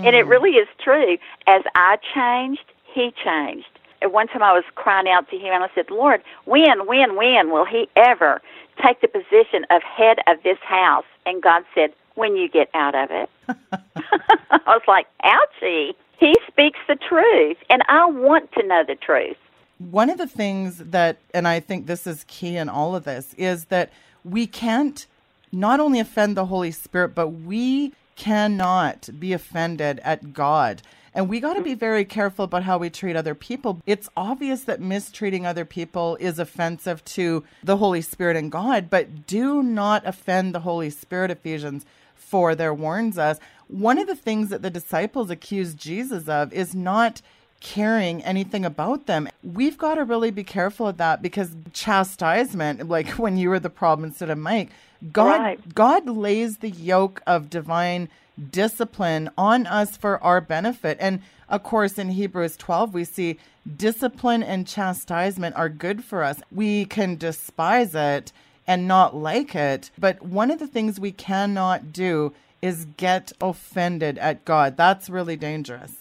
and 0.03 0.15
it 0.15 0.27
really 0.27 0.51
is 0.51 0.67
true. 0.83 1.17
As 1.47 1.61
I 1.75 1.97
changed, 2.13 2.65
He 2.93 3.13
changed. 3.23 3.78
At 4.01 4.11
one 4.11 4.27
time 4.27 4.43
I 4.43 4.53
was 4.53 4.63
crying 4.75 5.07
out 5.07 5.29
to 5.29 5.37
Him 5.37 5.53
and 5.53 5.63
I 5.63 5.69
said, 5.75 5.89
Lord, 5.89 6.21
when, 6.45 6.85
when, 6.85 7.15
when 7.15 7.51
will 7.51 7.65
He 7.65 7.89
ever 7.95 8.41
take 8.83 9.01
the 9.01 9.07
position 9.07 9.65
of 9.69 9.81
head 9.83 10.19
of 10.27 10.41
this 10.43 10.57
house? 10.63 11.05
And 11.25 11.43
God 11.43 11.63
said, 11.75 11.91
when 12.15 12.35
you 12.35 12.49
get 12.49 12.69
out 12.73 12.95
of 12.95 13.09
it. 13.11 13.29
I 14.51 14.59
was 14.67 14.81
like, 14.87 15.07
ouchie. 15.23 15.93
He 16.19 16.35
speaks 16.47 16.79
the 16.87 16.97
truth, 16.97 17.57
and 17.69 17.81
I 17.87 18.05
want 18.05 18.51
to 18.53 18.67
know 18.67 18.83
the 18.85 18.95
truth. 18.95 19.37
One 19.77 20.09
of 20.09 20.17
the 20.17 20.27
things 20.27 20.79
that, 20.79 21.17
and 21.33 21.47
I 21.47 21.61
think 21.61 21.87
this 21.87 22.05
is 22.05 22.25
key 22.27 22.57
in 22.57 22.67
all 22.67 22.93
of 22.93 23.05
this, 23.05 23.33
is 23.35 23.65
that 23.65 23.89
we 24.25 24.45
can't 24.45 25.07
not 25.53 25.79
only 25.79 25.99
offend 25.99 26.35
the 26.35 26.47
Holy 26.47 26.71
Spirit, 26.71 27.15
but 27.15 27.29
we 27.29 27.93
cannot 28.17 29.09
be 29.17 29.31
offended 29.31 30.01
at 30.03 30.33
God. 30.33 30.81
And 31.13 31.29
we 31.29 31.39
got 31.39 31.53
to 31.53 31.61
mm. 31.61 31.65
be 31.65 31.73
very 31.73 32.05
careful 32.05 32.45
about 32.45 32.63
how 32.63 32.77
we 32.77 32.89
treat 32.89 33.15
other 33.15 33.35
people. 33.35 33.81
It's 33.85 34.09
obvious 34.15 34.63
that 34.63 34.81
mistreating 34.81 35.45
other 35.45 35.65
people 35.65 36.17
is 36.19 36.39
offensive 36.39 37.03
to 37.05 37.43
the 37.63 37.77
Holy 37.77 38.01
Spirit 38.01 38.37
and 38.37 38.51
God, 38.51 38.89
but 38.89 39.27
do 39.27 39.63
not 39.63 40.05
offend 40.05 40.53
the 40.53 40.61
Holy 40.61 40.89
Spirit, 40.89 41.31
Ephesians 41.31 41.85
4 42.15 42.55
there 42.55 42.73
warns 42.73 43.17
us. 43.17 43.39
One 43.67 43.97
of 43.97 44.07
the 44.07 44.15
things 44.15 44.49
that 44.49 44.61
the 44.61 44.69
disciples 44.69 45.29
accused 45.29 45.77
Jesus 45.77 46.27
of 46.27 46.53
is 46.53 46.75
not 46.75 47.21
caring 47.59 48.23
anything 48.23 48.63
about 48.65 49.05
them. 49.05 49.27
We've 49.43 49.77
got 49.77 49.95
to 49.95 50.05
really 50.05 50.31
be 50.31 50.43
careful 50.43 50.87
of 50.87 50.97
that 50.97 51.21
because 51.21 51.51
chastisement, 51.73 52.87
like 52.87 53.09
when 53.11 53.37
you 53.37 53.49
were 53.49 53.59
the 53.59 53.69
problem 53.69 54.07
instead 54.09 54.29
of 54.29 54.37
Mike, 54.37 54.69
God 55.11 55.41
Right. 55.41 55.75
God 55.75 56.07
lays 56.07 56.57
the 56.57 56.69
yoke 56.69 57.21
of 57.25 57.49
divine 57.49 58.09
discipline 58.51 59.29
on 59.37 59.65
us 59.67 59.97
for 59.97 60.21
our 60.23 60.41
benefit. 60.41 60.97
And 60.99 61.21
of 61.49 61.63
course 61.63 61.97
in 61.97 62.09
Hebrews 62.09 62.57
12 62.57 62.93
we 62.93 63.03
see 63.03 63.37
discipline 63.77 64.43
and 64.43 64.67
chastisement 64.67 65.55
are 65.55 65.69
good 65.69 66.03
for 66.03 66.23
us. 66.23 66.41
We 66.51 66.85
can 66.85 67.15
despise 67.15 67.93
it 67.95 68.31
and 68.67 68.87
not 68.87 69.15
like 69.15 69.55
it, 69.55 69.89
but 69.97 70.21
one 70.21 70.51
of 70.51 70.59
the 70.59 70.67
things 70.67 70.99
we 70.99 71.11
cannot 71.11 71.91
do 71.91 72.33
is 72.61 72.87
get 72.97 73.31
offended 73.41 74.17
at 74.17 74.45
God. 74.45 74.77
That's 74.77 75.09
really 75.09 75.35
dangerous. 75.35 75.98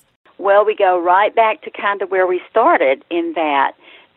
Well, 0.49 0.65
we 0.65 0.75
go 0.75 0.99
right 0.99 1.35
back 1.35 1.61
to 1.65 1.71
kind 1.71 2.01
of 2.01 2.11
where 2.11 2.27
we 2.27 2.41
started 2.49 3.05
in 3.11 3.35
that. 3.35 3.73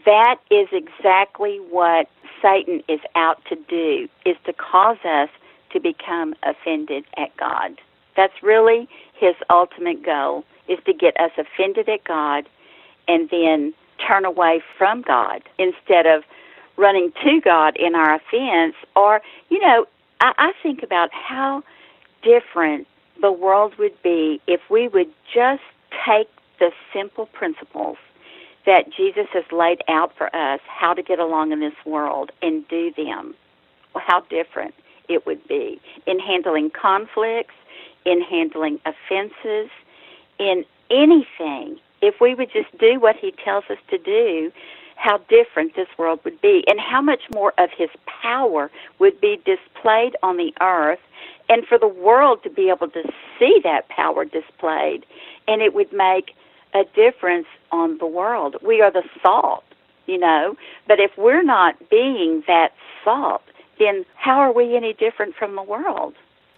That 0.05 0.37
is 0.49 0.69
exactly 0.71 1.57
what 1.57 2.07
Satan 2.41 2.81
is 2.87 3.01
out 3.15 3.43
to 3.49 3.57
do, 3.67 4.07
is 4.25 4.37
to 4.45 4.53
cause 4.53 4.95
us 5.03 5.27
to 5.73 5.81
become 5.81 6.33
offended 6.43 7.03
at 7.17 7.35
God. 7.35 7.81
That's 8.15 8.41
really 8.41 8.87
his 9.13 9.35
ultimate 9.49 10.03
goal, 10.03 10.45
is 10.69 10.79
to 10.85 10.93
get 10.93 11.19
us 11.19 11.31
offended 11.37 11.89
at 11.89 12.05
God 12.05 12.47
and 13.09 13.29
then 13.29 13.73
turn 14.07 14.23
away 14.23 14.61
from 14.77 15.01
God 15.01 15.41
instead 15.59 16.05
of 16.05 16.23
running 16.77 17.11
to 17.25 17.41
God 17.41 17.75
in 17.75 17.93
our 17.93 18.15
offense. 18.15 18.75
Or, 18.95 19.21
you 19.49 19.59
know, 19.59 19.85
I, 20.21 20.31
I 20.37 20.51
think 20.63 20.81
about 20.81 21.09
how 21.11 21.61
different 22.23 22.87
the 23.19 23.33
world 23.33 23.73
would 23.77 24.01
be 24.01 24.39
if 24.47 24.61
we 24.69 24.87
would 24.87 25.11
just 25.33 25.61
take 26.07 26.29
the 26.59 26.71
simple 26.93 27.25
principles 27.27 27.97
that 28.65 28.91
Jesus 28.95 29.27
has 29.33 29.43
laid 29.51 29.81
out 29.87 30.15
for 30.17 30.33
us, 30.35 30.59
how 30.67 30.93
to 30.93 31.01
get 31.01 31.19
along 31.19 31.51
in 31.51 31.59
this 31.59 31.73
world, 31.85 32.31
and 32.41 32.67
do 32.67 32.91
them. 32.95 33.33
How 33.95 34.21
different 34.21 34.73
it 35.09 35.25
would 35.25 35.45
be 35.47 35.81
in 36.05 36.19
handling 36.19 36.69
conflicts, 36.69 37.55
in 38.05 38.21
handling 38.21 38.79
offenses, 38.85 39.69
in 40.39 40.63
anything. 40.89 41.77
If 42.01 42.21
we 42.21 42.35
would 42.35 42.51
just 42.51 42.75
do 42.77 42.99
what 42.99 43.15
He 43.15 43.31
tells 43.43 43.65
us 43.69 43.77
to 43.89 43.97
do, 43.97 44.51
how 44.95 45.17
different 45.29 45.75
this 45.75 45.87
world 45.97 46.19
would 46.23 46.39
be, 46.41 46.63
and 46.67 46.79
how 46.79 47.01
much 47.01 47.21
more 47.33 47.53
of 47.57 47.69
His 47.75 47.89
power 48.05 48.69
would 48.99 49.19
be 49.19 49.41
displayed 49.45 50.15
on 50.23 50.37
the 50.37 50.53
earth, 50.61 50.99
and 51.49 51.65
for 51.65 51.77
the 51.77 51.87
world 51.87 52.43
to 52.43 52.49
be 52.49 52.69
able 52.69 52.89
to 52.89 53.03
see 53.39 53.59
that 53.63 53.89
power 53.89 54.25
displayed, 54.25 55.05
and 55.47 55.61
it 55.61 55.73
would 55.73 55.91
make 55.91 56.31
a 56.73 56.83
difference 56.95 57.47
on 57.71 57.97
the 57.97 58.05
world. 58.05 58.55
We 58.61 58.81
are 58.81 58.91
the 58.91 59.03
salt, 59.21 59.63
you 60.05 60.17
know, 60.17 60.55
but 60.87 60.99
if 60.99 61.11
we're 61.17 61.43
not 61.43 61.75
being 61.89 62.43
that 62.47 62.71
salt, 63.03 63.41
then 63.79 64.05
how 64.15 64.39
are 64.39 64.53
we 64.53 64.75
any 64.75 64.93
different 64.93 65.35
from 65.35 65.55
the 65.55 65.63
world? 65.63 66.13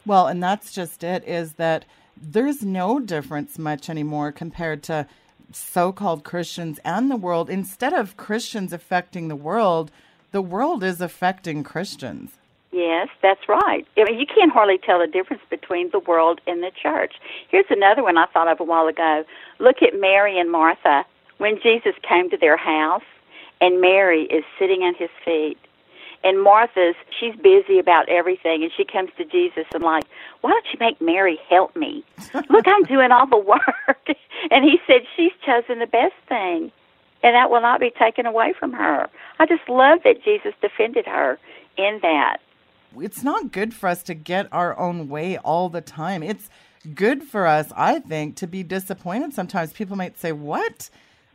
Well, 0.05 0.27
and 0.27 0.43
that's 0.43 0.73
just 0.73 1.03
it 1.03 1.23
is 1.25 1.53
that 1.53 1.86
there's 2.15 2.61
no 2.63 2.99
difference 2.99 3.57
much 3.57 3.89
anymore 3.89 4.31
compared 4.31 4.84
to 4.84 5.07
so 5.51 5.91
called 5.91 6.23
Christians 6.23 6.79
and 6.84 7.09
the 7.09 7.15
world. 7.15 7.49
Instead 7.49 7.93
of 7.93 8.17
Christians 8.17 8.73
affecting 8.73 9.27
the 9.27 9.36
world, 9.36 9.91
the 10.31 10.41
world 10.41 10.84
is 10.84 10.99
affecting 10.99 11.63
Christians. 11.63 12.31
Yes, 12.74 13.07
that's 13.21 13.47
right. 13.47 13.86
I 13.95 14.03
mean, 14.03 14.19
you 14.19 14.26
can't 14.26 14.51
hardly 14.51 14.80
tell 14.80 14.99
the 14.99 15.05
difference 15.05 15.43
between 15.47 15.91
the 15.91 15.99
world 15.99 16.41
and 16.47 16.63
the 16.63 16.71
church. 16.71 17.13
Here's 17.49 17.69
another 17.69 18.01
one 18.01 18.17
I 18.17 18.26
thought 18.26 18.47
of 18.47 18.59
a 18.59 18.63
while 18.63 18.88
ago. 18.88 19.24
Look 19.59 19.84
at 19.84 19.99
Mary 19.99 20.39
and 20.39 20.51
Martha. 20.51 21.05
When 21.38 21.59
Jesus 21.61 21.93
came 22.07 22.32
to 22.32 22.38
their 22.38 22.57
house, 22.57 23.03
and 23.61 23.80
Mary 23.80 24.24
is 24.24 24.43
sitting 24.57 24.84
at 24.84 24.99
his 24.99 25.11
feet, 25.24 25.57
and 26.24 26.41
Martha's, 26.41 26.95
she's 27.19 27.36
busy 27.36 27.78
about 27.78 28.09
everything, 28.09 28.63
and 28.63 28.71
she 28.76 28.86
comes 28.86 29.11
to 29.17 29.26
Jesus 29.26 29.65
and 29.74 29.84
like, 29.84 30.05
why 30.41 30.51
don't 30.51 30.65
you 30.74 30.80
make 30.80 30.99
Mary 30.99 31.39
help 31.49 31.76
me? 31.76 32.03
Look, 32.49 32.67
I'm 32.67 32.84
doing 32.86 33.11
all 33.11 33.28
the 33.28 33.38
work. 33.45 34.07
and 34.49 34.63
he 34.63 34.80
said, 34.88 35.01
she's 35.15 35.34
chosen 35.45 35.78
the 35.78 35.86
best 35.86 36.15
thing, 36.28 36.71
and 37.21 37.36
that 37.36 37.51
will 37.51 37.61
not 37.61 37.80
be 37.80 37.91
taken 37.91 38.26
away 38.26 38.53
from 38.57 38.74
her. 38.74 39.09
I 39.38 39.45
just 39.45 39.67
love 39.69 39.99
that 40.05 40.24
Jesus 40.24 40.53
defended 40.59 41.05
her 41.05 41.38
in 41.78 41.99
that. 42.01 42.38
It's 42.99 43.23
not 43.23 43.51
good 43.51 43.73
for 43.73 43.87
us 43.87 44.03
to 44.03 44.13
get 44.13 44.47
our 44.51 44.77
own 44.77 45.09
way 45.09 45.37
all 45.37 45.69
the 45.69 45.81
time. 45.81 46.23
It's 46.23 46.49
good 46.93 47.23
for 47.23 47.47
us, 47.47 47.71
I 47.75 47.99
think, 47.99 48.35
to 48.37 48.47
be 48.47 48.63
disappointed 48.63 49.33
sometimes. 49.33 49.73
People 49.73 49.95
might 49.95 50.19
say, 50.19 50.31
What? 50.31 50.89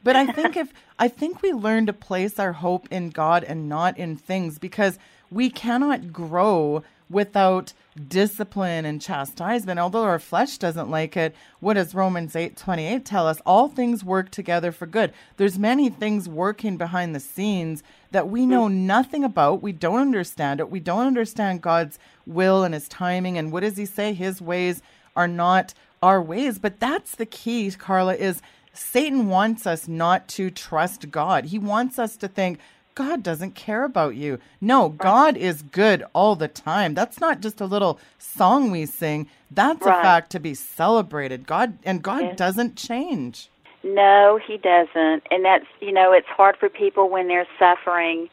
But 0.04 0.16
I 0.16 0.26
think 0.26 0.56
if 0.56 0.72
I 0.98 1.08
think 1.08 1.42
we 1.42 1.52
learn 1.52 1.86
to 1.86 1.92
place 1.92 2.38
our 2.38 2.52
hope 2.52 2.88
in 2.90 3.10
God 3.10 3.44
and 3.44 3.68
not 3.68 3.96
in 3.98 4.16
things 4.16 4.58
because 4.58 4.98
we 5.30 5.50
cannot 5.50 6.12
grow 6.12 6.82
without 7.10 7.72
discipline 8.06 8.84
and 8.84 9.00
chastisement. 9.00 9.80
Although 9.80 10.04
our 10.04 10.18
flesh 10.18 10.58
doesn't 10.58 10.90
like 10.90 11.16
it, 11.16 11.34
what 11.60 11.74
does 11.74 11.94
Romans 11.94 12.36
eight 12.36 12.56
twenty 12.56 12.86
eight 12.86 13.04
tell 13.04 13.26
us? 13.26 13.40
All 13.44 13.68
things 13.68 14.04
work 14.04 14.30
together 14.30 14.72
for 14.72 14.86
good. 14.86 15.12
There's 15.36 15.58
many 15.58 15.88
things 15.88 16.28
working 16.28 16.76
behind 16.76 17.14
the 17.14 17.20
scenes 17.20 17.82
that 18.10 18.28
we 18.28 18.46
know 18.46 18.68
hmm. 18.68 18.86
nothing 18.86 19.24
about. 19.24 19.62
We 19.62 19.72
don't 19.72 20.00
understand 20.00 20.60
it. 20.60 20.70
We 20.70 20.80
don't 20.80 21.06
understand 21.06 21.62
God's 21.62 21.98
will 22.26 22.64
and 22.64 22.74
his 22.74 22.88
timing 22.88 23.36
and 23.38 23.52
what 23.52 23.60
does 23.60 23.76
he 23.76 23.86
say? 23.86 24.12
His 24.12 24.40
ways 24.40 24.82
are 25.16 25.28
not 25.28 25.74
our 26.02 26.22
ways. 26.22 26.58
But 26.58 26.80
that's 26.80 27.16
the 27.16 27.26
key, 27.26 27.70
Carla, 27.72 28.14
is 28.14 28.40
Satan 28.72 29.28
wants 29.28 29.66
us 29.66 29.88
not 29.88 30.28
to 30.28 30.50
trust 30.50 31.10
God. 31.10 31.46
He 31.46 31.58
wants 31.58 31.98
us 31.98 32.16
to 32.18 32.28
think 32.28 32.60
God 32.98 33.22
doesn't 33.22 33.54
care 33.54 33.84
about 33.84 34.16
you. 34.16 34.40
No, 34.60 34.88
God 34.88 35.36
is 35.36 35.62
good 35.62 36.04
all 36.14 36.34
the 36.34 36.48
time. 36.48 36.94
That's 36.94 37.20
not 37.20 37.40
just 37.40 37.60
a 37.60 37.64
little 37.64 38.00
song 38.18 38.72
we 38.72 38.86
sing. 38.86 39.28
That's 39.52 39.86
a 39.86 39.92
fact 39.92 40.30
to 40.32 40.40
be 40.40 40.52
celebrated. 40.54 41.46
God 41.46 41.78
and 41.84 42.02
God 42.02 42.22
Yes. 42.22 42.36
doesn't 42.36 42.74
change. 42.74 43.50
No, 43.84 44.40
he 44.44 44.56
doesn't. 44.56 45.22
And 45.30 45.44
that's, 45.44 45.64
you 45.80 45.92
know, 45.92 46.10
it's 46.10 46.26
hard 46.26 46.56
for 46.56 46.68
people 46.68 47.08
when 47.08 47.28
they're 47.28 47.46
suffering. 47.56 48.28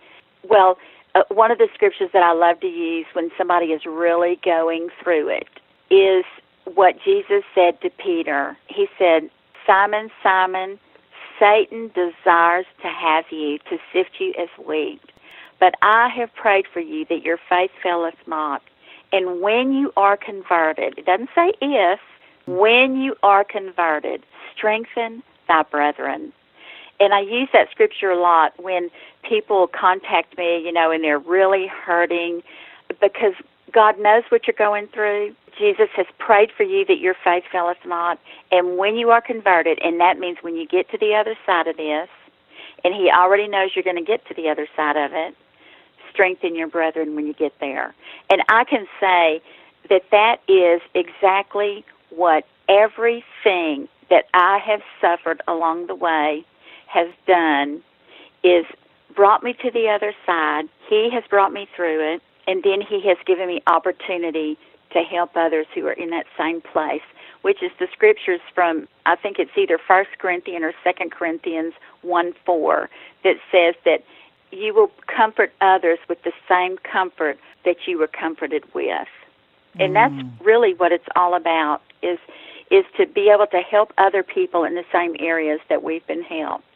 Well, 0.50 0.80
uh, 1.14 1.22
one 1.30 1.52
of 1.52 1.60
the 1.60 1.70
scriptures 1.76 2.10
that 2.14 2.24
I 2.24 2.32
love 2.34 2.60
to 2.62 2.68
use 2.68 3.06
when 3.14 3.30
somebody 3.38 3.68
is 3.68 3.86
really 3.86 4.40
going 4.44 4.90
through 5.04 5.30
it 5.30 5.48
is 5.92 6.26
what 6.74 6.96
Jesus 7.04 7.44
said 7.54 7.80
to 7.82 7.92
Peter. 7.92 8.58
He 8.68 8.88
said, 8.98 9.30
Simon, 9.68 10.10
Simon, 10.24 10.80
Satan 11.40 11.92
desires 11.94 12.66
to 12.82 12.88
have 12.88 13.26
you, 13.32 13.60
to 13.70 13.78
sift 13.92 14.12
you 14.20 14.34
as 14.40 14.50
wheat. 14.66 15.02
But 15.60 15.76
I 15.82 16.10
have 16.10 16.34
prayed 16.36 16.66
for 16.72 16.80
you 16.80 17.06
that 17.06 17.24
your 17.24 17.40
faith 17.50 17.72
faileth 17.82 18.16
not. 18.28 18.62
And 19.12 19.42
when 19.42 19.74
you 19.74 19.94
are 19.96 20.18
converted, 20.18 20.98
it 20.98 21.06
doesn't 21.06 21.30
say 21.34 21.54
if, 21.62 22.00
when 22.48 22.98
you 22.98 23.16
are 23.24 23.44
converted, 23.44 24.24
strengthen 24.56 25.24
thy 25.48 25.64
brethren. 25.64 26.34
And 27.00 27.14
I 27.14 27.22
use 27.22 27.50
that 27.54 27.70
scripture 27.72 28.12
a 28.12 28.20
lot 28.20 28.54
when 28.62 28.90
people 29.24 29.68
contact 29.68 30.38
me, 30.38 30.64
you 30.64 30.72
know, 30.72 30.92
and 30.92 31.04
they're 31.04 31.20
really 31.20 31.68
hurting 31.68 32.42
because 33.02 33.34
God 33.72 34.00
knows 34.00 34.24
what 34.30 34.48
you're 34.48 34.56
going 34.58 34.88
through. 34.88 35.36
Jesus 35.58 35.90
has 35.96 36.06
prayed 36.18 36.52
for 36.56 36.64
you 36.64 36.86
that 36.86 37.00
your 37.00 37.16
faith 37.24 37.44
faileth 37.52 37.78
not. 37.86 38.20
And 38.52 38.78
when 38.78 38.96
you 38.96 39.12
are 39.12 39.22
converted, 39.22 39.80
and 39.84 40.00
that 40.00 40.20
means 40.20 40.38
when 40.42 40.56
you 40.56 40.68
get 40.68 40.90
to 40.92 40.98
the 40.98 41.16
other 41.16 41.36
side 41.46 41.68
of 41.68 41.78
this, 41.78 42.10
and 42.84 42.94
He 42.94 43.10
already 43.10 43.48
knows 43.48 43.72
you're 43.76 43.84
going 43.84 43.96
to 43.96 44.04
get 44.04 44.26
to 44.28 44.34
the 44.34 44.50
other 44.50 44.68
side 44.76 44.98
of 44.98 45.12
it, 45.14 45.36
strengthen 46.12 46.56
your 46.56 46.68
brethren 46.68 47.16
when 47.16 47.28
you 47.28 47.34
get 47.34 47.54
there. 47.60 47.94
And 48.30 48.42
I 48.50 48.64
can 48.64 48.88
say 49.00 49.42
that 49.90 50.04
that 50.12 50.42
is 50.48 50.82
exactly 50.94 51.86
what 52.10 52.46
everything 52.70 53.88
that 54.10 54.26
I 54.34 54.60
have 54.60 54.82
suffered 55.02 55.42
along 55.48 55.88
the 55.88 55.96
way 55.96 56.46
has 56.88 57.10
done 57.28 57.82
is 58.44 58.66
brought 59.16 59.44
me 59.44 59.54
to 59.54 59.72
the 59.72 59.90
other 59.90 60.14
side. 60.26 60.70
He 60.90 61.10
has 61.12 61.24
brought 61.30 61.52
me 61.52 61.68
through 61.76 62.16
it, 62.16 62.22
and 62.48 62.64
then 62.64 62.82
He 62.82 63.02
has 63.08 63.18
given 63.26 63.48
me 63.48 63.62
opportunity 63.68 64.58
to 64.96 65.02
help 65.02 65.36
others 65.36 65.68
who 65.76 65.86
are 65.88 65.94
in 65.94 66.10
that 66.10 66.26
same 66.38 66.62
place, 66.62 67.04
which 67.42 67.62
is 67.62 67.72
the 67.80 67.88
scriptures 67.92 68.40
from, 68.54 68.88
I 69.06 69.16
think 69.16 69.38
it's 69.38 69.52
either 69.58 69.78
First 69.78 70.12
Corinthians 70.18 70.64
or 70.64 70.74
Second 70.84 71.12
Corinthians 71.12 71.74
1 72.02 72.34
4, 72.46 72.90
that 73.24 73.36
says 73.52 73.76
that 73.84 74.04
you 74.52 74.74
will 74.74 74.92
comfort 75.08 75.52
others 75.62 76.00
with 76.08 76.24
the 76.24 76.32
same 76.48 76.78
comfort 76.78 77.38
that 77.66 77.76
you 77.88 78.00
were 78.00 78.08
comforted 78.08 78.64
with. 78.74 79.08
And 79.78 79.94
that's 79.96 80.14
mm. 80.14 80.32
really 80.40 80.74
what 80.74 80.92
it's 80.92 81.08
all 81.16 81.36
about 81.36 81.82
is 82.02 82.18
is 82.72 82.86
to 82.98 83.06
be 83.06 83.30
able 83.30 83.46
to 83.46 83.60
help 83.60 83.94
other 83.98 84.24
people 84.24 84.64
in 84.64 84.74
the 84.74 84.86
same 84.92 85.16
areas 85.20 85.60
that 85.70 85.84
we've 85.84 86.06
been 86.08 86.24
helped. 86.24 86.75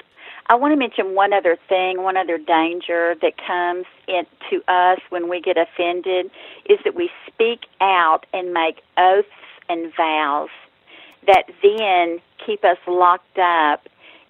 I 0.49 0.55
want 0.55 0.71
to 0.73 0.77
mention 0.77 1.13
one 1.13 1.31
other 1.31 1.57
thing, 1.69 2.01
one 2.01 2.17
other 2.17 2.39
danger 2.39 3.15
that 3.21 3.33
comes 3.37 3.85
in, 4.07 4.25
to 4.49 4.63
us 4.67 4.99
when 5.09 5.29
we 5.29 5.41
get 5.41 5.57
offended 5.57 6.31
is 6.65 6.79
that 6.83 6.95
we 6.95 7.11
speak 7.27 7.67
out 7.81 8.25
and 8.33 8.51
make 8.51 8.81
oaths 8.97 9.27
and 9.69 9.93
vows 9.95 10.49
that 11.27 11.43
then 11.61 12.19
keep 12.43 12.63
us 12.65 12.77
locked 12.87 13.37
up 13.37 13.87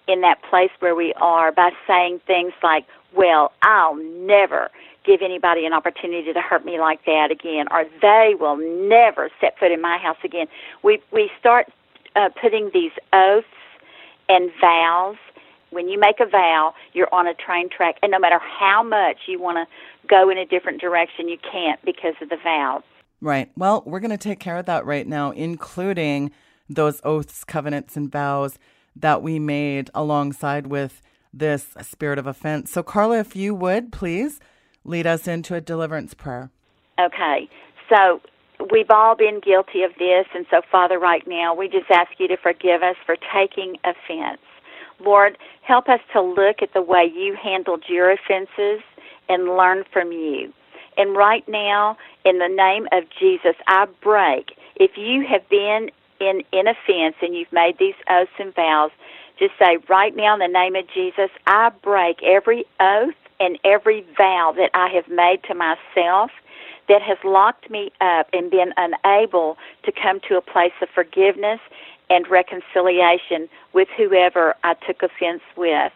in 0.08 0.20
that 0.20 0.42
place 0.42 0.70
where 0.80 0.94
we 0.94 1.14
are 1.14 1.52
by 1.52 1.70
saying 1.86 2.20
things 2.26 2.52
like, 2.62 2.86
well, 3.16 3.52
I'll 3.62 3.96
never 3.96 4.70
give 5.04 5.22
anybody 5.22 5.64
an 5.64 5.72
opportunity 5.72 6.32
to 6.32 6.40
hurt 6.40 6.64
me 6.66 6.78
like 6.78 7.04
that 7.06 7.30
again, 7.30 7.66
or 7.70 7.84
they 8.02 8.34
will 8.38 8.56
never 8.56 9.30
set 9.40 9.58
foot 9.58 9.72
in 9.72 9.80
my 9.80 9.96
house 9.96 10.18
again. 10.22 10.46
We 10.82 11.00
we 11.12 11.30
start 11.38 11.68
uh, 12.14 12.28
putting 12.40 12.70
these 12.74 12.92
oaths 13.14 13.46
and 14.28 14.50
vows. 14.60 15.16
When 15.70 15.88
you 15.88 15.98
make 15.98 16.20
a 16.20 16.26
vow, 16.26 16.74
you're 16.92 17.12
on 17.12 17.26
a 17.26 17.34
train 17.34 17.68
track, 17.68 17.96
and 18.02 18.10
no 18.10 18.18
matter 18.18 18.38
how 18.38 18.82
much 18.82 19.18
you 19.26 19.40
want 19.40 19.56
to 19.56 20.08
go 20.08 20.28
in 20.30 20.38
a 20.38 20.46
different 20.46 20.80
direction, 20.80 21.28
you 21.28 21.38
can't 21.50 21.80
because 21.84 22.14
of 22.20 22.28
the 22.28 22.36
vow. 22.42 22.82
Right. 23.20 23.50
Well, 23.56 23.82
we're 23.86 24.00
going 24.00 24.10
to 24.10 24.18
take 24.18 24.40
care 24.40 24.56
of 24.56 24.66
that 24.66 24.84
right 24.84 25.06
now, 25.06 25.30
including 25.30 26.30
those 26.68 27.00
oaths, 27.04 27.44
covenants, 27.44 27.96
and 27.96 28.10
vows 28.10 28.58
that 28.96 29.22
we 29.22 29.38
made 29.38 29.90
alongside 29.94 30.66
with 30.66 31.02
this 31.32 31.68
spirit 31.82 32.18
of 32.18 32.26
offense. 32.26 32.70
So, 32.70 32.82
Carla, 32.82 33.18
if 33.18 33.36
you 33.36 33.54
would 33.54 33.92
please 33.92 34.40
lead 34.84 35.06
us 35.06 35.28
into 35.28 35.54
a 35.54 35.60
deliverance 35.60 36.14
prayer. 36.14 36.50
Okay. 36.98 37.48
So, 37.88 38.20
we've 38.70 38.90
all 38.90 39.14
been 39.14 39.40
guilty 39.40 39.82
of 39.82 39.92
this, 39.98 40.26
and 40.34 40.46
so, 40.50 40.62
Father, 40.70 40.98
right 40.98 41.26
now, 41.26 41.54
we 41.54 41.68
just 41.68 41.90
ask 41.90 42.10
you 42.18 42.28
to 42.28 42.36
forgive 42.36 42.82
us 42.82 42.96
for 43.04 43.16
taking 43.32 43.76
offense. 43.84 44.40
Lord, 45.00 45.38
help 45.62 45.88
us 45.88 46.00
to 46.12 46.20
look 46.20 46.62
at 46.62 46.72
the 46.74 46.82
way 46.82 47.10
you 47.12 47.36
handled 47.40 47.84
your 47.88 48.10
offenses 48.10 48.82
and 49.28 49.56
learn 49.56 49.84
from 49.92 50.12
you. 50.12 50.52
And 50.96 51.16
right 51.16 51.46
now, 51.48 51.96
in 52.24 52.38
the 52.38 52.48
name 52.48 52.86
of 52.92 53.04
Jesus, 53.18 53.54
I 53.66 53.86
break. 54.02 54.56
If 54.76 54.96
you 54.96 55.26
have 55.26 55.48
been 55.48 55.90
in, 56.20 56.42
in 56.52 56.66
offense 56.66 57.16
and 57.22 57.34
you've 57.34 57.52
made 57.52 57.78
these 57.78 57.94
oaths 58.10 58.32
and 58.38 58.54
vows, 58.54 58.90
just 59.38 59.52
say, 59.58 59.78
right 59.88 60.14
now, 60.14 60.34
in 60.34 60.40
the 60.40 60.48
name 60.48 60.76
of 60.76 60.84
Jesus, 60.92 61.30
I 61.46 61.70
break 61.82 62.22
every 62.22 62.64
oath 62.78 63.14
and 63.38 63.58
every 63.64 64.04
vow 64.16 64.52
that 64.56 64.70
I 64.74 64.88
have 64.88 65.08
made 65.08 65.42
to 65.48 65.54
myself 65.54 66.30
that 66.88 67.00
has 67.00 67.16
locked 67.24 67.70
me 67.70 67.90
up 68.00 68.28
and 68.32 68.50
been 68.50 68.74
unable 68.76 69.56
to 69.84 69.92
come 69.92 70.20
to 70.28 70.36
a 70.36 70.42
place 70.42 70.72
of 70.82 70.88
forgiveness 70.94 71.60
and 72.10 72.28
reconciliation 72.28 73.48
with 73.72 73.88
whoever 73.96 74.54
I 74.64 74.74
took 74.74 75.02
offense 75.02 75.42
with. 75.56 75.92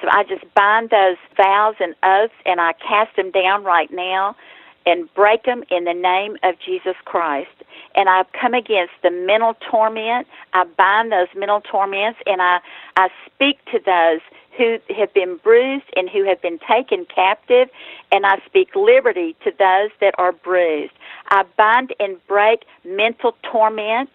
So 0.00 0.08
I 0.10 0.24
just 0.24 0.44
bind 0.54 0.90
those 0.90 1.16
vows 1.36 1.74
and 1.80 1.94
oaths 2.02 2.34
and 2.44 2.60
I 2.60 2.72
cast 2.74 3.16
them 3.16 3.30
down 3.30 3.64
right 3.64 3.90
now 3.92 4.36
and 4.84 5.12
break 5.14 5.44
them 5.44 5.64
in 5.70 5.84
the 5.84 5.94
name 5.94 6.36
of 6.44 6.54
Jesus 6.64 6.94
Christ. 7.04 7.50
And 7.94 8.08
I 8.08 8.24
come 8.40 8.54
against 8.54 8.92
the 9.02 9.10
mental 9.10 9.54
torment. 9.70 10.28
I 10.52 10.64
bind 10.64 11.10
those 11.10 11.28
mental 11.34 11.60
torments 11.60 12.20
and 12.26 12.40
I, 12.40 12.60
I 12.96 13.08
speak 13.26 13.58
to 13.72 13.80
those 13.84 14.20
who 14.56 14.78
have 14.96 15.12
been 15.12 15.36
bruised 15.42 15.84
and 15.96 16.08
who 16.08 16.24
have 16.24 16.40
been 16.40 16.58
taken 16.58 17.06
captive, 17.14 17.68
and 18.10 18.24
I 18.24 18.38
speak 18.46 18.74
liberty 18.74 19.36
to 19.44 19.50
those 19.50 19.90
that 20.00 20.14
are 20.18 20.32
bruised. 20.32 20.94
I 21.28 21.44
bind 21.56 21.94
and 22.00 22.24
break 22.26 22.64
mental 22.84 23.36
torment, 23.42 24.10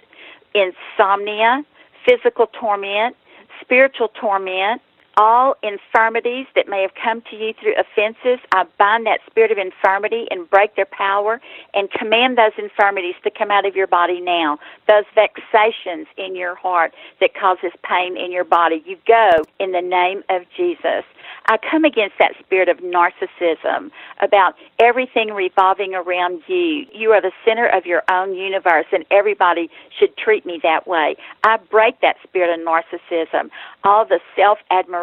insomnia, 0.54 1.64
physical 2.06 2.48
torment, 2.48 3.16
spiritual 3.62 4.10
torment, 4.10 4.82
all 5.18 5.56
infirmities 5.64 6.48
that 6.56 6.68
may 6.68 6.82
have 6.82 6.92
come 7.02 7.22
to 7.30 7.36
you 7.36 7.54
through 7.60 7.74
offenses, 7.78 8.40
I 8.52 8.66
bind 8.78 9.06
that 9.06 9.20
spirit 9.30 9.52
of 9.52 9.58
infirmity 9.58 10.28
and 10.32 10.50
break 10.50 10.76
their 10.76 10.86
power 10.86 11.42
and 11.74 11.92
command 11.92 12.38
those 12.38 12.54
infirmities 12.58 13.16
to 13.24 13.32
come 13.32 13.52
out 13.52 13.66
of 13.66 13.76
your 13.76 13.88
body 13.88 14.22
now. 14.22 14.60
Those 14.88 15.06
vexations 15.16 16.08
in 16.18 16.36
your 16.36 16.56
heart 16.56 16.94
that 17.20 17.34
causes 17.34 17.72
pain 17.84 18.18
in 18.18 18.32
your 18.32 18.44
body, 18.44 18.84
you 18.86 18.98
go 19.08 19.32
in 19.60 19.72
the 19.72 19.82
name 19.82 20.24
of 20.30 20.44
Jesus. 20.56 21.04
I 21.48 21.58
come 21.58 21.86
against 21.86 22.16
that 22.20 22.34
spirit 22.40 22.70
of 22.70 22.78
narcissism 22.78 23.92
about 24.22 24.56
everything 24.80 25.34
revolving 25.34 25.94
around 25.96 26.42
you. 26.48 26.86
You 26.94 27.12
are 27.12 27.22
the 27.22 27.32
center 27.46 27.68
of 27.68 27.86
your 27.86 28.04
own 28.10 28.36
universe, 28.36 28.86
and 28.92 29.06
everybody 29.12 29.70
should 29.98 30.16
treat 30.18 30.46
me 30.46 30.60
that 30.64 30.88
way. 30.88 31.16
I 31.44 31.58
break 31.58 32.00
that 32.02 32.18
spirit 32.24 32.58
of 32.58 32.66
narcissism, 32.66 33.50
all 33.84 34.06
the 34.06 34.20
self 34.36 34.60
admiration, 34.70 35.01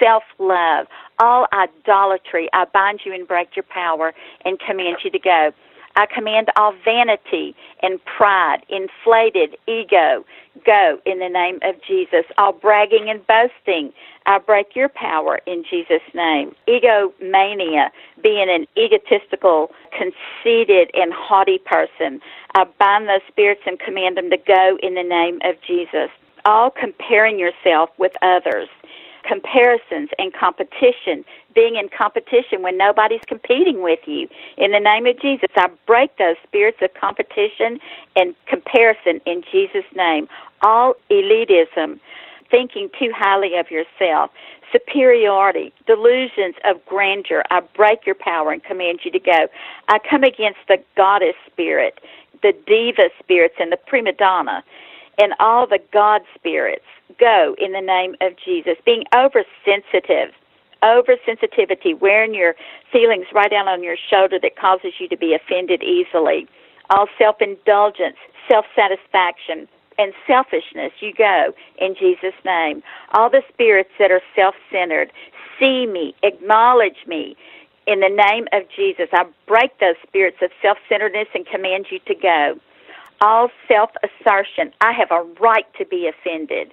self 0.00 0.22
love, 0.38 0.86
all 1.18 1.46
idolatry. 1.52 2.48
I 2.52 2.64
bind 2.66 3.00
you 3.04 3.12
and 3.14 3.26
break 3.26 3.56
your 3.56 3.64
power 3.64 4.12
and 4.44 4.58
command 4.58 4.98
you 5.04 5.10
to 5.10 5.18
go. 5.18 5.52
I 5.96 6.06
command 6.06 6.48
all 6.56 6.74
vanity 6.84 7.54
and 7.82 8.04
pride, 8.04 8.64
inflated 8.68 9.56
ego, 9.68 10.24
go 10.66 10.98
in 11.06 11.20
the 11.20 11.28
name 11.28 11.60
of 11.62 11.76
Jesus. 11.86 12.24
All 12.36 12.52
bragging 12.52 13.08
and 13.08 13.24
boasting, 13.26 13.92
I 14.26 14.38
break 14.38 14.74
your 14.74 14.88
power 14.88 15.40
in 15.46 15.64
Jesus' 15.68 16.02
name. 16.12 16.54
Egomania, 16.66 17.90
being 18.22 18.48
an 18.48 18.66
egotistical, 18.76 19.70
conceited, 19.92 20.90
and 20.94 21.12
haughty 21.12 21.58
person, 21.58 22.20
I 22.54 22.64
bind 22.78 23.08
those 23.08 23.20
spirits 23.28 23.62
and 23.66 23.78
command 23.78 24.16
them 24.16 24.30
to 24.30 24.36
go 24.36 24.78
in 24.82 24.94
the 24.94 25.02
name 25.02 25.38
of 25.44 25.54
Jesus. 25.64 26.10
All 26.44 26.70
comparing 26.70 27.38
yourself 27.38 27.90
with 27.98 28.12
others 28.20 28.68
comparisons 29.26 30.10
and 30.18 30.32
competition, 30.32 31.24
being 31.54 31.76
in 31.76 31.88
competition 31.88 32.62
when 32.62 32.76
nobody's 32.76 33.22
competing 33.26 33.82
with 33.82 34.00
you. 34.06 34.28
In 34.56 34.72
the 34.72 34.80
name 34.80 35.06
of 35.06 35.20
Jesus, 35.20 35.48
I 35.56 35.68
break 35.86 36.16
those 36.18 36.36
spirits 36.46 36.78
of 36.82 36.92
competition 36.94 37.80
and 38.16 38.34
comparison 38.46 39.20
in 39.26 39.42
Jesus' 39.50 39.84
name. 39.94 40.28
All 40.62 40.94
elitism, 41.10 41.98
thinking 42.50 42.90
too 42.98 43.12
highly 43.14 43.56
of 43.56 43.70
yourself, 43.70 44.30
superiority, 44.72 45.72
delusions 45.86 46.56
of 46.64 46.84
grandeur, 46.86 47.44
I 47.50 47.60
break 47.76 48.06
your 48.06 48.16
power 48.16 48.50
and 48.50 48.62
command 48.62 49.00
you 49.04 49.10
to 49.12 49.20
go. 49.20 49.46
I 49.88 49.98
come 49.98 50.24
against 50.24 50.60
the 50.68 50.78
goddess 50.96 51.36
spirit, 51.46 52.00
the 52.42 52.52
diva 52.66 53.10
spirits, 53.22 53.54
and 53.60 53.70
the 53.70 53.76
prima 53.76 54.12
donna, 54.12 54.64
and 55.18 55.34
all 55.40 55.66
the 55.66 55.80
God 55.92 56.22
spirits 56.34 56.84
go 57.18 57.54
in 57.58 57.72
the 57.72 57.80
name 57.80 58.16
of 58.20 58.32
Jesus. 58.42 58.76
Being 58.84 59.04
oversensitive, 59.14 60.34
oversensitivity, 60.82 61.98
wearing 61.98 62.34
your 62.34 62.54
feelings 62.92 63.26
right 63.32 63.50
down 63.50 63.68
on 63.68 63.82
your 63.82 63.96
shoulder 64.10 64.38
that 64.40 64.56
causes 64.56 64.92
you 64.98 65.08
to 65.08 65.16
be 65.16 65.34
offended 65.34 65.82
easily. 65.82 66.46
All 66.90 67.06
self 67.18 67.40
indulgence, 67.40 68.16
self 68.48 68.66
satisfaction, 68.76 69.68
and 69.98 70.12
selfishness, 70.26 70.92
you 71.00 71.12
go 71.14 71.54
in 71.78 71.94
Jesus' 71.98 72.34
name. 72.44 72.82
All 73.12 73.30
the 73.30 73.42
spirits 73.52 73.90
that 73.98 74.10
are 74.10 74.22
self 74.34 74.54
centered, 74.70 75.12
see 75.58 75.86
me, 75.86 76.14
acknowledge 76.22 77.06
me. 77.06 77.36
In 77.86 78.00
the 78.00 78.08
name 78.08 78.48
of 78.52 78.62
Jesus, 78.74 79.08
I 79.12 79.24
break 79.46 79.78
those 79.78 79.96
spirits 80.06 80.38
of 80.42 80.50
self 80.62 80.78
centeredness 80.88 81.28
and 81.34 81.46
command 81.46 81.86
you 81.90 81.98
to 82.06 82.14
go. 82.14 82.58
All 83.20 83.50
self 83.68 83.90
assertion, 84.02 84.72
I 84.80 84.92
have 84.92 85.10
a 85.10 85.22
right 85.40 85.66
to 85.78 85.86
be 85.86 86.08
offended. 86.08 86.72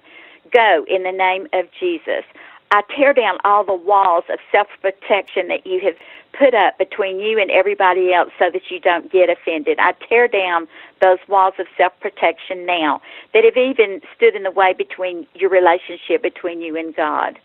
Go 0.52 0.84
in 0.88 1.02
the 1.04 1.12
name 1.12 1.46
of 1.52 1.66
Jesus. 1.78 2.24
I 2.70 2.82
tear 2.96 3.12
down 3.12 3.36
all 3.44 3.64
the 3.64 3.74
walls 3.74 4.24
of 4.30 4.38
self 4.50 4.66
protection 4.80 5.48
that 5.48 5.66
you 5.66 5.80
have 5.84 5.94
put 6.38 6.54
up 6.54 6.78
between 6.78 7.20
you 7.20 7.38
and 7.38 7.50
everybody 7.50 8.12
else 8.14 8.30
so 8.38 8.50
that 8.50 8.70
you 8.70 8.80
don't 8.80 9.12
get 9.12 9.28
offended. 9.28 9.78
I 9.78 9.92
tear 10.08 10.26
down 10.26 10.66
those 11.02 11.18
walls 11.28 11.54
of 11.58 11.66
self 11.76 11.92
protection 12.00 12.64
now 12.64 13.02
that 13.34 13.44
have 13.44 13.56
even 13.58 14.00
stood 14.16 14.34
in 14.34 14.42
the 14.42 14.50
way 14.50 14.72
between 14.72 15.26
your 15.34 15.50
relationship 15.50 16.22
between 16.22 16.62
you 16.62 16.76
and 16.76 16.96
God. 16.96 17.38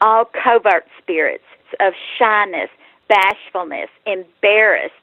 All 0.00 0.24
covert 0.24 0.86
spirits 0.98 1.44
of 1.80 1.92
shyness, 2.18 2.68
bashfulness, 3.08 3.88
embarrassed, 4.06 4.94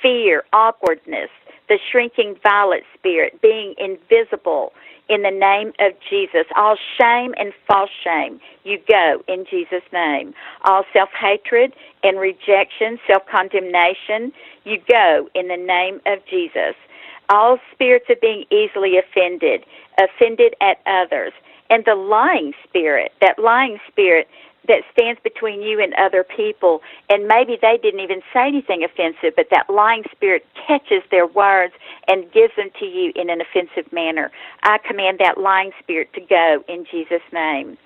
fear, 0.00 0.44
awkwardness, 0.52 1.30
the 1.70 1.78
shrinking 1.90 2.36
violet 2.42 2.82
spirit, 2.98 3.40
being 3.40 3.74
invisible, 3.78 4.74
in 5.10 5.22
the 5.22 5.30
name 5.30 5.72
of 5.80 5.92
Jesus. 6.08 6.46
All 6.56 6.76
shame 6.98 7.34
and 7.36 7.52
false 7.66 7.90
shame, 8.02 8.40
you 8.64 8.78
go 8.88 9.22
in 9.26 9.44
Jesus' 9.50 9.82
name. 9.92 10.32
All 10.64 10.84
self 10.92 11.10
hatred 11.18 11.74
and 12.04 12.18
rejection, 12.18 12.98
self 13.06 13.26
condemnation, 13.26 14.32
you 14.64 14.78
go 14.88 15.28
in 15.34 15.48
the 15.48 15.56
name 15.56 16.00
of 16.06 16.18
Jesus. 16.30 16.74
All 17.28 17.58
spirits 17.72 18.06
of 18.08 18.20
being 18.20 18.44
easily 18.50 18.98
offended, 18.98 19.64
offended 19.98 20.54
at 20.60 20.78
others. 20.86 21.32
And 21.70 21.84
the 21.84 21.94
lying 21.94 22.52
spirit, 22.68 23.12
that 23.20 23.38
lying 23.38 23.78
spirit 23.88 24.28
that 24.68 24.82
stands 24.92 25.20
between 25.22 25.62
you 25.62 25.80
and 25.80 25.94
other 25.94 26.24
people, 26.24 26.82
and 27.08 27.26
maybe 27.26 27.58
they 27.60 27.78
didn't 27.82 28.00
even 28.00 28.20
say 28.32 28.46
anything 28.46 28.84
offensive, 28.84 29.34
but 29.36 29.46
that 29.50 29.70
lying 29.70 30.04
spirit 30.12 30.46
catches 30.66 31.02
their 31.10 31.26
words 31.26 31.72
and 32.08 32.30
gives 32.32 32.54
them 32.56 32.68
to 32.78 32.84
you 32.84 33.12
in 33.14 33.30
an 33.30 33.40
offensive 33.40 33.90
manner. 33.92 34.30
I 34.62 34.78
command 34.78 35.18
that 35.20 35.38
lying 35.38 35.72
spirit 35.82 36.12
to 36.14 36.20
go 36.20 36.64
in 36.68 36.86
Jesus' 36.90 37.22
name. 37.32 37.78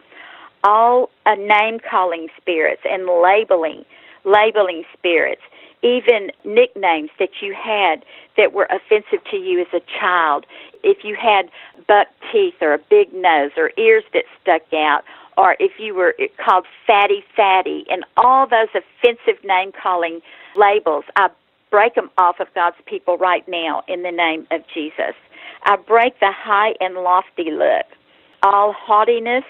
All 0.65 1.11
uh, 1.27 1.35
name 1.35 1.79
calling 1.79 2.29
spirits 2.41 2.83
and 2.85 3.07
labeling, 3.07 3.85
labeling 4.25 4.85
spirits, 4.97 5.43
even 5.83 6.31
nicknames 6.45 7.11
that 7.19 7.43
you 7.43 7.55
had 7.55 8.05
that 8.39 8.55
were 8.55 8.67
offensive 8.71 9.23
to 9.31 9.37
you 9.37 9.61
as 9.61 9.67
a 9.75 9.81
child. 10.01 10.47
If 10.83 11.05
you 11.05 11.15
had 11.15 11.51
buck 11.87 12.09
teeth 12.33 12.55
or 12.63 12.73
a 12.73 12.79
big 12.79 13.13
nose 13.13 13.51
or 13.57 13.71
ears 13.77 14.05
that 14.15 14.25
stuck 14.41 14.63
out, 14.73 15.05
or 15.37 15.57
if 15.59 15.73
you 15.79 15.95
were 15.95 16.15
called 16.45 16.67
fatty 16.87 17.25
fatty 17.37 17.85
and 17.91 18.05
all 18.17 18.47
those 18.47 18.69
offensive 18.75 19.43
name 19.45 19.73
calling 19.73 20.21
labels, 20.57 21.05
I 21.17 21.29
break 21.71 21.95
them 21.95 22.11
off 22.19 22.41
of 22.41 22.49
God's 22.55 22.77
people 22.87 23.19
right 23.19 23.47
now 23.49 23.83
in 23.89 24.03
the 24.03 24.13
name 24.13 24.47
of 24.51 24.63
Jesus. 24.73 25.15
I 25.65 25.77
break 25.77 26.21
the 26.21 26.31
high 26.31 26.75
and 26.81 26.95
lofty 26.95 27.51
look, 27.51 27.87
all 28.43 28.73
haughtiness 28.73 29.45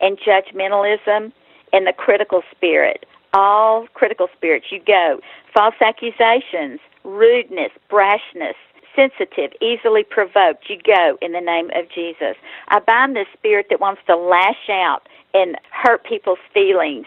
and 0.00 0.18
judgmentalism 0.18 1.32
and 1.72 1.86
the 1.86 1.92
critical 1.92 2.42
spirit. 2.54 3.06
All 3.32 3.88
critical 3.94 4.28
spirits, 4.36 4.66
you 4.70 4.80
go. 4.86 5.18
False 5.52 5.74
accusations, 5.80 6.78
rudeness, 7.02 7.72
brashness, 7.90 8.54
sensitive, 8.96 9.52
easily 9.60 10.04
provoked, 10.04 10.68
you 10.68 10.78
go 10.84 11.18
in 11.20 11.32
the 11.32 11.40
name 11.40 11.70
of 11.74 11.88
Jesus. 11.94 12.36
I 12.68 12.80
bind 12.80 13.16
the 13.16 13.26
spirit 13.36 13.66
that 13.70 13.80
wants 13.80 14.02
to 14.06 14.16
lash 14.16 14.68
out 14.70 15.08
and 15.32 15.56
hurt 15.70 16.04
people's 16.04 16.38
feelings, 16.52 17.06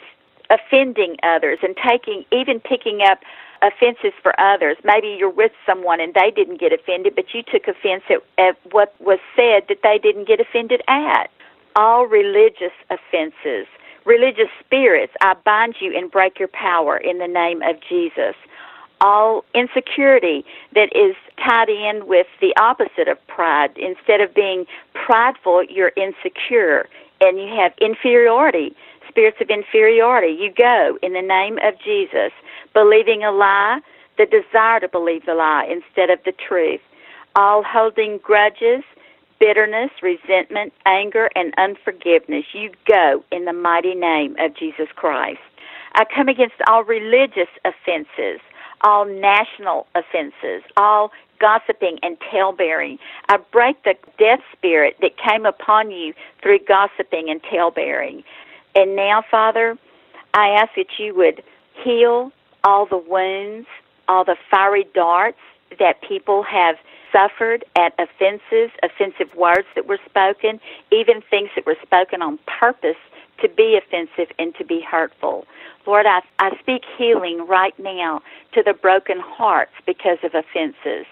offending 0.49 1.17
others, 1.23 1.59
and 1.61 1.75
taking, 1.77 2.25
even 2.31 2.59
picking 2.59 3.01
up 3.01 3.19
offenses 3.61 4.13
for 4.21 4.39
others. 4.39 4.77
Maybe 4.83 5.15
you're 5.17 5.29
with 5.29 5.51
someone 5.65 5.99
and 5.99 6.13
they 6.13 6.31
didn't 6.31 6.59
get 6.59 6.73
offended, 6.73 7.15
but 7.15 7.33
you 7.33 7.43
took 7.43 7.67
offense 7.67 8.03
at, 8.09 8.19
at 8.37 8.57
what 8.71 8.93
was 8.99 9.19
said 9.35 9.63
that 9.69 9.79
they 9.83 9.97
didn't 9.97 10.27
get 10.27 10.39
offended 10.39 10.81
at. 10.87 11.29
All 11.75 12.05
religious 12.05 12.73
offenses, 12.89 13.67
religious 14.05 14.49
spirits, 14.59 15.13
I 15.21 15.35
bind 15.45 15.75
you 15.79 15.95
and 15.95 16.09
break 16.11 16.39
your 16.39 16.47
power 16.47 16.97
in 16.97 17.19
the 17.19 17.27
name 17.27 17.61
of 17.61 17.75
Jesus 17.87 18.35
all 19.01 19.43
insecurity 19.53 20.45
that 20.73 20.89
is 20.95 21.15
tied 21.43 21.69
in 21.69 22.07
with 22.07 22.27
the 22.41 22.53
opposite 22.59 23.07
of 23.07 23.17
pride. 23.27 23.77
Instead 23.77 24.21
of 24.21 24.33
being 24.33 24.65
prideful, 24.93 25.63
you're 25.63 25.93
insecure 25.95 26.87
and 27.21 27.39
you 27.39 27.47
have 27.47 27.73
inferiority, 27.79 28.75
spirits 29.07 29.37
of 29.41 29.49
inferiority. 29.49 30.35
You 30.39 30.51
go 30.51 30.97
in 31.01 31.13
the 31.13 31.21
name 31.21 31.57
of 31.63 31.73
Jesus, 31.83 32.31
believing 32.73 33.23
a 33.23 33.31
lie, 33.31 33.79
the 34.17 34.25
desire 34.25 34.79
to 34.79 34.87
believe 34.87 35.25
the 35.25 35.35
lie 35.35 35.65
instead 35.69 36.09
of 36.09 36.19
the 36.25 36.33
truth. 36.33 36.81
All 37.35 37.63
holding 37.63 38.19
grudges, 38.19 38.83
bitterness, 39.39 39.91
resentment, 40.01 40.73
anger, 40.85 41.29
and 41.35 41.53
unforgiveness. 41.57 42.45
You 42.53 42.71
go 42.87 43.23
in 43.31 43.45
the 43.45 43.53
mighty 43.53 43.93
name 43.93 44.35
of 44.39 44.55
Jesus 44.55 44.87
Christ. 44.95 45.39
I 45.93 46.05
come 46.05 46.27
against 46.27 46.55
all 46.67 46.83
religious 46.83 47.49
offenses 47.65 48.39
all 48.81 49.05
national 49.05 49.87
offenses, 49.95 50.63
all 50.75 51.11
gossiping 51.39 51.99
and 52.01 52.17
talebearing. 52.31 52.97
I 53.29 53.37
break 53.51 53.83
the 53.83 53.95
death 54.17 54.39
spirit 54.53 54.97
that 55.01 55.11
came 55.17 55.45
upon 55.45 55.91
you 55.91 56.13
through 56.41 56.59
gossiping 56.67 57.29
and 57.29 57.41
talebearing. 57.43 58.23
And 58.75 58.95
now, 58.95 59.23
Father, 59.29 59.77
I 60.33 60.49
ask 60.49 60.71
that 60.75 60.99
you 60.99 61.15
would 61.15 61.43
heal 61.83 62.31
all 62.63 62.85
the 62.85 62.97
wounds, 62.97 63.67
all 64.07 64.23
the 64.23 64.37
fiery 64.49 64.85
darts 64.93 65.39
that 65.79 66.01
people 66.01 66.43
have 66.43 66.75
suffered 67.11 67.63
at 67.75 67.93
offenses, 67.99 68.71
offensive 68.83 69.33
words 69.35 69.67
that 69.75 69.87
were 69.87 69.99
spoken, 70.05 70.59
even 70.91 71.21
things 71.29 71.49
that 71.55 71.65
were 71.65 71.77
spoken 71.81 72.21
on 72.21 72.39
purpose 72.59 72.97
to 73.41 73.49
be 73.49 73.77
offensive 73.77 74.33
and 74.39 74.55
to 74.55 74.65
be 74.65 74.81
hurtful. 74.81 75.45
Lord, 75.85 76.05
I, 76.05 76.21
I 76.39 76.57
speak 76.59 76.83
healing 76.97 77.45
right 77.47 77.77
now 77.79 78.21
to 78.53 78.63
the 78.63 78.73
broken 78.73 79.19
hearts 79.19 79.71
because 79.85 80.17
of 80.23 80.33
offenses. 80.33 81.05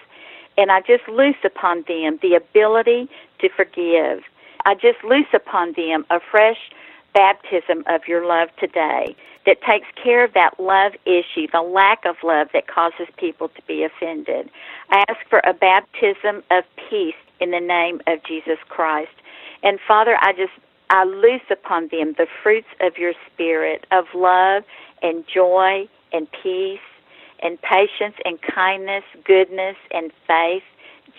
And 0.58 0.72
I 0.72 0.82
just 0.82 1.08
loose 1.08 1.36
upon 1.44 1.84
them 1.88 2.20
the 2.22 2.36
ability 2.36 3.10
to 3.40 3.50
forgive. 3.50 4.24
I 4.66 4.74
just 4.76 5.04
loose 5.04 5.28
upon 5.34 5.74
them 5.74 6.06
a 6.10 6.20
fresh 6.32 6.72
baptism 7.14 7.84
of 7.88 8.08
your 8.08 8.26
love 8.26 8.50
today 8.60 9.16
that 9.46 9.62
takes 9.62 9.88
care 10.02 10.24
of 10.24 10.34
that 10.34 10.60
love 10.60 10.94
issue, 11.06 11.48
the 11.52 11.62
lack 11.62 12.04
of 12.06 12.16
love 12.24 12.48
that 12.54 12.68
causes 12.68 13.08
people 13.18 13.50
to 13.50 13.62
be 13.68 13.84
offended. 13.84 14.50
I 14.90 15.06
ask 15.08 15.20
for 15.30 15.42
a 15.46 15.54
baptism 15.54 16.44
of 16.52 16.64
peace 16.90 17.16
in 17.40 17.52
the 17.52 17.60
name 17.60 18.02
of 18.08 18.24
Jesus 18.24 18.58
Christ. 18.70 19.12
And 19.64 19.80
Father, 19.88 20.18
I 20.22 20.34
just 20.34 20.54
I 20.90 21.04
loose 21.04 21.42
upon 21.50 21.90
them 21.92 22.14
the 22.18 22.28
fruits 22.44 22.68
of 22.80 22.98
your 22.98 23.14
spirit 23.32 23.86
of 23.92 24.06
love 24.14 24.64
and 25.02 25.24
joy 25.28 25.88
and 26.14 26.28
peace 26.44 26.80
and 27.42 27.60
patience 27.62 28.16
and 28.24 28.40
kindness, 28.42 29.04
goodness 29.26 29.76
and 29.92 30.12
faith, 30.28 30.64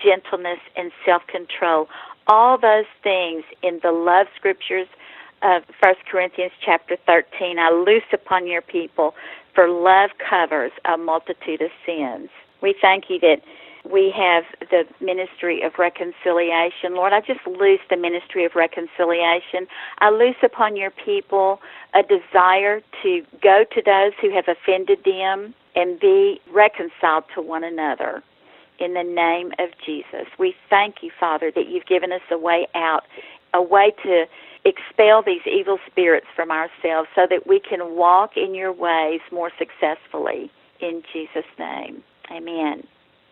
gentleness 0.02 0.60
and 0.76 0.92
self 1.04 1.26
control. 1.26 1.88
All 2.26 2.58
those 2.58 2.86
things 3.02 3.44
in 3.62 3.80
the 3.82 3.92
love 3.92 4.26
scriptures 4.36 4.88
of 5.42 5.62
1 5.80 5.94
Corinthians 6.10 6.52
chapter 6.64 6.96
13, 7.06 7.58
I 7.58 7.70
loose 7.70 8.08
upon 8.12 8.46
your 8.46 8.62
people, 8.62 9.14
for 9.54 9.68
love 9.68 10.10
covers 10.18 10.72
a 10.84 10.96
multitude 10.96 11.60
of 11.62 11.70
sins. 11.84 12.30
We 12.62 12.74
thank 12.80 13.10
you 13.10 13.20
that 13.20 13.42
we 13.90 14.12
have 14.16 14.44
the 14.70 14.84
ministry 15.04 15.62
of 15.62 15.72
reconciliation. 15.78 16.94
Lord, 16.94 17.12
I 17.12 17.20
just 17.20 17.46
loose 17.46 17.80
the 17.90 17.96
ministry 17.96 18.44
of 18.44 18.54
reconciliation. 18.54 19.66
I 19.98 20.10
loose 20.10 20.36
upon 20.42 20.76
your 20.76 20.90
people 20.90 21.60
a 21.94 22.02
desire 22.02 22.80
to 23.02 23.22
go 23.42 23.64
to 23.72 23.82
those 23.82 24.12
who 24.20 24.34
have 24.34 24.46
offended 24.48 25.04
them 25.04 25.54
and 25.74 26.00
be 26.00 26.40
reconciled 26.52 27.24
to 27.34 27.42
one 27.42 27.64
another. 27.64 28.22
In 28.78 28.94
the 28.94 29.02
name 29.02 29.52
of 29.58 29.70
Jesus, 29.84 30.26
we 30.38 30.54
thank 30.68 30.96
you, 31.02 31.10
Father, 31.18 31.50
that 31.54 31.68
you've 31.68 31.86
given 31.86 32.12
us 32.12 32.20
a 32.30 32.38
way 32.38 32.66
out, 32.74 33.04
a 33.54 33.62
way 33.62 33.92
to 34.02 34.26
expel 34.64 35.22
these 35.22 35.40
evil 35.46 35.78
spirits 35.86 36.26
from 36.34 36.50
ourselves 36.50 37.08
so 37.14 37.26
that 37.30 37.46
we 37.46 37.60
can 37.60 37.94
walk 37.96 38.36
in 38.36 38.54
your 38.54 38.72
ways 38.72 39.20
more 39.32 39.50
successfully. 39.58 40.50
In 40.80 41.02
Jesus' 41.12 41.44
name, 41.58 42.02
amen. 42.30 42.82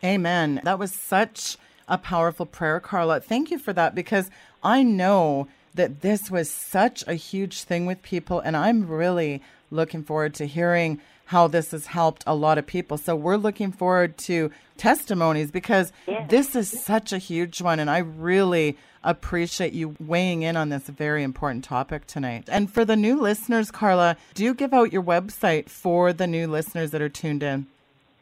Amen. 0.05 0.61
That 0.65 0.79
was 0.79 0.93
such 0.93 1.57
a 1.89 1.97
powerful 1.97 2.47
prayer, 2.47 2.79
Carla. 2.79 3.21
Thank 3.21 3.51
you 3.51 3.59
for 3.59 3.73
that 3.73 3.95
because 3.95 4.31
I 4.63 4.83
know 4.83 5.49
that 5.75 6.03
this 6.03 6.31
was 6.31 6.51
such 6.51 7.05
a 7.07 7.15
huge 7.15 7.63
thing 7.63 7.87
with 7.87 8.03
people, 8.03 8.41
and 8.41 8.57
I'm 8.57 8.87
really 8.87 9.43
looking 9.71 10.05
forward 10.05 10.35
to 10.35 10.47
hearing 10.47 11.01
how 11.27 11.49
this 11.49 11.71
has 11.71 11.87
helped 11.87 12.23
a 12.27 12.35
lot 12.35 12.59
of 12.59 12.67
people. 12.67 12.99
So 12.99 13.17
we're 13.17 13.37
looking 13.37 13.73
forward 13.73 14.19
to 14.19 14.51
testimonies 14.77 15.51
because 15.51 15.93
yes. 16.07 16.31
this 16.31 16.55
is 16.55 16.85
such 16.85 17.13
a 17.13 17.19
huge 17.19 17.63
one, 17.63 17.81
and 17.81 17.91
I 17.91 17.99
really 17.99 18.77
appreciate 19.03 19.73
you 19.73 19.97
weighing 19.99 20.43
in 20.43 20.57
on 20.57 20.69
this 20.69 20.89
very 20.89 21.23
important 21.23 21.65
topic 21.65 22.07
tonight. 22.07 22.45
And 22.49 22.71
for 22.71 22.85
the 22.85 22.97
new 22.97 23.21
listeners, 23.21 23.71
Carla, 23.71 24.17
do 24.35 24.45
you 24.45 24.55
give 24.55 24.75
out 24.75 24.93
your 24.93 25.03
website 25.03 25.69
for 25.69 26.13
the 26.13 26.27
new 26.27 26.47
listeners 26.47 26.91
that 26.91 27.03
are 27.03 27.09
tuned 27.09 27.43
in? 27.43 27.67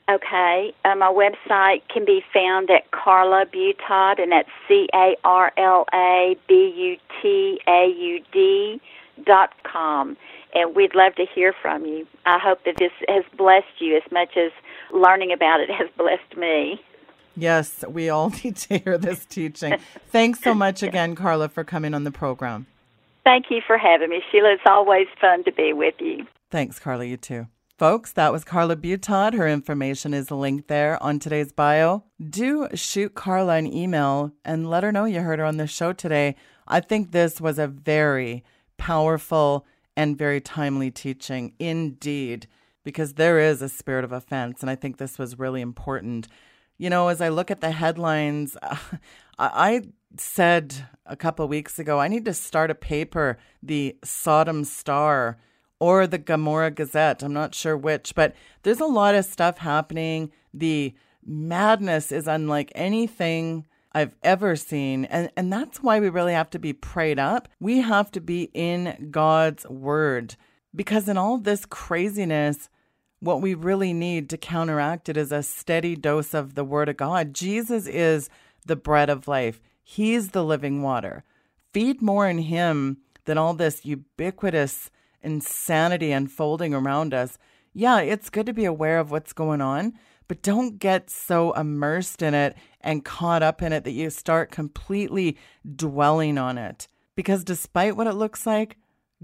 Okay. 0.09 0.75
Uh, 0.85 0.95
my 0.97 1.13
website 1.13 1.83
can 1.89 2.05
be 2.05 2.23
found 2.33 2.71
at 2.71 2.91
Carla 2.91 3.47
Butaud, 3.47 4.21
and 4.21 4.33
that's 4.33 4.49
C 4.69 4.89
A 4.95 5.17
R 5.25 5.53
L 5.57 5.87
A 5.95 6.37
B 6.49 6.73
U 6.77 6.97
T 7.21 7.61
A 7.69 7.87
U 7.87 8.21
D 8.33 8.81
dot 9.25 9.53
com. 9.63 10.17
And 10.55 10.75
we'd 10.75 10.95
love 10.95 11.15
to 11.15 11.25
hear 11.35 11.55
from 11.63 11.87
you. 11.87 12.07
I 12.27 12.39
hope 12.39 12.65
that 12.65 12.77
this 12.79 12.93
has 13.09 13.25
blessed 13.39 13.81
you 13.81 13.97
as 13.97 14.03
much 14.13 14.37
as 14.37 14.53
learning 14.93 15.33
about 15.33 15.61
it 15.61 15.71
has 15.79 15.89
blessed 15.97 16.37
me. 16.37 16.81
Yes, 17.37 17.85
we 17.89 18.11
all 18.11 18.31
need 18.45 18.57
to 18.57 18.79
hear 18.79 18.99
this 18.99 19.25
teaching. 19.25 19.79
Thanks 20.09 20.41
so 20.41 20.55
much 20.55 20.83
again, 20.83 21.15
Carla, 21.15 21.49
for 21.49 21.65
coming 21.65 21.95
on 21.95 22.05
the 22.05 22.11
program. 22.11 22.67
Thank 23.25 23.47
you 23.51 23.61
for 23.67 23.79
having 23.79 24.11
me, 24.11 24.21
Sheila. 24.31 24.55
It's 24.55 24.63
always 24.67 25.07
fun 25.21 25.45
to 25.45 25.53
be 25.53 25.73
with 25.73 25.95
you. 26.01 26.27
Thanks, 26.51 26.79
Carla. 26.79 27.05
You 27.05 27.17
too. 27.17 27.47
Folks, 27.79 28.13
that 28.13 28.33
was 28.33 28.45
Carla 28.45 28.77
Butaud. 28.77 29.35
Her 29.35 29.49
information 29.49 30.13
is 30.13 30.31
linked 30.31 30.69
there 30.69 31.03
on 31.03 31.19
today's 31.19 31.53
bio. 31.53 32.05
Do 32.23 32.69
shoot 32.75 33.15
Carla 33.15 33.55
an 33.55 33.67
email 33.67 34.33
and 34.45 34.69
let 34.69 34.83
her 34.83 34.93
know 34.93 35.07
you 35.07 35.21
heard 35.21 35.39
her 35.39 35.45
on 35.45 35.57
the 35.57 35.67
show 35.67 35.93
today. 35.93 36.37
I 36.69 36.81
think 36.81 37.11
this 37.11 37.41
was 37.41 37.59
a 37.59 37.67
very 37.67 38.45
powerful 38.77 39.67
and 39.97 40.19
very 40.19 40.41
timely 40.41 40.91
teaching 40.91 41.55
indeed, 41.59 42.47
because 42.85 43.15
there 43.15 43.39
is 43.39 43.63
a 43.63 43.69
spirit 43.71 44.05
of 44.05 44.13
offense. 44.13 44.61
And 44.61 44.69
I 44.71 44.75
think 44.75 44.99
this 44.99 45.19
was 45.19 45.39
really 45.39 45.63
important. 45.63 46.29
You 46.77 46.91
know, 46.91 47.09
as 47.09 47.21
I 47.23 47.31
look 47.31 47.51
at 47.51 47.63
the 47.63 47.71
headlines, 47.71 48.57
I 49.39 49.83
said 50.19 50.89
a 51.07 51.17
couple 51.17 51.45
of 51.45 51.51
weeks 51.51 51.79
ago, 51.79 51.99
I 51.99 52.09
need 52.09 52.27
to 52.27 52.35
start 52.35 52.71
a 52.71 52.75
paper, 52.75 53.39
the 53.63 53.97
Sodom 54.05 54.65
Star 54.65 55.39
or 55.83 56.07
the 56.07 56.17
Gomorrah 56.17 56.71
Gazette. 56.71 57.25
I'm 57.25 57.33
not 57.33 57.57
sure 57.57 57.77
which, 57.77 58.15
but 58.15 58.37
there's 58.63 58.79
a 58.79 58.87
lot 58.87 59.17
of 59.17 59.25
stuff 59.25 59.59
happening. 59.59 60.31
The 60.55 60.95
madness 61.27 62.13
is 62.13 62.29
unlike 62.29 62.71
anything 62.77 63.67
I've 63.91 64.15
ever 64.23 64.55
seen. 64.55 65.07
And, 65.07 65.33
and 65.37 65.53
that's 65.53 65.83
why 65.83 65.99
we 65.99 66.09
really 66.09 66.35
have 66.35 66.51
to 66.51 66.61
be 66.61 66.73
prayed 66.73 67.19
up. 67.19 67.49
We 67.59 67.79
have 67.79 68.13
to 68.13 68.21
be 68.21 68.49
in 68.55 69.09
God's 69.11 69.67
word 69.67 70.37
because 70.73 71.09
in 71.09 71.19
all 71.19 71.39
this 71.39 71.67
craziness, 71.67 72.69
what 73.19 73.43
we 73.43 73.53
really 73.53 73.93
need 73.93 74.31
to 74.31 74.37
counteract 74.37 75.09
it 75.09 75.17
is 75.17 75.33
a 75.33 75.43
steady 75.43 75.97
dose 75.97 76.33
of 76.33 76.55
the 76.55 76.63
word 76.63 76.91
of 76.91 76.97
God. 76.97 77.35
Jesus 77.35 77.89
is 77.89 78.31
the 78.65 78.77
bread 78.77 79.11
of 79.11 79.27
life. 79.27 79.61
He's 79.83 80.29
the 80.29 80.45
living 80.45 80.81
water. 80.81 81.25
Feed 81.73 82.01
more 82.01 82.29
in 82.29 82.39
him 82.39 82.99
than 83.25 83.37
all 83.37 83.55
this 83.55 83.85
ubiquitous 83.85 84.89
insanity 85.23 86.13
unfolding 86.13 86.75
around 86.75 87.15
us. 87.15 87.39
Yeah, 87.73 88.01
it's 88.01 88.31
good 88.31 88.47
to 88.47 88.53
be 88.53 88.65
aware 88.65 88.99
of 88.99 89.11
what's 89.11 89.33
going 89.33 89.61
on, 89.61 89.95
but 90.29 90.43
don't 90.43 90.79
get 90.79 91.11
so 91.11 91.53
immersed 91.53 92.23
in 92.23 92.35
it 92.35 92.57
and 92.81 93.05
caught 93.05 93.43
up 93.43 93.63
in 93.63 93.73
it 93.73 93.85
that 93.85 93.93
you 93.93 94.11
start 94.11 94.51
completely 94.51 95.37
dwelling 95.77 96.39
on 96.39 96.59
it. 96.59 96.89
Because 97.15 97.45
despite 97.45 97.97
what 97.97 98.07
it 98.07 98.15
looks 98.15 98.47
like, 98.47 98.77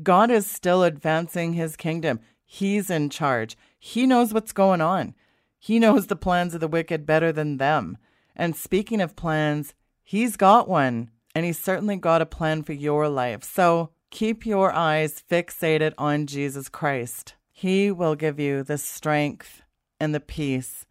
God 0.03 0.31
is 0.31 0.47
still 0.47 0.83
advancing 0.83 1.55
his 1.55 1.77
kingdom. 1.77 2.21
He's 2.45 2.91
in 2.91 3.11
charge. 3.11 3.57
He 3.79 4.07
knows 4.07 4.33
what's 4.33 4.53
going 4.53 4.81
on. 4.81 5.15
He 5.59 5.79
knows 5.79 6.07
the 6.07 6.17
plans 6.17 6.55
of 6.55 6.61
the 6.61 6.69
wicked 6.69 7.05
better 7.05 7.33
than 7.33 7.57
them. 7.57 7.99
And 8.37 8.55
speaking 8.55 9.01
of 9.01 9.17
plans, 9.17 9.75
he's 10.03 10.37
got 10.37 10.69
one. 10.69 11.11
And 11.35 11.45
he's 11.45 11.59
certainly 11.59 11.97
got 11.97 12.23
a 12.23 12.27
plan 12.27 12.63
for 12.63 12.73
your 12.73 13.09
life. 13.09 13.45
So 13.45 13.91
keep 14.11 14.47
your 14.47 14.73
eyes 14.73 15.23
fixated 15.31 15.95
on 15.99 16.27
Jesus 16.27 16.69
Christ. 16.69 17.35
He 17.51 17.91
will 17.91 18.15
give 18.15 18.39
you 18.39 18.63
the 18.63 18.79
strength 18.79 19.63
and 20.01 20.15
the 20.15 20.21
peace 20.21 20.87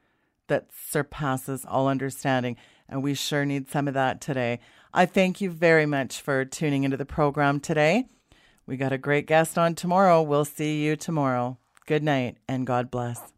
that 0.48 0.68
surpasses 0.74 1.66
all 1.66 1.88
understanding. 1.88 2.58
And 2.90 3.04
we 3.04 3.14
sure 3.14 3.46
need 3.46 3.70
some 3.70 3.88
of 3.88 3.94
that 3.94 4.22
today. 4.22 4.60
I 4.94 5.06
thank 5.06 5.42
you 5.42 5.50
very 5.50 5.86
much 5.86 6.22
for 6.22 6.46
tuning 6.46 6.84
into 6.84 6.98
the 6.98 7.06
program 7.06 7.60
today. 7.60 8.08
We 8.66 8.78
got 8.78 8.94
a 8.94 8.98
great 8.98 9.28
guest 9.28 9.58
on 9.58 9.76
tomorrow. 9.76 10.22
We'll 10.22 10.46
see 10.46 10.84
you 10.84 10.96
tomorrow. 10.96 11.58
Good 11.86 12.04
night 12.04 12.38
and 12.48 12.68
God 12.68 12.92
bless. 12.92 13.37